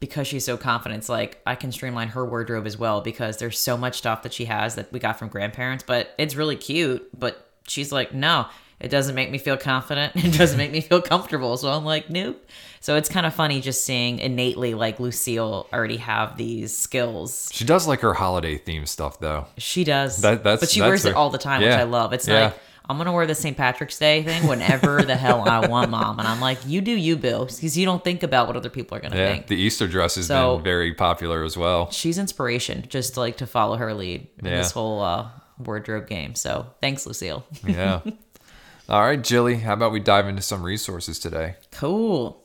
because 0.01 0.27
she's 0.27 0.45
so 0.45 0.57
confident, 0.57 0.99
it's 0.99 1.09
like 1.09 1.41
I 1.47 1.55
can 1.55 1.71
streamline 1.71 2.09
her 2.09 2.25
wardrobe 2.25 2.67
as 2.67 2.77
well 2.77 3.01
because 3.03 3.37
there's 3.37 3.59
so 3.59 3.77
much 3.77 3.99
stuff 3.99 4.23
that 4.25 4.33
she 4.33 4.47
has 4.47 4.75
that 4.75 4.93
we 4.93 4.99
got 4.99 5.19
from 5.19 5.29
grandparents, 5.29 5.85
but 5.87 6.13
it's 6.19 6.35
really 6.35 6.57
cute. 6.57 7.09
But 7.17 7.49
she's 7.69 7.93
like, 7.93 8.13
no, 8.13 8.47
it 8.81 8.89
doesn't 8.89 9.15
make 9.15 9.31
me 9.31 9.39
feel 9.39 9.57
confident. 9.57 10.13
It 10.17 10.37
doesn't 10.37 10.59
make 10.59 10.73
me 10.73 10.81
feel 10.81 11.01
comfortable. 11.01 11.57
So 11.57 11.69
I'm 11.69 11.85
like, 11.85 12.11
nope. 12.11 12.45
So 12.81 12.97
it's 12.97 13.09
kind 13.09 13.27
of 13.27 13.33
funny 13.33 13.61
just 13.61 13.85
seeing 13.85 14.19
innately 14.19 14.75
like 14.75 14.99
Lucille 14.99 15.69
already 15.73 15.99
have 15.99 16.37
these 16.37 16.77
skills. 16.77 17.49
She 17.53 17.65
does 17.65 17.87
like 17.87 18.01
her 18.01 18.15
holiday 18.15 18.59
theme 18.59 18.87
stuff, 18.87 19.21
though. 19.21 19.47
She 19.57 19.85
does, 19.85 20.21
That- 20.23 20.43
that's- 20.43 20.59
but 20.59 20.71
she 20.71 20.81
that's 20.81 20.89
wears 20.89 21.05
it 21.05 21.15
all 21.15 21.31
the 21.31 21.39
time, 21.39 21.63
which. 21.63 21.71
I 21.71 21.85
love. 21.85 22.13
It's 22.13 22.27
Yeah. 22.27 22.47
like 22.47 22.59
I'm 22.89 22.99
gonna 22.99 23.13
wear 23.13 23.27
the 23.27 23.35
St. 23.35 23.57
Patrick's 23.57 23.99
Day 23.99 24.23
thing 24.23 24.47
whenever 24.49 25.03
the 25.03 25.17
hell 25.17 25.49
I 25.49 25.67
want, 25.69 25.91
mom. 25.97 26.19
And 26.19 26.27
I'm 26.29 26.41
like, 26.41 26.59
you 26.67 26.81
do 26.81 26.91
you, 26.93 27.17
Bill, 27.17 27.45
because 27.47 27.79
you 27.79 27.87
don't 27.87 28.03
think 28.03 28.23
about 28.23 28.47
what 28.49 28.57
other 28.57 28.71
people 28.71 28.97
are 28.97 29.01
gonna 29.01 29.17
Yeah, 29.17 29.29
think. 29.33 29.47
the 29.47 29.57
Easter 29.57 29.87
dress 29.87 30.17
has 30.17 30.27
So- 30.27 30.57
been 30.57 30.65
very 30.65 30.93
popular 30.95 31.45
as 31.45 31.57
well. 31.57 31.91
she's 31.91 32.19
inspiration 32.19 32.85
just 32.89 33.17
like 33.17 33.37
to 33.39 33.47
follow 33.47 33.77
her 33.77 33.95
lead 33.95 34.27
in 34.39 34.47
Yeah. 34.47 34.57
this 34.59 34.73
whole 34.73 35.01
uh, 35.01 35.29
wardrobe 35.59 36.09
game. 36.09 36.35
So 36.35 36.67
thanks, 36.81 37.07
Lucille. 37.07 37.47
Yeah. 37.67 38.01
All 38.89 39.01
right, 39.03 39.23
Jilly, 39.23 39.57
how 39.59 39.75
about 39.75 39.93
we 39.93 40.01
dive 40.01 40.27
into 40.27 40.43
some 40.43 40.63
resources 40.63 41.19
today? 41.19 41.55
cool. 41.71 42.39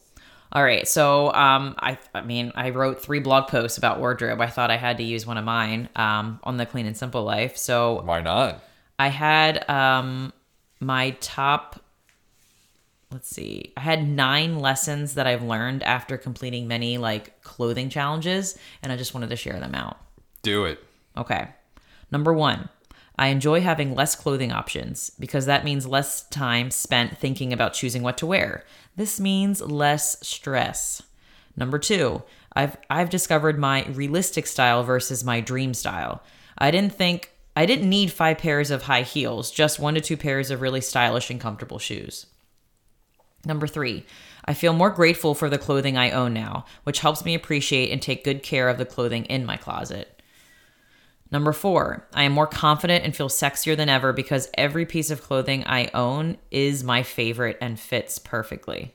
All 0.49 0.63
right, 0.63 0.87
so 0.87 1.33
um, 1.33 1.75
I, 1.77 1.97
I 2.15 2.21
mean, 2.21 2.53
I 2.55 2.69
wrote 2.69 3.01
three 3.01 3.19
blog 3.19 3.47
posts 3.49 3.77
about 3.77 3.99
wardrobe. 3.99 4.39
I 4.39 4.47
thought 4.47 4.71
I 4.71 4.77
had 4.77 4.95
to 4.97 5.03
use 5.03 5.25
one 5.27 5.37
of 5.37 5.43
mine 5.43 5.89
um, 5.97 6.39
on 6.43 6.55
the 6.55 6.65
Clean 6.65 6.85
and 6.85 6.95
Simple 6.95 7.23
Life. 7.23 7.57
So 7.57 8.01
Why 8.05 8.21
not? 8.21 8.63
I 8.99 9.09
had 9.09 9.69
um, 9.69 10.33
my 10.79 11.11
top. 11.21 11.81
Let's 13.11 13.29
see. 13.29 13.73
I 13.77 13.81
had 13.81 14.07
nine 14.07 14.59
lessons 14.59 15.13
that 15.13 15.27
I've 15.27 15.43
learned 15.43 15.83
after 15.83 16.17
completing 16.17 16.67
many 16.67 16.97
like 16.97 17.41
clothing 17.41 17.89
challenges, 17.89 18.57
and 18.81 18.91
I 18.91 18.97
just 18.97 19.13
wanted 19.13 19.29
to 19.29 19.35
share 19.35 19.59
them 19.59 19.75
out. 19.75 19.97
Do 20.41 20.65
it. 20.65 20.83
Okay. 21.15 21.47
Number 22.11 22.33
one, 22.33 22.69
I 23.17 23.27
enjoy 23.27 23.61
having 23.61 23.95
less 23.95 24.15
clothing 24.15 24.51
options 24.51 25.11
because 25.19 25.45
that 25.45 25.65
means 25.65 25.87
less 25.87 26.27
time 26.29 26.69
spent 26.69 27.17
thinking 27.17 27.51
about 27.51 27.73
choosing 27.73 28.03
what 28.03 28.17
to 28.19 28.27
wear. 28.27 28.63
This 28.95 29.19
means 29.19 29.61
less 29.61 30.17
stress. 30.25 31.01
Number 31.55 31.79
two, 31.79 32.23
I've 32.53 32.77
I've 32.89 33.09
discovered 33.09 33.57
my 33.57 33.85
realistic 33.85 34.47
style 34.47 34.83
versus 34.83 35.23
my 35.23 35.41
dream 35.41 35.73
style. 35.73 36.21
I 36.57 36.71
didn't 36.71 36.93
think 36.93 37.31
I 37.57 37.65
didn't 37.65 37.89
need 37.89 38.11
five 38.11 38.37
pairs 38.37 38.69
of 38.69 38.83
high 38.83 39.01
heels, 39.01 39.49
just 39.49 39.79
one 39.79 39.95
to 39.95 39.99
two 39.99 40.15
pairs 40.15 40.51
of 40.51 40.61
really 40.61 40.79
stylish 40.79 41.31
and 41.31 41.41
comfortable 41.41 41.79
shoes. 41.79 42.27
Number 43.45 43.65
three, 43.65 44.05
I 44.45 44.53
feel 44.53 44.73
more 44.73 44.91
grateful 44.91 45.33
for 45.33 45.49
the 45.49 45.57
clothing 45.57 45.97
I 45.97 46.11
own 46.11 46.35
now, 46.35 46.65
which 46.83 46.99
helps 46.99 47.25
me 47.25 47.33
appreciate 47.33 47.91
and 47.91 47.99
take 47.99 48.23
good 48.23 48.43
care 48.43 48.69
of 48.69 48.77
the 48.77 48.85
clothing 48.85 49.25
in 49.25 49.43
my 49.43 49.57
closet. 49.57 50.21
Number 51.31 51.51
four, 51.51 52.07
I 52.13 52.25
am 52.25 52.31
more 52.31 52.45
confident 52.45 53.03
and 53.03 53.15
feel 53.15 53.27
sexier 53.27 53.75
than 53.75 53.89
ever 53.89 54.13
because 54.13 54.51
every 54.53 54.85
piece 54.85 55.09
of 55.09 55.23
clothing 55.23 55.63
I 55.65 55.89
own 55.95 56.37
is 56.51 56.83
my 56.83 57.01
favorite 57.01 57.57
and 57.59 57.79
fits 57.79 58.19
perfectly. 58.19 58.93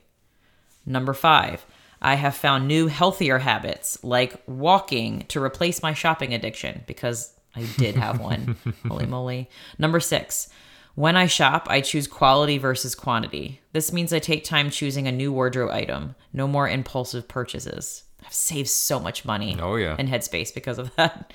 Number 0.85 1.13
five, 1.13 1.65
I 2.01 2.15
have 2.15 2.33
found 2.33 2.69
new, 2.69 2.87
healthier 2.87 3.39
habits 3.39 4.01
like 4.05 4.41
walking 4.47 5.25
to 5.27 5.43
replace 5.43 5.83
my 5.83 5.93
shopping 5.93 6.33
addiction 6.33 6.85
because 6.87 7.32
I 7.55 7.63
did 7.77 7.95
have 7.95 8.19
one. 8.19 8.55
Holy 8.87 9.05
moly. 9.05 9.49
Number 9.77 9.99
six, 9.99 10.49
when 10.95 11.15
I 11.15 11.27
shop, 11.27 11.67
I 11.69 11.81
choose 11.81 12.07
quality 12.07 12.57
versus 12.57 12.95
quantity. 12.95 13.61
This 13.73 13.91
means 13.93 14.11
I 14.13 14.19
take 14.19 14.43
time 14.43 14.69
choosing 14.69 15.07
a 15.07 15.11
new 15.11 15.31
wardrobe 15.31 15.71
item, 15.71 16.15
no 16.33 16.47
more 16.47 16.67
impulsive 16.67 17.27
purchases. 17.27 18.03
I've 18.25 18.33
saved 18.33 18.69
so 18.69 18.99
much 18.99 19.25
money 19.25 19.57
Oh, 19.59 19.75
yeah. 19.75 19.95
and 19.99 20.07
headspace 20.07 20.53
because 20.53 20.79
of 20.79 20.95
that. 20.97 21.33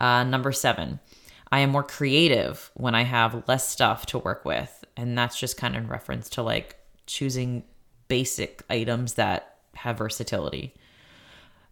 Uh, 0.00 0.24
number 0.24 0.52
seven, 0.52 1.00
I 1.52 1.60
am 1.60 1.70
more 1.70 1.82
creative 1.84 2.70
when 2.74 2.94
I 2.94 3.02
have 3.04 3.44
less 3.46 3.68
stuff 3.68 4.06
to 4.06 4.18
work 4.18 4.44
with. 4.44 4.84
And 4.96 5.16
that's 5.16 5.38
just 5.38 5.56
kind 5.56 5.76
of 5.76 5.82
in 5.84 5.88
reference 5.88 6.28
to 6.30 6.42
like 6.42 6.76
choosing 7.06 7.64
basic 8.08 8.62
items 8.68 9.14
that 9.14 9.56
have 9.74 9.98
versatility. 9.98 10.74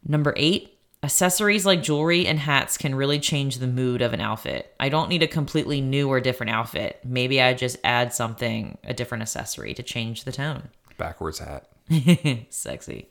Number 0.06 0.34
eight, 0.36 0.71
accessories 1.02 1.66
like 1.66 1.82
jewelry 1.82 2.26
and 2.26 2.38
hats 2.38 2.76
can 2.78 2.94
really 2.94 3.18
change 3.18 3.58
the 3.58 3.66
mood 3.66 4.02
of 4.02 4.12
an 4.12 4.20
outfit. 4.20 4.74
I 4.78 4.88
don't 4.88 5.08
need 5.08 5.22
a 5.22 5.28
completely 5.28 5.80
new 5.80 6.08
or 6.08 6.20
different 6.20 6.50
outfit. 6.50 7.00
Maybe 7.04 7.40
I 7.42 7.54
just 7.54 7.76
add 7.84 8.12
something, 8.12 8.78
a 8.84 8.94
different 8.94 9.22
accessory 9.22 9.74
to 9.74 9.82
change 9.82 10.24
the 10.24 10.32
tone. 10.32 10.68
Backwards 10.98 11.40
hat. 11.40 11.68
Sexy. 12.50 13.08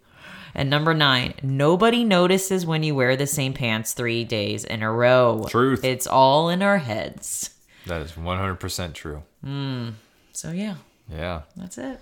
And 0.53 0.69
number 0.69 0.93
nine, 0.93 1.33
nobody 1.43 2.03
notices 2.03 2.65
when 2.65 2.83
you 2.83 2.93
wear 2.95 3.15
the 3.15 3.27
same 3.27 3.53
pants 3.53 3.93
three 3.93 4.23
days 4.23 4.63
in 4.65 4.81
a 4.83 4.91
row. 4.91 5.45
Truth. 5.49 5.83
It's 5.83 6.07
all 6.07 6.49
in 6.49 6.61
our 6.61 6.77
heads. 6.77 7.51
That 7.87 8.01
is 8.01 8.11
100% 8.13 8.93
true. 8.93 9.23
Hmm. 9.43 9.89
So 10.33 10.51
yeah, 10.51 10.75
Yeah. 11.09 11.41
that's 11.55 11.77
it. 11.77 11.99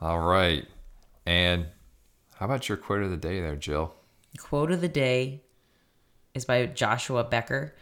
All 0.00 0.20
right. 0.20 0.66
And 1.26 1.66
how 2.36 2.46
about 2.46 2.68
your 2.68 2.78
quote 2.78 3.02
of 3.02 3.10
the 3.10 3.16
day 3.16 3.40
there, 3.40 3.56
Jill? 3.56 3.94
Quote 4.38 4.70
of 4.70 4.80
the 4.80 4.88
day 4.88 5.42
is 6.34 6.44
by 6.44 6.66
Joshua 6.66 7.24
Becker. 7.24 7.74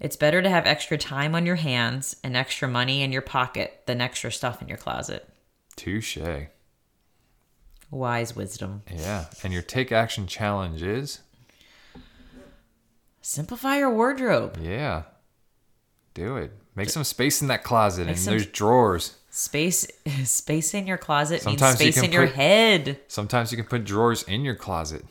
It's 0.00 0.16
better 0.16 0.42
to 0.42 0.50
have 0.50 0.66
extra 0.66 0.98
time 0.98 1.34
on 1.34 1.46
your 1.46 1.56
hands 1.56 2.16
and 2.24 2.36
extra 2.36 2.68
money 2.68 3.02
in 3.02 3.12
your 3.12 3.22
pocket 3.22 3.82
than 3.86 4.00
extra 4.00 4.32
stuff 4.32 4.60
in 4.60 4.68
your 4.68 4.76
closet. 4.78 5.28
Touche. 5.76 6.18
Wise 7.90 8.34
wisdom. 8.34 8.82
Yeah. 8.92 9.26
And 9.42 9.52
your 9.52 9.62
take 9.62 9.92
action 9.92 10.26
challenge 10.26 10.82
is? 10.82 11.20
Simplify 13.22 13.78
your 13.78 13.90
wardrobe. 13.90 14.58
Yeah. 14.60 15.04
Do 16.12 16.36
it. 16.36 16.52
Make 16.76 16.90
some 16.90 17.04
space 17.04 17.40
in 17.40 17.48
that 17.48 17.62
closet 17.62 18.08
and 18.08 18.18
some- 18.18 18.34
those 18.34 18.46
drawers. 18.46 19.16
Space 19.30 19.86
space 20.24 20.74
in 20.74 20.86
your 20.86 20.98
closet 20.98 21.42
Sometimes 21.42 21.78
means 21.80 21.94
space 21.94 21.94
can 21.96 22.04
in 22.06 22.12
your 22.12 22.26
head. 22.26 23.00
Sometimes 23.08 23.50
you 23.50 23.56
can 23.56 23.66
put 23.66 23.84
drawers 23.84 24.22
in 24.24 24.42
your 24.42 24.54
closet. 24.54 25.04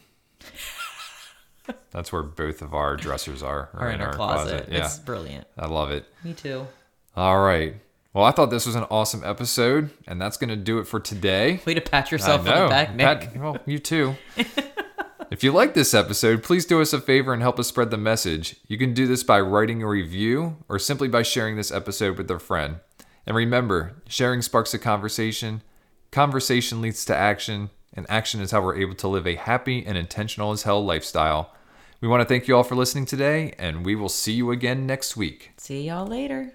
That's 1.91 2.11
where 2.11 2.23
both 2.23 2.61
of 2.61 2.73
our 2.73 2.95
dressers 2.97 3.41
are, 3.43 3.69
Or 3.77 3.89
in 3.89 4.01
our 4.01 4.13
closet. 4.13 4.67
Yeah. 4.69 4.85
It's 4.85 4.99
brilliant. 4.99 5.47
I 5.57 5.67
love 5.67 5.91
it. 5.91 6.05
Me 6.23 6.33
too. 6.33 6.67
All 7.15 7.41
right. 7.41 7.75
Well, 8.13 8.25
I 8.25 8.31
thought 8.31 8.51
this 8.51 8.65
was 8.65 8.75
an 8.75 8.85
awesome 8.91 9.23
episode, 9.23 9.89
and 10.07 10.21
that's 10.21 10.37
going 10.37 10.49
to 10.49 10.55
do 10.55 10.77
it 10.79 10.85
for 10.85 10.99
today. 10.99 11.61
Way 11.65 11.73
to 11.73 11.81
pat 11.81 12.11
yourself 12.11 12.41
on 12.41 12.45
the 12.45 12.69
back, 12.69 12.93
Nick. 12.95 13.21
Pat- 13.21 13.37
well, 13.41 13.57
you 13.65 13.79
too. 13.79 14.15
if 15.31 15.43
you 15.43 15.51
like 15.51 15.73
this 15.73 15.95
episode, 15.95 16.43
please 16.43 16.65
do 16.65 16.79
us 16.79 16.93
a 16.93 17.01
favor 17.01 17.33
and 17.33 17.41
help 17.41 17.59
us 17.59 17.67
spread 17.69 17.89
the 17.89 17.97
message. 17.97 18.57
You 18.67 18.77
can 18.77 18.93
do 18.93 19.07
this 19.07 19.23
by 19.23 19.41
writing 19.41 19.81
a 19.81 19.87
review 19.87 20.57
or 20.69 20.77
simply 20.77 21.07
by 21.07 21.23
sharing 21.23 21.55
this 21.55 21.71
episode 21.71 22.17
with 22.17 22.29
a 22.29 22.37
friend. 22.37 22.77
And 23.25 23.35
remember, 23.35 23.95
sharing 24.07 24.43
sparks 24.43 24.75
a 24.75 24.79
conversation, 24.79 25.63
conversation 26.11 26.81
leads 26.81 27.05
to 27.05 27.15
action, 27.15 27.71
and 27.95 28.05
action 28.09 28.41
is 28.41 28.51
how 28.51 28.61
we're 28.61 28.77
able 28.77 28.95
to 28.95 29.07
live 29.07 29.25
a 29.25 29.35
happy 29.35 29.85
and 29.85 29.97
intentional 29.97 30.51
as 30.51 30.63
hell 30.63 30.83
lifestyle. 30.83 31.53
We 32.01 32.09
want 32.09 32.19
to 32.21 32.25
thank 32.27 32.49
you 32.49 32.57
all 32.57 32.65
for 32.65 32.75
listening 32.75 33.05
today, 33.05 33.53
and 33.57 33.85
we 33.85 33.95
will 33.95 34.09
see 34.09 34.33
you 34.33 34.51
again 34.51 34.85
next 34.85 35.15
week. 35.15 35.51
See 35.55 35.87
y'all 35.87 36.05
later. 36.05 36.51